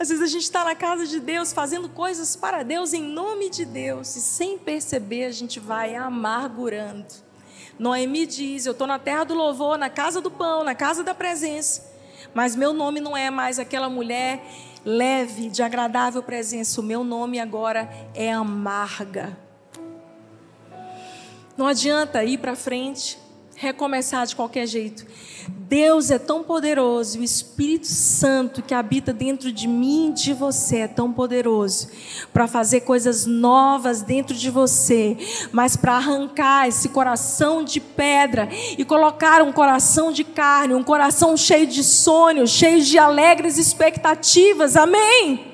Às 0.00 0.08
vezes 0.08 0.24
a 0.24 0.26
gente 0.26 0.44
está 0.44 0.64
na 0.64 0.74
casa 0.74 1.06
de 1.06 1.20
Deus 1.20 1.52
fazendo 1.52 1.90
coisas 1.90 2.34
para 2.34 2.62
Deus 2.62 2.94
em 2.94 3.02
nome 3.02 3.50
de 3.50 3.66
Deus 3.66 4.16
e 4.16 4.22
sem 4.22 4.56
perceber 4.56 5.26
a 5.26 5.30
gente 5.30 5.60
vai 5.60 5.94
amargurando. 5.94 7.04
Noemi 7.78 8.24
diz: 8.24 8.64
Eu 8.64 8.72
estou 8.72 8.86
na 8.86 8.98
terra 8.98 9.24
do 9.24 9.34
louvor, 9.34 9.76
na 9.76 9.90
casa 9.90 10.22
do 10.22 10.30
pão, 10.30 10.64
na 10.64 10.74
casa 10.74 11.04
da 11.04 11.14
presença. 11.14 11.84
Mas 12.32 12.56
meu 12.56 12.72
nome 12.72 12.98
não 12.98 13.14
é 13.14 13.28
mais 13.30 13.58
aquela 13.58 13.90
mulher 13.90 14.42
leve, 14.86 15.50
de 15.50 15.62
agradável 15.62 16.22
presença. 16.22 16.80
O 16.80 16.84
meu 16.84 17.04
nome 17.04 17.38
agora 17.38 17.90
é 18.14 18.32
amarga. 18.32 19.36
Não 21.58 21.66
adianta 21.66 22.24
ir 22.24 22.38
para 22.38 22.56
frente, 22.56 23.22
recomeçar 23.56 24.26
de 24.26 24.36
qualquer 24.36 24.66
jeito. 24.66 25.06
Deus 25.48 26.10
é 26.10 26.18
tão 26.18 26.42
poderoso, 26.42 27.18
o 27.18 27.24
Espírito 27.24 27.86
Santo 27.86 28.62
que 28.62 28.74
habita 28.74 29.12
dentro 29.12 29.50
de 29.50 29.66
mim 29.66 30.10
e 30.10 30.12
de 30.12 30.32
você 30.32 30.78
é 30.78 30.88
tão 30.88 31.12
poderoso 31.12 31.88
para 32.32 32.46
fazer 32.46 32.82
coisas 32.82 33.26
novas 33.26 34.02
dentro 34.02 34.34
de 34.34 34.50
você, 34.50 35.16
mas 35.52 35.76
para 35.76 35.94
arrancar 35.96 36.68
esse 36.68 36.90
coração 36.90 37.64
de 37.64 37.80
pedra 37.80 38.48
e 38.76 38.84
colocar 38.84 39.42
um 39.42 39.52
coração 39.52 40.12
de 40.12 40.22
carne, 40.22 40.74
um 40.74 40.84
coração 40.84 41.36
cheio 41.36 41.66
de 41.66 41.82
sonhos, 41.82 42.50
cheio 42.50 42.80
de 42.82 42.98
alegres 42.98 43.58
expectativas. 43.58 44.76
Amém? 44.76 45.52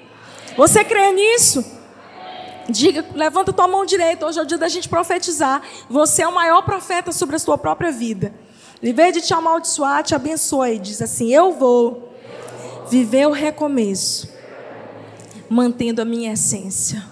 Você 0.56 0.84
crê 0.84 1.12
nisso? 1.12 1.79
Diga, 2.70 3.04
levanta 3.14 3.52
tua 3.52 3.68
mão 3.68 3.84
direita. 3.84 4.26
Hoje 4.26 4.38
é 4.38 4.42
o 4.42 4.46
dia 4.46 4.58
da 4.58 4.68
gente 4.68 4.88
profetizar. 4.88 5.62
Você 5.88 6.22
é 6.22 6.28
o 6.28 6.34
maior 6.34 6.62
profeta 6.62 7.12
sobre 7.12 7.36
a 7.36 7.38
sua 7.38 7.58
própria 7.58 7.90
vida. 7.90 8.32
Em 8.82 8.92
vez 8.92 9.12
de 9.12 9.20
te 9.20 9.34
amaldiçoar, 9.34 10.02
te 10.02 10.14
abençoe. 10.14 10.78
Diz 10.78 11.02
assim: 11.02 11.32
Eu 11.32 11.52
vou 11.52 12.14
viver 12.88 13.26
o 13.26 13.32
recomeço, 13.32 14.28
mantendo 15.48 16.00
a 16.00 16.04
minha 16.04 16.32
essência. 16.32 17.04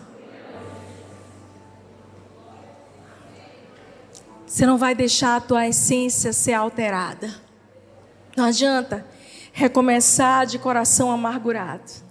Você 4.46 4.64
não 4.64 4.78
vai 4.78 4.94
deixar 4.94 5.36
a 5.36 5.40
tua 5.40 5.68
essência 5.68 6.32
ser 6.32 6.54
alterada. 6.54 7.32
Não 8.36 8.44
adianta 8.44 9.06
recomeçar 9.52 10.46
de 10.46 10.58
coração 10.58 11.10
amargurado. 11.10 12.07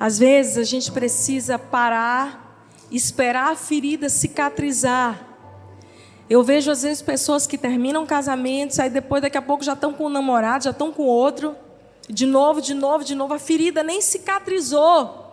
Às 0.00 0.18
vezes 0.18 0.56
a 0.56 0.64
gente 0.64 0.90
precisa 0.90 1.58
parar, 1.58 2.64
esperar 2.90 3.52
a 3.52 3.54
ferida 3.54 4.08
cicatrizar. 4.08 5.26
Eu 6.28 6.42
vejo 6.42 6.70
às 6.70 6.82
vezes 6.82 7.02
pessoas 7.02 7.46
que 7.46 7.58
terminam 7.58 8.06
casamentos, 8.06 8.78
aí 8.78 8.88
depois 8.88 9.20
daqui 9.20 9.36
a 9.36 9.42
pouco 9.42 9.62
já 9.62 9.74
estão 9.74 9.92
com 9.92 10.06
um 10.06 10.08
namorado, 10.08 10.64
já 10.64 10.70
estão 10.70 10.90
com 10.90 11.02
outro, 11.02 11.54
de 12.08 12.24
novo, 12.24 12.62
de 12.62 12.72
novo, 12.72 13.04
de 13.04 13.14
novo, 13.14 13.34
a 13.34 13.38
ferida 13.38 13.82
nem 13.82 14.00
cicatrizou. 14.00 15.30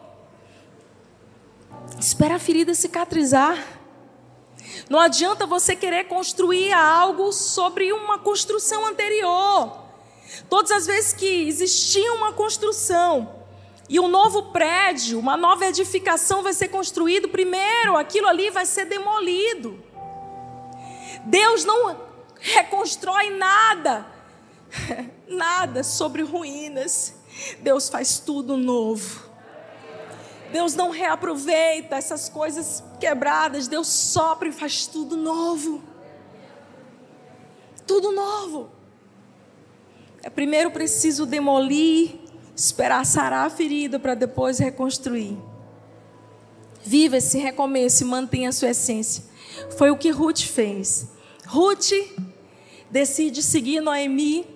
Espera 1.98 2.36
a 2.36 2.40
ferida 2.40 2.74
cicatrizar. 2.74 3.58
Não 4.90 5.00
adianta 5.00 5.46
você 5.46 5.78
querer 5.78 6.10
construir 6.10 6.74
algo 6.74 7.32
sobre 7.32 7.94
uma 7.94 8.20
construção 8.20 8.86
anterior. 8.86 9.78
Todas 10.50 10.72
as 10.72 10.86
vezes 10.86 11.14
que 11.14 11.48
existia 11.48 12.12
uma 12.14 12.34
construção, 12.34 13.37
e 13.90 14.00
um 14.00 14.08
novo 14.08 14.52
prédio, 14.52 15.18
uma 15.18 15.38
nova 15.38 15.66
edificação 15.66 16.44
vai 16.44 16.54
ser 16.54 16.68
construído, 16.68 17.30
primeiro 17.30 17.96
aquilo 17.96 18.28
ali 18.28 18.50
vai 18.50 18.66
ser 18.66 18.86
demolido. 18.86 19.82
Deus 21.24 21.64
não 21.64 21.98
reconstrói 22.40 23.30
nada, 23.30 24.06
nada 25.28 25.84
sobre 25.84 26.22
ruínas. 26.22 27.16
Deus 27.60 27.88
faz 27.88 28.20
tudo 28.20 28.58
novo. 28.58 29.26
Deus 30.52 30.76
não 30.76 30.90
reaproveita 30.90 31.96
essas 31.96 32.30
coisas 32.30 32.84
quebradas, 33.00 33.68
Deus 33.68 33.88
sopra 33.88 34.48
e 34.48 34.52
faz 34.52 34.88
tudo 34.88 35.16
novo. 35.16 35.84
Tudo 37.86 38.12
novo. 38.12 38.70
É 40.24 40.30
primeiro 40.30 40.72
preciso 40.72 41.26
demolir 41.26 42.27
esperar 42.58 43.06
sarar 43.06 43.46
a 43.46 43.50
ferida 43.52 44.00
para 44.00 44.16
depois 44.16 44.58
reconstruir. 44.58 45.38
Viva 46.84 47.18
esse 47.18 47.38
recomeço 47.38 48.04
e 48.04 48.08
mantenha 48.08 48.50
a 48.50 48.52
sua 48.52 48.70
essência. 48.70 49.24
Foi 49.78 49.92
o 49.92 49.98
que 49.98 50.10
Ruth 50.10 50.42
fez. 50.42 51.08
Ruth 51.46 51.92
decide 52.90 53.44
seguir 53.44 53.80
Noemi, 53.80 54.48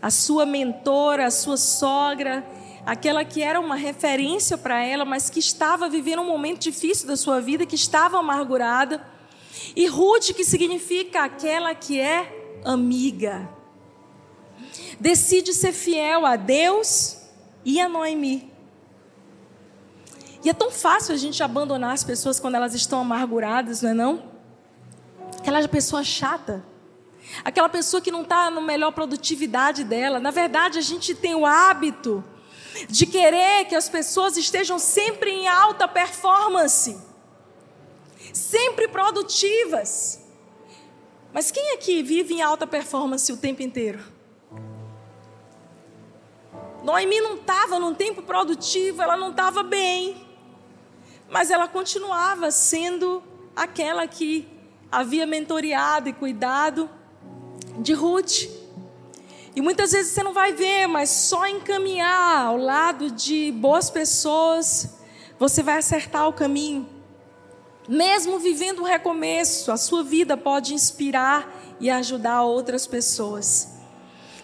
a 0.00 0.10
sua 0.10 0.46
mentora, 0.46 1.26
a 1.26 1.30
sua 1.30 1.58
sogra, 1.58 2.46
aquela 2.86 3.24
que 3.24 3.42
era 3.42 3.60
uma 3.60 3.76
referência 3.76 4.56
para 4.56 4.82
ela, 4.82 5.04
mas 5.04 5.28
que 5.28 5.40
estava 5.40 5.88
vivendo 5.88 6.22
um 6.22 6.26
momento 6.26 6.60
difícil 6.60 7.06
da 7.06 7.16
sua 7.16 7.40
vida, 7.40 7.66
que 7.66 7.74
estava 7.74 8.18
amargurada. 8.18 9.06
E 9.74 9.86
Ruth, 9.86 10.32
que 10.32 10.44
significa 10.44 11.24
aquela 11.24 11.74
que 11.74 12.00
é 12.00 12.60
amiga. 12.64 13.48
Decide 14.98 15.52
ser 15.52 15.72
fiel 15.72 16.24
a 16.24 16.36
Deus 16.36 17.25
e 17.66 17.80
a 17.80 17.88
Noemi. 17.88 18.48
E 20.44 20.48
é 20.48 20.54
tão 20.54 20.70
fácil 20.70 21.12
a 21.12 21.18
gente 21.18 21.42
abandonar 21.42 21.92
as 21.92 22.04
pessoas 22.04 22.38
quando 22.38 22.54
elas 22.54 22.72
estão 22.72 23.00
amarguradas, 23.00 23.82
não 23.82 23.90
é 23.90 23.94
não? 23.94 24.22
Aquela 25.40 25.66
pessoa 25.66 26.04
chata. 26.04 26.64
Aquela 27.44 27.68
pessoa 27.68 28.00
que 28.00 28.12
não 28.12 28.22
está 28.22 28.48
na 28.52 28.60
melhor 28.60 28.92
produtividade 28.92 29.82
dela. 29.82 30.20
Na 30.20 30.30
verdade, 30.30 30.78
a 30.78 30.80
gente 30.80 31.12
tem 31.12 31.34
o 31.34 31.44
hábito 31.44 32.22
de 32.88 33.04
querer 33.04 33.64
que 33.64 33.74
as 33.74 33.88
pessoas 33.88 34.36
estejam 34.36 34.78
sempre 34.78 35.28
em 35.30 35.48
alta 35.48 35.88
performance, 35.88 36.96
sempre 38.32 38.86
produtivas. 38.86 40.20
Mas 41.32 41.50
quem 41.50 41.74
aqui 41.74 42.00
vive 42.04 42.34
em 42.34 42.42
alta 42.42 42.64
performance 42.64 43.32
o 43.32 43.36
tempo 43.36 43.60
inteiro? 43.60 44.15
Noemi 46.86 47.20
não 47.20 47.34
estava 47.34 47.80
num 47.80 47.92
tempo 47.92 48.22
produtivo, 48.22 49.02
ela 49.02 49.16
não 49.16 49.30
estava 49.30 49.64
bem. 49.64 50.24
Mas 51.28 51.50
ela 51.50 51.66
continuava 51.66 52.52
sendo 52.52 53.20
aquela 53.56 54.06
que 54.06 54.46
havia 54.90 55.26
mentoreado 55.26 56.08
e 56.08 56.12
cuidado 56.12 56.88
de 57.78 57.92
Ruth. 57.92 58.44
E 59.56 59.60
muitas 59.60 59.90
vezes 59.90 60.12
você 60.12 60.22
não 60.22 60.32
vai 60.32 60.52
ver, 60.52 60.86
mas 60.86 61.10
só 61.10 61.48
encaminhar 61.48 62.46
ao 62.46 62.56
lado 62.56 63.10
de 63.10 63.50
boas 63.50 63.90
pessoas, 63.90 64.96
você 65.40 65.64
vai 65.64 65.78
acertar 65.78 66.28
o 66.28 66.32
caminho. 66.32 66.88
Mesmo 67.88 68.38
vivendo 68.38 68.82
um 68.82 68.84
recomeço, 68.84 69.72
a 69.72 69.76
sua 69.76 70.04
vida 70.04 70.36
pode 70.36 70.72
inspirar 70.72 71.52
e 71.80 71.90
ajudar 71.90 72.44
outras 72.44 72.86
pessoas. 72.86 73.75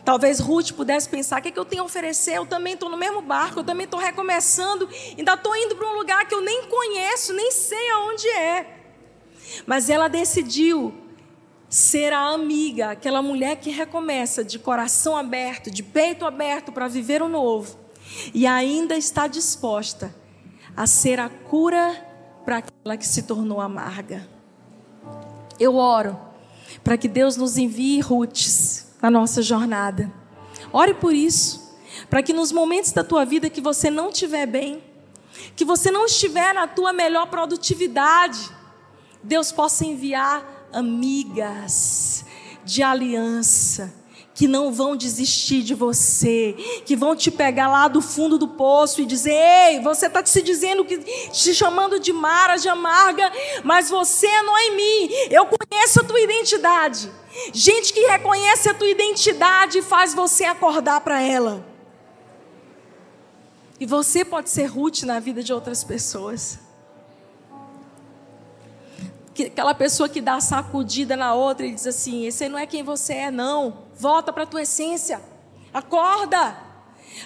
Talvez 0.04 0.40
Ruth 0.40 0.72
pudesse 0.72 1.08
pensar: 1.08 1.38
o 1.38 1.42
que, 1.42 1.48
é 1.48 1.50
que 1.52 1.58
eu 1.58 1.64
tenho 1.64 1.82
a 1.82 1.86
oferecer? 1.86 2.36
Eu 2.36 2.46
também 2.46 2.74
estou 2.74 2.88
no 2.88 2.96
mesmo 2.96 3.22
barco, 3.22 3.60
eu 3.60 3.64
também 3.64 3.84
estou 3.84 4.00
recomeçando, 4.00 4.88
ainda 5.16 5.34
estou 5.34 5.56
indo 5.56 5.76
para 5.76 5.88
um 5.88 5.94
lugar 5.94 6.26
que 6.26 6.34
eu 6.34 6.40
nem 6.40 6.64
conheço, 6.64 7.32
nem 7.32 7.50
sei 7.52 7.90
aonde 7.90 8.28
é. 8.28 8.78
Mas 9.66 9.88
ela 9.88 10.08
decidiu 10.08 10.92
ser 11.68 12.12
a 12.12 12.26
amiga, 12.26 12.90
aquela 12.90 13.22
mulher 13.22 13.56
que 13.56 13.70
recomeça 13.70 14.44
de 14.44 14.58
coração 14.58 15.16
aberto, 15.16 15.70
de 15.70 15.82
peito 15.82 16.26
aberto 16.26 16.72
para 16.72 16.88
viver 16.88 17.22
o 17.22 17.28
novo, 17.28 17.78
e 18.34 18.46
ainda 18.46 18.96
está 18.96 19.26
disposta 19.26 20.14
a 20.76 20.86
ser 20.86 21.20
a 21.20 21.28
cura 21.28 22.08
para 22.44 22.58
aquela 22.58 22.96
que 22.96 23.06
se 23.06 23.22
tornou 23.22 23.60
amarga. 23.60 24.28
Eu 25.60 25.76
oro 25.76 26.18
para 26.82 26.98
que 26.98 27.06
Deus 27.06 27.36
nos 27.36 27.56
envie 27.56 28.00
Ruths 28.00 28.81
na 29.02 29.10
nossa 29.10 29.42
jornada. 29.42 30.10
Ore 30.72 30.94
por 30.94 31.12
isso, 31.12 31.76
para 32.08 32.22
que 32.22 32.32
nos 32.32 32.52
momentos 32.52 32.92
da 32.92 33.02
tua 33.02 33.24
vida 33.24 33.50
que 33.50 33.60
você 33.60 33.90
não 33.90 34.08
estiver 34.10 34.46
bem, 34.46 34.82
que 35.56 35.64
você 35.64 35.90
não 35.90 36.06
estiver 36.06 36.54
na 36.54 36.68
tua 36.68 36.92
melhor 36.92 37.26
produtividade, 37.26 38.48
Deus 39.22 39.50
possa 39.50 39.84
enviar 39.84 40.68
amigas 40.72 42.24
de 42.64 42.82
aliança 42.82 44.01
que 44.34 44.48
não 44.48 44.72
vão 44.72 44.96
desistir 44.96 45.62
de 45.62 45.74
você, 45.74 46.54
que 46.86 46.96
vão 46.96 47.14
te 47.14 47.30
pegar 47.30 47.68
lá 47.68 47.86
do 47.88 48.00
fundo 48.00 48.38
do 48.38 48.48
poço 48.48 49.00
e 49.00 49.06
dizer: 49.06 49.32
Ei, 49.32 49.80
você 49.80 50.06
está 50.06 50.24
se 50.24 50.42
dizendo 50.42 50.84
que 50.84 50.98
te 50.98 51.54
chamando 51.54 52.00
de 52.00 52.12
Mara, 52.12 52.56
de 52.56 52.68
amarga, 52.68 53.30
mas 53.62 53.90
você 53.90 54.26
é 54.26 54.42
Noemi. 54.42 55.10
Eu 55.30 55.46
conheço 55.46 56.00
a 56.00 56.04
tua 56.04 56.20
identidade. 56.20 57.10
Gente 57.52 57.92
que 57.92 58.00
reconhece 58.06 58.68
a 58.68 58.74
tua 58.74 58.88
identidade 58.88 59.78
e 59.78 59.82
faz 59.82 60.14
você 60.14 60.44
acordar 60.44 61.00
para 61.00 61.20
ela. 61.20 61.64
E 63.80 63.86
você 63.86 64.24
pode 64.24 64.48
ser 64.48 64.66
Ruth 64.66 65.02
na 65.02 65.18
vida 65.18 65.42
de 65.42 65.52
outras 65.52 65.82
pessoas. 65.82 66.58
Aquela 69.38 69.74
pessoa 69.74 70.08
que 70.08 70.20
dá 70.20 70.40
sacudida 70.40 71.16
na 71.16 71.34
outra 71.34 71.66
e 71.66 71.72
diz 71.72 71.86
assim: 71.86 72.26
esse 72.26 72.48
não 72.48 72.58
é 72.58 72.66
quem 72.66 72.82
você 72.82 73.14
é, 73.14 73.30
não. 73.30 73.84
Volta 73.94 74.32
para 74.32 74.42
a 74.42 74.46
tua 74.46 74.62
essência. 74.62 75.20
Acorda. 75.72 76.56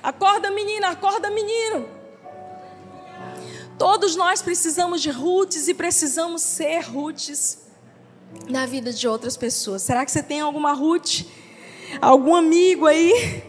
Acorda, 0.02 0.50
menina. 0.50 0.88
Acorda, 0.88 1.30
menino. 1.30 1.88
Todos 3.78 4.16
nós 4.16 4.40
precisamos 4.40 5.02
de 5.02 5.10
Ruths 5.10 5.68
e 5.68 5.74
precisamos 5.74 6.42
ser 6.42 6.80
Ruths 6.80 7.66
na 8.48 8.66
vida 8.66 8.92
de 8.92 9.06
outras 9.06 9.36
pessoas. 9.36 9.82
Será 9.82 10.04
que 10.04 10.10
você 10.10 10.22
tem 10.22 10.40
alguma 10.40 10.72
Ruth? 10.72 11.26
Algum 12.00 12.34
amigo 12.34 12.86
aí? 12.86 13.42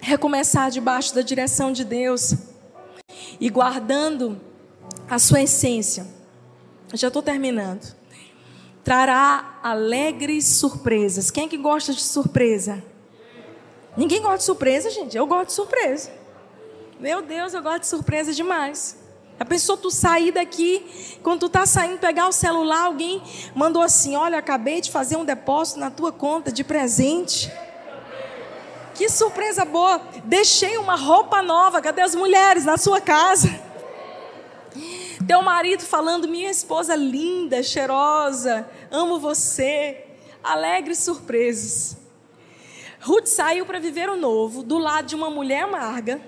Recomeçar 0.00 0.70
debaixo 0.70 1.14
da 1.14 1.20
direção 1.20 1.72
de 1.72 1.84
Deus 1.84 2.34
e 3.40 3.48
guardando 3.50 4.40
a 5.08 5.18
sua 5.18 5.42
essência. 5.42 6.06
Já 6.94 7.08
estou 7.08 7.22
terminando. 7.22 7.94
Trará 8.84 9.58
alegres 9.62 10.44
surpresas. 10.46 11.30
Quem 11.30 11.46
é 11.46 11.48
que 11.48 11.56
gosta 11.56 11.92
de 11.92 12.02
surpresa? 12.02 12.82
Ninguém 13.96 14.20
gosta 14.20 14.38
de 14.38 14.44
surpresa, 14.44 14.90
gente. 14.90 15.16
Eu 15.16 15.26
gosto 15.26 15.48
de 15.48 15.52
surpresa. 15.54 16.10
Meu 17.00 17.22
Deus, 17.22 17.54
eu 17.54 17.62
gosto 17.62 17.80
de 17.80 17.86
surpresa 17.88 18.32
demais. 18.32 18.96
A 19.38 19.44
pessoa 19.44 19.76
tu 19.76 19.90
sair 19.90 20.32
daqui, 20.32 21.18
quando 21.22 21.40
tu 21.40 21.48
tá 21.48 21.66
saindo 21.66 21.98
pegar 21.98 22.26
o 22.26 22.32
celular, 22.32 22.84
alguém 22.84 23.22
mandou 23.54 23.82
assim: 23.82 24.16
"Olha, 24.16 24.38
acabei 24.38 24.80
de 24.80 24.90
fazer 24.90 25.16
um 25.16 25.24
depósito 25.24 25.78
na 25.78 25.90
tua 25.90 26.10
conta 26.10 26.50
de 26.50 26.64
presente". 26.64 27.52
Que 28.94 29.10
surpresa 29.10 29.64
boa! 29.64 30.00
Deixei 30.24 30.78
uma 30.78 30.96
roupa 30.96 31.42
nova. 31.42 31.82
Cadê 31.82 32.00
as 32.00 32.14
mulheres 32.14 32.64
na 32.64 32.78
sua 32.78 32.98
casa? 32.98 33.65
Teu 35.24 35.42
marido 35.42 35.82
falando: 35.82 36.26
"Minha 36.26 36.50
esposa 36.50 36.96
linda, 36.96 37.62
cheirosa, 37.62 38.68
amo 38.90 39.18
você". 39.18 40.04
Alegres 40.42 40.98
surpresas. 40.98 41.96
Ruth 43.00 43.26
saiu 43.26 43.64
para 43.64 43.78
viver 43.78 44.08
o 44.08 44.16
novo 44.16 44.62
do 44.62 44.78
lado 44.78 45.06
de 45.06 45.14
uma 45.14 45.30
mulher 45.30 45.62
amarga. 45.62 46.20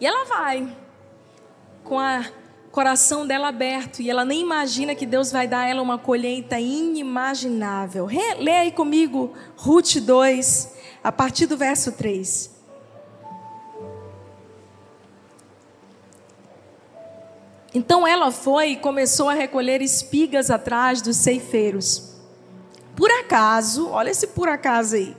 E 0.00 0.06
ela 0.06 0.24
vai 0.24 0.76
com 1.84 1.96
o 1.96 2.24
coração 2.70 3.26
dela 3.26 3.48
aberto 3.48 4.00
e 4.00 4.08
ela 4.08 4.24
nem 4.24 4.40
imagina 4.40 4.94
que 4.94 5.04
Deus 5.04 5.30
vai 5.30 5.46
dar 5.46 5.60
a 5.60 5.68
ela 5.68 5.82
uma 5.82 5.98
colheita 5.98 6.58
inimaginável. 6.58 8.06
Lê 8.38 8.56
aí 8.56 8.72
comigo 8.72 9.34
Ruth 9.56 9.96
2, 9.96 10.74
a 11.02 11.12
partir 11.12 11.46
do 11.46 11.56
verso 11.56 11.92
3. 11.92 12.59
Então 17.74 18.06
ela 18.06 18.32
foi 18.32 18.70
e 18.70 18.76
começou 18.76 19.28
a 19.28 19.34
recolher 19.34 19.80
espigas 19.80 20.50
atrás 20.50 21.00
dos 21.00 21.16
ceifeiros. 21.16 22.14
Por 22.96 23.10
acaso, 23.10 23.88
olha 23.88 24.10
esse 24.10 24.26
por 24.28 24.48
acaso 24.48 24.96
aí, 24.96 25.16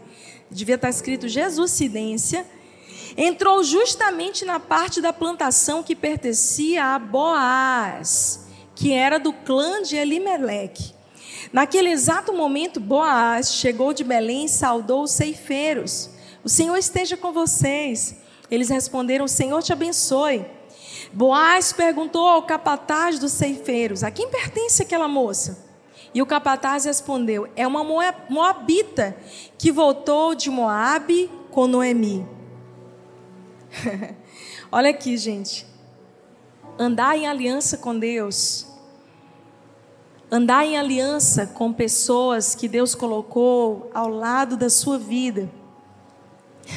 devia 0.49 0.75
estar 0.75 0.89
escrito 0.89 1.27
Jesuscidência 1.27 2.45
entrou 3.17 3.63
justamente 3.63 4.45
na 4.45 4.59
parte 4.59 5.01
da 5.01 5.11
plantação 5.11 5.83
que 5.83 5.95
pertencia 5.95 6.83
a 6.95 6.99
Boaz, 6.99 8.47
que 8.75 8.93
era 8.93 9.19
do 9.19 9.33
clã 9.33 9.81
de 9.81 9.95
Elimeleque. 9.95 10.93
Naquele 11.51 11.89
exato 11.89 12.33
momento, 12.33 12.79
Boaz 12.79 13.53
chegou 13.53 13.93
de 13.93 14.03
Belém 14.03 14.45
e 14.45 14.49
saudou 14.49 15.03
os 15.03 15.11
ceifeiros. 15.11 16.09
O 16.43 16.49
Senhor 16.49 16.77
esteja 16.77 17.17
com 17.17 17.31
vocês. 17.31 18.15
Eles 18.49 18.69
responderam: 18.69 19.25
O 19.25 19.29
Senhor 19.29 19.61
te 19.61 19.73
abençoe. 19.73 20.45
Boaz 21.13 21.73
perguntou 21.73 22.27
ao 22.27 22.43
capataz 22.43 23.19
dos 23.19 23.33
ceifeiros: 23.33 24.03
A 24.03 24.11
quem 24.11 24.29
pertence 24.29 24.81
aquela 24.81 25.07
moça? 25.07 25.69
E 26.13 26.21
o 26.21 26.25
capataz 26.25 26.85
respondeu: 26.85 27.47
É 27.55 27.67
uma 27.67 27.83
moabita 28.29 29.15
que 29.57 29.71
voltou 29.71 30.35
de 30.35 30.49
Moabe 30.49 31.29
com 31.51 31.67
Noemi. 31.67 32.25
Olha 34.71 34.89
aqui, 34.89 35.17
gente. 35.17 35.65
Andar 36.79 37.17
em 37.17 37.27
aliança 37.27 37.77
com 37.77 37.97
Deus, 37.97 38.65
andar 40.31 40.65
em 40.65 40.77
aliança 40.77 41.45
com 41.45 41.71
pessoas 41.71 42.55
que 42.55 42.67
Deus 42.67 42.95
colocou 42.95 43.91
ao 43.93 44.07
lado 44.07 44.55
da 44.55 44.69
sua 44.69 44.97
vida, 44.97 45.49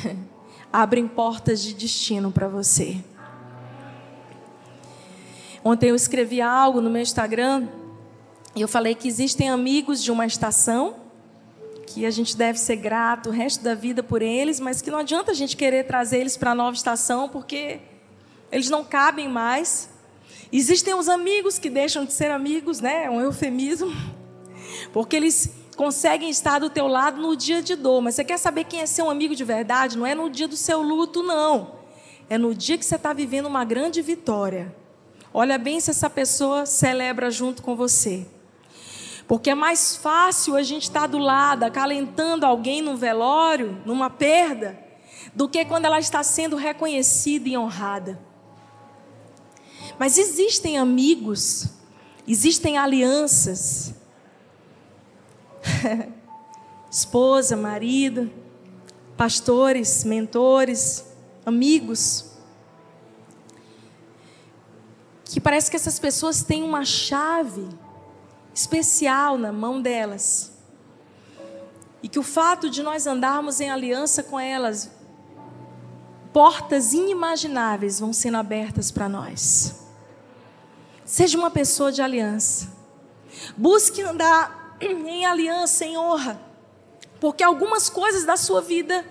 abrem 0.73 1.07
portas 1.07 1.63
de 1.63 1.73
destino 1.73 2.33
para 2.33 2.49
você. 2.49 3.03
Ontem 5.65 5.89
eu 5.89 5.97
escrevi 5.97 6.43
algo 6.43 6.79
no 6.83 6.91
meu 6.91 7.01
Instagram 7.01 7.67
e 8.55 8.61
eu 8.61 8.69
falei 8.69 8.95
que 8.95 9.09
existem 9.09 9.49
amigos 9.49 10.03
de 10.03 10.13
uma 10.13 10.27
estação 10.27 10.97
que 11.87 12.05
a 12.05 12.11
gente 12.11 12.37
deve 12.37 12.59
ser 12.59 12.77
grato 12.77 13.31
o 13.31 13.33
resto 13.33 13.65
da 13.65 13.75
vida 13.75 14.03
por 14.03 14.21
eles, 14.21 14.61
mas 14.61 14.83
que 14.83 14.91
não 14.91 14.99
adianta 14.99 15.31
a 15.31 15.35
gente 15.35 15.57
querer 15.57 15.85
trazer 15.85 16.19
eles 16.19 16.37
para 16.37 16.51
a 16.51 16.55
nova 16.55 16.77
estação, 16.77 17.31
porque 17.31 17.81
eles 18.53 18.69
não 18.69 18.85
cabem 18.85 19.27
mais. 19.27 19.89
Existem 20.53 20.93
os 20.93 21.09
amigos 21.09 21.59
que 21.59 21.71
deixam 21.71 22.05
de 22.05 22.13
ser 22.13 22.31
amigos, 22.31 22.81
né? 22.81 23.05
É 23.05 23.11
um 23.11 23.21
eufemismo, 23.21 23.91
porque 24.93 25.17
eles 25.17 25.51
conseguem 25.77 26.29
estar 26.29 26.59
do 26.59 26.69
teu 26.69 26.87
lado 26.87 27.23
no 27.23 27.35
dia 27.35 27.63
de 27.63 27.75
dor. 27.75 28.03
Mas 28.03 28.17
você 28.17 28.25
quer 28.25 28.39
saber 28.39 28.65
quem 28.65 28.81
é 28.81 28.87
seu 28.87 29.09
amigo 29.09 29.35
de 29.35 29.45
verdade? 29.45 29.97
Não 29.97 30.07
é 30.07 30.15
no 30.15 30.29
dia 30.29 30.47
do 30.47 30.57
seu 30.57 30.83
luto, 30.83 31.23
não. 31.23 31.77
É 32.29 32.37
no 32.37 32.55
dia 32.55 32.77
que 32.77 32.85
você 32.85 32.97
está 32.97 33.15
vivendo 33.15 33.47
uma 33.47 33.65
grande 33.65 34.03
vitória. 34.03 34.84
Olha 35.37 35.59
bem 35.59 35.81
se 35.81 35.91
essa 35.91 36.09
pessoa 36.09 36.65
celebra 36.65 37.29
junto 37.29 37.61
com 37.61 37.75
você. 37.75 38.25
Porque 39.27 39.51
é 39.51 39.55
mais 39.55 39.97
fácil 39.97 40.55
a 40.55 40.63
gente 40.63 40.85
estar 40.85 41.09
do 41.09 41.19
lado, 41.19 41.65
acalentando 41.65 42.47
alguém 42.47 42.81
no 42.81 42.97
velório, 42.97 43.83
numa 43.85 44.09
perda, 44.09 44.79
do 45.35 45.49
que 45.49 45.65
quando 45.65 45.87
ela 45.87 45.99
está 45.99 46.23
sendo 46.23 46.55
reconhecida 46.55 47.49
e 47.49 47.59
honrada. 47.59 48.17
Mas 49.99 50.19
existem 50.19 50.79
amigos, 50.79 51.69
existem 52.29 52.79
alianças. 52.79 53.93
Esposa, 56.89 57.57
marido, 57.57 58.31
pastores, 59.17 60.05
mentores, 60.05 61.05
amigos. 61.45 62.34
Que 65.25 65.41
parece 65.41 65.71
que 65.71 65.77
essas 65.77 65.99
pessoas 65.99 66.43
têm 66.43 66.63
uma 66.63 66.85
chave 66.85 67.67
especial 68.55 69.37
na 69.37 69.53
mão 69.53 69.81
delas. 69.81 70.53
E 72.03 72.09
que 72.09 72.19
o 72.19 72.23
fato 72.23 72.69
de 72.69 72.83
nós 72.83 73.07
andarmos 73.07 73.61
em 73.61 73.71
aliança 73.71 74.23
com 74.23 74.39
elas, 74.39 74.91
portas 76.33 76.93
inimagináveis 76.93 77.99
vão 78.01 78.13
sendo 78.13 78.37
abertas 78.37 78.91
para 78.91 79.09
nós. 79.09 79.75
Seja 81.05 81.39
uma 81.39 81.51
pessoa 81.51 81.91
de 81.91 82.03
aliança. 82.03 82.69
Busque 83.57 84.03
andar 84.03 84.77
em 84.81 85.25
aliança, 85.25 85.85
em 85.85 85.97
honra. 85.97 86.41
Porque 87.21 87.43
algumas 87.43 87.89
coisas 87.89 88.25
da 88.25 88.37
sua 88.37 88.61
vida, 88.61 89.05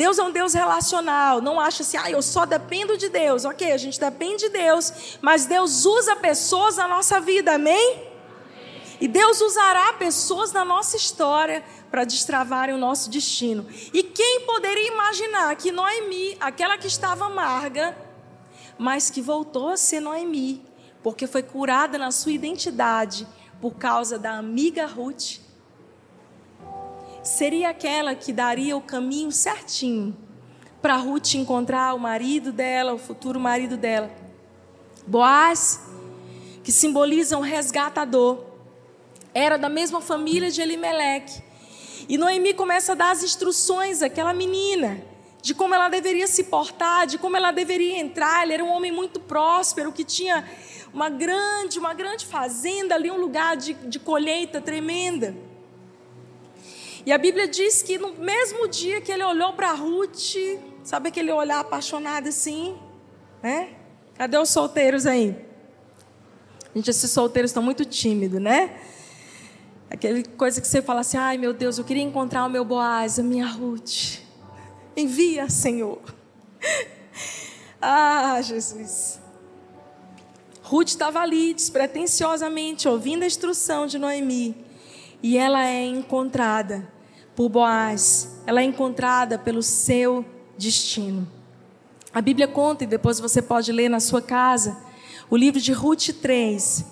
Deus 0.00 0.18
é 0.18 0.22
um 0.22 0.30
Deus 0.30 0.54
relacional. 0.54 1.42
Não 1.42 1.60
acha 1.60 1.82
assim, 1.82 1.98
ah, 1.98 2.10
eu 2.10 2.22
só 2.22 2.46
dependo 2.46 2.96
de 2.96 3.10
Deus. 3.10 3.44
Ok, 3.44 3.70
a 3.70 3.76
gente 3.76 4.00
depende 4.00 4.46
de 4.46 4.48
Deus, 4.48 5.18
mas 5.20 5.44
Deus 5.44 5.84
usa 5.84 6.16
pessoas 6.16 6.78
na 6.78 6.88
nossa 6.88 7.20
vida, 7.20 7.52
amém? 7.56 8.08
E 8.98 9.06
Deus 9.06 9.42
usará 9.42 9.92
pessoas 9.92 10.52
na 10.52 10.64
nossa 10.64 10.96
história 10.96 11.62
para 11.90 12.04
destravarem 12.04 12.74
o 12.74 12.78
nosso 12.78 13.10
destino. 13.10 13.66
E 13.92 14.02
quem 14.02 14.46
poderia 14.46 14.88
imaginar 14.90 15.54
que 15.56 15.70
Noemi, 15.70 16.34
aquela 16.40 16.78
que 16.78 16.86
estava 16.86 17.26
amarga, 17.26 17.94
mas 18.78 19.10
que 19.10 19.20
voltou 19.20 19.68
a 19.68 19.76
ser 19.76 20.00
Noemi, 20.00 20.64
porque 21.02 21.26
foi 21.26 21.42
curada 21.42 21.98
na 21.98 22.10
sua 22.10 22.32
identidade 22.32 23.28
por 23.60 23.74
causa 23.74 24.18
da 24.18 24.38
amiga 24.38 24.86
Ruth, 24.86 25.40
seria 27.30 27.70
aquela 27.70 28.14
que 28.14 28.32
daria 28.32 28.76
o 28.76 28.80
caminho 28.80 29.30
certinho 29.30 30.16
para 30.82 30.96
Ruth 30.96 31.34
encontrar 31.34 31.94
o 31.94 31.98
marido 31.98 32.52
dela, 32.52 32.92
o 32.92 32.98
futuro 32.98 33.38
marido 33.38 33.76
dela. 33.76 34.10
Boaz, 35.06 35.80
que 36.64 36.72
simboliza 36.72 37.38
um 37.38 37.40
resgatador, 37.40 38.44
era 39.32 39.56
da 39.56 39.68
mesma 39.68 40.00
família 40.00 40.50
de 40.50 40.60
Elimeleque. 40.60 41.40
E 42.08 42.18
Noemi 42.18 42.52
começa 42.52 42.92
a 42.92 42.94
dar 42.96 43.12
as 43.12 43.22
instruções 43.22 44.02
àquela 44.02 44.32
menina 44.32 45.00
de 45.40 45.54
como 45.54 45.74
ela 45.74 45.88
deveria 45.88 46.26
se 46.26 46.44
portar, 46.44 47.06
de 47.06 47.16
como 47.16 47.36
ela 47.36 47.52
deveria 47.52 47.98
entrar. 47.98 48.42
Ele 48.42 48.54
era 48.54 48.64
um 48.64 48.70
homem 48.70 48.90
muito 48.90 49.20
próspero, 49.20 49.92
que 49.92 50.02
tinha 50.04 50.44
uma 50.92 51.08
grande, 51.08 51.78
uma 51.78 51.94
grande 51.94 52.26
fazenda 52.26 52.96
ali, 52.96 53.10
um 53.10 53.20
lugar 53.20 53.56
de, 53.56 53.74
de 53.74 54.00
colheita 54.00 54.60
tremenda. 54.60 55.49
E 57.04 57.12
a 57.12 57.18
Bíblia 57.18 57.48
diz 57.48 57.82
que 57.82 57.98
no 57.98 58.12
mesmo 58.14 58.68
dia 58.68 59.00
que 59.00 59.10
ele 59.10 59.24
olhou 59.24 59.52
para 59.54 59.72
Ruth, 59.72 60.36
sabe 60.84 61.08
aquele 61.08 61.32
olhar 61.32 61.60
apaixonado 61.60 62.28
assim, 62.28 62.76
né? 63.42 63.70
Cadê 64.14 64.36
os 64.36 64.50
solteiros 64.50 65.06
aí? 65.06 65.34
Gente, 66.74 66.90
esses 66.90 67.10
solteiros 67.10 67.50
estão 67.50 67.62
muito 67.62 67.84
tímidos, 67.84 68.40
né? 68.40 68.78
Aquela 69.90 70.22
coisa 70.36 70.60
que 70.60 70.68
você 70.68 70.82
fala 70.82 71.00
assim: 71.00 71.16
ai 71.16 71.38
meu 71.38 71.52
Deus, 71.52 71.78
eu 71.78 71.84
queria 71.84 72.02
encontrar 72.02 72.44
o 72.44 72.50
meu 72.50 72.64
Boaz, 72.64 73.18
a 73.18 73.22
minha 73.22 73.46
Ruth. 73.46 74.20
Envia, 74.96 75.48
Senhor. 75.48 76.00
ah, 77.80 78.40
Jesus. 78.42 79.18
Ruth 80.62 80.88
estava 80.88 81.20
ali, 81.20 81.52
despretensiosamente, 81.54 82.86
ouvindo 82.86 83.22
a 83.22 83.26
instrução 83.26 83.86
de 83.86 83.98
Noemi. 83.98 84.69
E 85.22 85.36
ela 85.36 85.66
é 85.66 85.84
encontrada 85.84 86.88
por 87.36 87.48
Boaz. 87.48 88.40
Ela 88.46 88.60
é 88.60 88.64
encontrada 88.64 89.38
pelo 89.38 89.62
seu 89.62 90.24
destino. 90.56 91.28
A 92.12 92.20
Bíblia 92.20 92.48
conta, 92.48 92.84
e 92.84 92.86
depois 92.86 93.20
você 93.20 93.40
pode 93.40 93.70
ler 93.70 93.88
na 93.88 94.00
sua 94.00 94.20
casa, 94.20 94.76
o 95.30 95.36
livro 95.36 95.60
de 95.60 95.72
Ruth 95.72 96.08
3, 96.20 96.84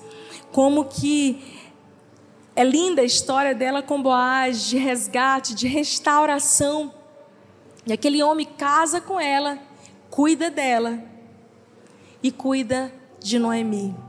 como 0.52 0.84
que 0.84 1.58
é 2.54 2.62
linda 2.64 3.02
a 3.02 3.04
história 3.04 3.54
dela 3.54 3.82
com 3.82 4.02
Boaz, 4.02 4.62
de 4.62 4.78
resgate, 4.78 5.54
de 5.54 5.66
restauração. 5.66 6.94
E 7.86 7.92
aquele 7.92 8.22
homem 8.22 8.46
casa 8.46 9.00
com 9.00 9.18
ela, 9.18 9.58
cuida 10.10 10.50
dela 10.50 11.02
e 12.22 12.30
cuida 12.30 12.92
de 13.20 13.38
Noemi. 13.38 14.07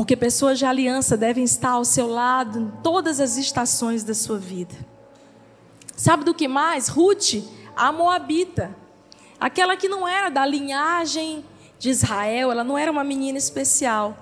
Porque 0.00 0.16
pessoas 0.16 0.58
de 0.58 0.64
aliança 0.64 1.14
devem 1.14 1.44
estar 1.44 1.72
ao 1.72 1.84
seu 1.84 2.06
lado 2.06 2.58
em 2.58 2.70
todas 2.82 3.20
as 3.20 3.36
estações 3.36 4.02
da 4.02 4.14
sua 4.14 4.38
vida. 4.38 4.74
Sabe 5.94 6.24
do 6.24 6.32
que 6.32 6.48
mais? 6.48 6.88
Ruth, 6.88 7.44
a 7.76 7.92
Moabita, 7.92 8.74
aquela 9.38 9.76
que 9.76 9.90
não 9.90 10.08
era 10.08 10.30
da 10.30 10.46
linhagem 10.46 11.44
de 11.78 11.90
Israel, 11.90 12.50
ela 12.50 12.64
não 12.64 12.78
era 12.78 12.90
uma 12.90 13.04
menina 13.04 13.36
especial 13.36 14.16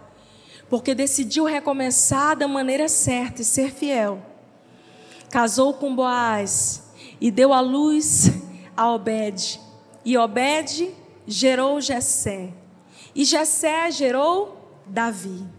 porque 0.68 0.96
decidiu 0.96 1.44
recomeçar 1.44 2.36
da 2.36 2.48
maneira 2.48 2.88
certa 2.88 3.42
e 3.42 3.44
ser 3.44 3.70
fiel. 3.70 4.20
Casou 5.30 5.74
com 5.74 5.94
Boaz 5.94 6.90
e 7.20 7.30
deu 7.30 7.52
à 7.52 7.60
luz 7.60 8.32
a 8.76 8.90
Obed. 8.90 9.60
E 10.04 10.18
Obed 10.18 10.92
gerou 11.24 11.80
Jessé. 11.80 12.52
E 13.14 13.24
Jessé 13.24 13.92
gerou 13.92 14.82
Davi. 14.84 15.57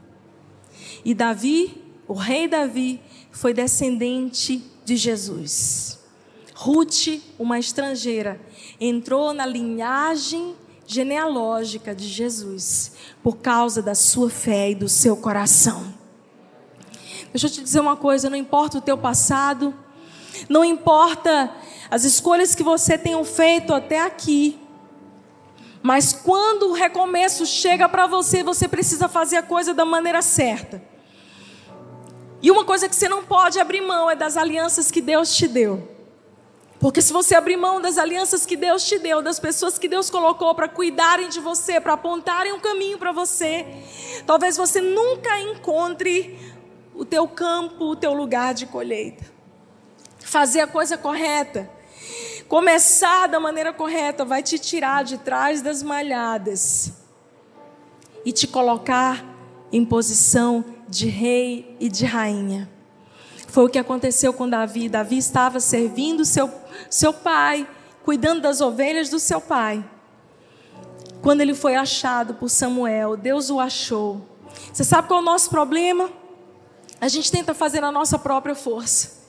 E 1.03 1.13
Davi, 1.13 1.83
o 2.07 2.13
rei 2.13 2.47
Davi, 2.47 3.01
foi 3.31 3.53
descendente 3.53 4.63
de 4.83 4.97
Jesus. 4.97 5.99
Ruth, 6.55 7.21
uma 7.37 7.57
estrangeira, 7.57 8.39
entrou 8.79 9.33
na 9.33 9.45
linhagem 9.45 10.55
genealógica 10.85 11.93
de 11.95 12.07
Jesus 12.07 12.93
por 13.23 13.37
causa 13.37 13.81
da 13.81 13.95
sua 13.95 14.29
fé 14.29 14.71
e 14.71 14.75
do 14.75 14.89
seu 14.89 15.15
coração. 15.15 15.93
Deixa 17.31 17.47
eu 17.47 17.51
te 17.51 17.61
dizer 17.61 17.79
uma 17.79 17.95
coisa: 17.95 18.29
não 18.29 18.35
importa 18.35 18.79
o 18.79 18.81
teu 18.81 18.97
passado, 18.97 19.73
não 20.49 20.65
importa 20.65 21.49
as 21.89 22.03
escolhas 22.03 22.55
que 22.55 22.63
você 22.63 22.97
tenha 22.97 23.23
feito 23.23 23.73
até 23.73 24.01
aqui, 24.01 24.59
mas 25.81 26.11
quando 26.11 26.69
o 26.69 26.73
recomeço 26.73 27.45
chega 27.45 27.87
para 27.87 28.05
você, 28.05 28.43
você 28.43 28.67
precisa 28.67 29.07
fazer 29.07 29.37
a 29.37 29.43
coisa 29.43 29.73
da 29.73 29.85
maneira 29.85 30.21
certa. 30.21 30.88
E 32.41 32.49
uma 32.49 32.63
coisa 32.63 32.87
que 32.87 32.95
você 32.95 33.09
não 33.09 33.23
pode 33.23 33.59
abrir 33.59 33.81
mão 33.81 34.09
é 34.09 34.15
das 34.15 34.37
alianças 34.37 34.89
que 34.89 35.01
Deus 35.01 35.35
te 35.35 35.47
deu. 35.47 35.87
Porque 36.79 37.01
se 37.01 37.11
você 37.11 37.35
abrir 37.35 37.57
mão 37.57 37.81
das 37.81 37.97
alianças 37.97 38.45
que 38.45 38.55
Deus 38.55 38.87
te 38.87 38.97
deu, 38.97 39.21
das 39.21 39.37
pessoas 39.37 39.77
que 39.77 39.89
Deus 39.89 40.09
colocou 40.09 40.55
para 40.55 40.69
cuidarem 40.69 41.27
de 41.27 41.41
você, 41.41 41.79
para 41.79 41.93
apontarem 41.93 42.53
um 42.53 42.59
caminho 42.59 42.97
para 42.97 43.11
você, 43.11 43.67
talvez 44.25 44.55
você 44.55 44.79
nunca 44.79 45.37
encontre 45.41 46.39
o 46.95 47.03
teu 47.03 47.27
campo, 47.27 47.83
o 47.83 47.95
teu 47.97 48.13
lugar 48.13 48.53
de 48.53 48.65
colheita. 48.65 49.25
Fazer 50.19 50.61
a 50.61 50.67
coisa 50.67 50.97
correta, 50.97 51.69
começar 52.47 53.27
da 53.27 53.41
maneira 53.41 53.73
correta, 53.73 54.23
vai 54.23 54.41
te 54.41 54.57
tirar 54.57 55.03
de 55.03 55.17
trás 55.17 55.61
das 55.61 55.83
malhadas 55.83 56.93
e 58.23 58.31
te 58.31 58.47
colocar 58.47 59.25
em 59.69 59.83
posição 59.83 60.63
de 60.89 61.07
rei 61.07 61.75
e 61.79 61.87
de 61.87 62.05
rainha. 62.05 62.69
Foi 63.47 63.65
o 63.65 63.69
que 63.69 63.79
aconteceu 63.79 64.33
com 64.33 64.49
Davi. 64.49 64.89
Davi 64.89 65.17
estava 65.17 65.59
servindo 65.59 66.25
seu, 66.25 66.51
seu 66.89 67.13
pai, 67.13 67.67
cuidando 68.03 68.41
das 68.41 68.61
ovelhas 68.61 69.09
do 69.09 69.19
seu 69.19 69.39
pai. 69.39 69.83
Quando 71.21 71.41
ele 71.41 71.53
foi 71.53 71.75
achado 71.75 72.33
por 72.35 72.49
Samuel, 72.49 73.15
Deus 73.15 73.49
o 73.49 73.59
achou. 73.59 74.21
Você 74.71 74.83
sabe 74.83 75.07
qual 75.07 75.19
é 75.19 75.23
o 75.23 75.25
nosso 75.25 75.49
problema? 75.49 76.09
A 76.99 77.07
gente 77.07 77.31
tenta 77.31 77.53
fazer 77.53 77.81
na 77.81 77.91
nossa 77.91 78.17
própria 78.17 78.55
força. 78.55 79.19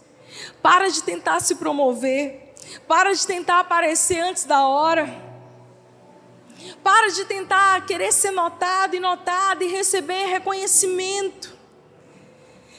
Para 0.63 0.89
de 0.89 1.03
tentar 1.03 1.41
se 1.41 1.57
promover. 1.57 2.55
Para 2.87 3.13
de 3.13 3.27
tentar 3.27 3.61
aparecer 3.61 4.21
antes 4.21 4.45
da 4.45 4.67
hora. 4.67 5.30
Para 6.83 7.09
de 7.09 7.25
tentar 7.25 7.85
querer 7.87 8.13
ser 8.13 8.31
notado 8.31 8.95
e 8.95 9.01
notado 9.01 9.63
e 9.63 9.69
receber 9.69 10.27
reconhecimento. 10.27 11.55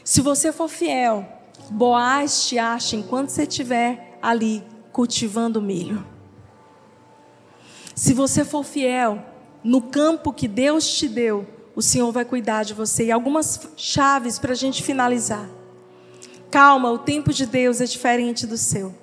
Se 0.04 0.22
você 0.22 0.52
for 0.52 0.68
fiel, 0.68 1.28
Boaz 1.70 2.48
te 2.48 2.60
acha 2.60 2.96
enquanto 2.96 3.30
você 3.30 3.44
estiver 3.44 4.18
ali 4.22 4.64
cultivando 4.92 5.62
milho. 5.62 6.06
Se 7.96 8.14
você 8.14 8.44
for 8.44 8.64
fiel 8.64 9.24
no 9.64 9.82
campo 9.82 10.34
que 10.34 10.48
Deus 10.48 10.88
te 10.88 11.08
deu, 11.08 11.48
o 11.76 11.82
Senhor 11.82 12.12
vai 12.12 12.26
cuidar 12.26 12.64
de 12.64 12.74
você. 12.74 13.06
E 13.06 13.12
algumas 13.12 13.70
chaves 13.78 14.38
para 14.40 14.52
a 14.52 14.56
gente 14.56 14.84
finalizar. 14.84 15.48
Calma, 16.50 16.92
o 16.92 17.00
tempo 17.00 17.32
de 17.32 17.46
Deus 17.46 17.80
é 17.80 17.86
diferente 17.86 18.46
do 18.46 18.58
seu. 18.58 18.94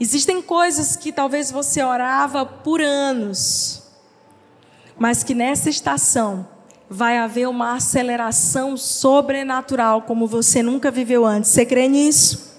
Existem 0.00 0.42
coisas 0.42 0.96
que 0.96 1.12
talvez 1.12 1.50
você 1.50 1.82
orava 1.82 2.44
por 2.44 2.80
anos, 2.80 3.82
mas 4.98 5.22
que 5.22 5.34
nessa 5.34 5.70
estação 5.70 6.48
vai 6.88 7.18
haver 7.18 7.48
uma 7.48 7.74
aceleração 7.76 8.76
sobrenatural 8.76 10.02
como 10.02 10.26
você 10.26 10.62
nunca 10.62 10.90
viveu 10.90 11.24
antes. 11.24 11.50
Você 11.50 11.64
crê 11.64 11.88
nisso? 11.88 12.54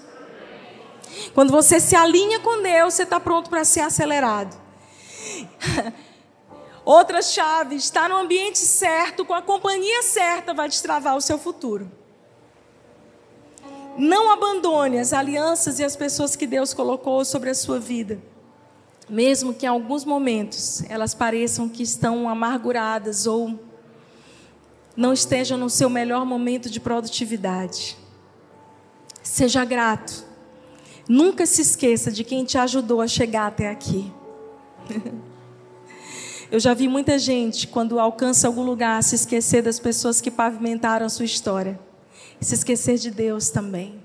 Quando 1.33 1.51
você 1.51 1.79
se 1.79 1.95
alinha 1.95 2.39
com 2.39 2.61
Deus, 2.61 2.93
você 2.93 3.03
está 3.03 3.19
pronto 3.19 3.49
para 3.49 3.65
ser 3.65 3.81
acelerado. 3.81 4.55
Outra 6.85 7.21
chave, 7.21 7.75
estar 7.75 8.09
no 8.09 8.15
ambiente 8.15 8.59
certo, 8.59 9.25
com 9.25 9.33
a 9.33 9.41
companhia 9.41 10.03
certa, 10.03 10.53
vai 10.53 10.69
destravar 10.69 11.15
o 11.15 11.21
seu 11.21 11.37
futuro. 11.37 11.91
Não 13.97 14.31
abandone 14.31 14.99
as 14.99 15.13
alianças 15.13 15.79
e 15.79 15.83
as 15.83 15.95
pessoas 15.95 16.35
que 16.35 16.45
Deus 16.45 16.73
colocou 16.73 17.23
sobre 17.23 17.49
a 17.49 17.55
sua 17.55 17.79
vida. 17.79 18.19
Mesmo 19.09 19.53
que 19.53 19.65
em 19.65 19.69
alguns 19.69 20.03
momentos 20.03 20.83
elas 20.89 21.13
pareçam 21.13 21.69
que 21.69 21.83
estão 21.83 22.27
amarguradas 22.27 23.27
ou 23.27 23.59
não 24.97 25.13
estejam 25.13 25.57
no 25.57 25.69
seu 25.69 25.89
melhor 25.89 26.25
momento 26.25 26.69
de 26.69 26.79
produtividade. 26.79 27.97
Seja 29.21 29.63
grato 29.63 30.25
Nunca 31.07 31.45
se 31.45 31.61
esqueça 31.61 32.11
de 32.11 32.23
quem 32.23 32.43
te 32.43 32.57
ajudou 32.57 32.99
a 32.99 33.07
chegar 33.07 33.47
até 33.47 33.69
aqui. 33.69 34.11
Eu 36.51 36.59
já 36.59 36.73
vi 36.73 36.87
muita 36.87 37.17
gente, 37.19 37.67
quando 37.67 37.99
alcança 37.99 38.47
algum 38.47 38.63
lugar, 38.63 39.01
se 39.03 39.15
esquecer 39.15 39.61
das 39.61 39.79
pessoas 39.79 40.19
que 40.19 40.31
pavimentaram 40.31 41.05
a 41.05 41.09
sua 41.09 41.25
história. 41.25 41.79
E 42.39 42.45
se 42.45 42.53
esquecer 42.53 42.97
de 42.97 43.11
Deus 43.11 43.49
também. 43.49 43.99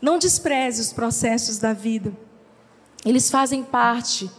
Não 0.00 0.18
despreze 0.18 0.80
os 0.80 0.92
processos 0.92 1.58
da 1.58 1.72
vida. 1.72 2.12
Eles 3.04 3.30
fazem 3.30 3.62
parte 3.62 4.30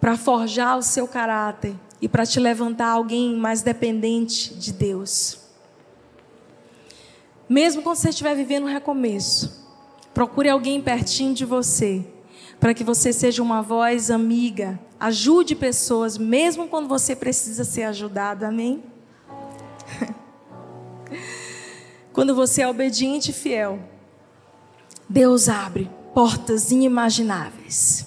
para 0.00 0.16
forjar 0.16 0.78
o 0.78 0.82
seu 0.82 1.06
caráter 1.08 1.74
e 2.00 2.08
para 2.08 2.26
te 2.26 2.38
levantar 2.38 2.88
alguém 2.88 3.36
mais 3.36 3.62
dependente 3.62 4.54
de 4.54 4.72
Deus. 4.72 5.40
Mesmo 7.48 7.82
quando 7.82 7.96
você 7.96 8.10
estiver 8.10 8.34
vivendo 8.34 8.64
um 8.64 8.72
recomeço, 8.72 9.64
procure 10.12 10.48
alguém 10.48 10.80
pertinho 10.80 11.32
de 11.32 11.44
você, 11.44 12.04
para 12.58 12.74
que 12.74 12.82
você 12.82 13.12
seja 13.12 13.42
uma 13.42 13.62
voz 13.62 14.10
amiga, 14.10 14.78
ajude 14.98 15.54
pessoas, 15.54 16.18
mesmo 16.18 16.68
quando 16.68 16.88
você 16.88 17.14
precisa 17.14 17.64
ser 17.64 17.84
ajudado, 17.84 18.44
amém? 18.44 18.82
quando 22.16 22.34
você 22.34 22.62
é 22.62 22.66
obediente 22.66 23.30
e 23.30 23.34
fiel, 23.34 23.78
Deus 25.06 25.50
abre 25.50 25.90
portas 26.14 26.70
inimagináveis. 26.70 28.06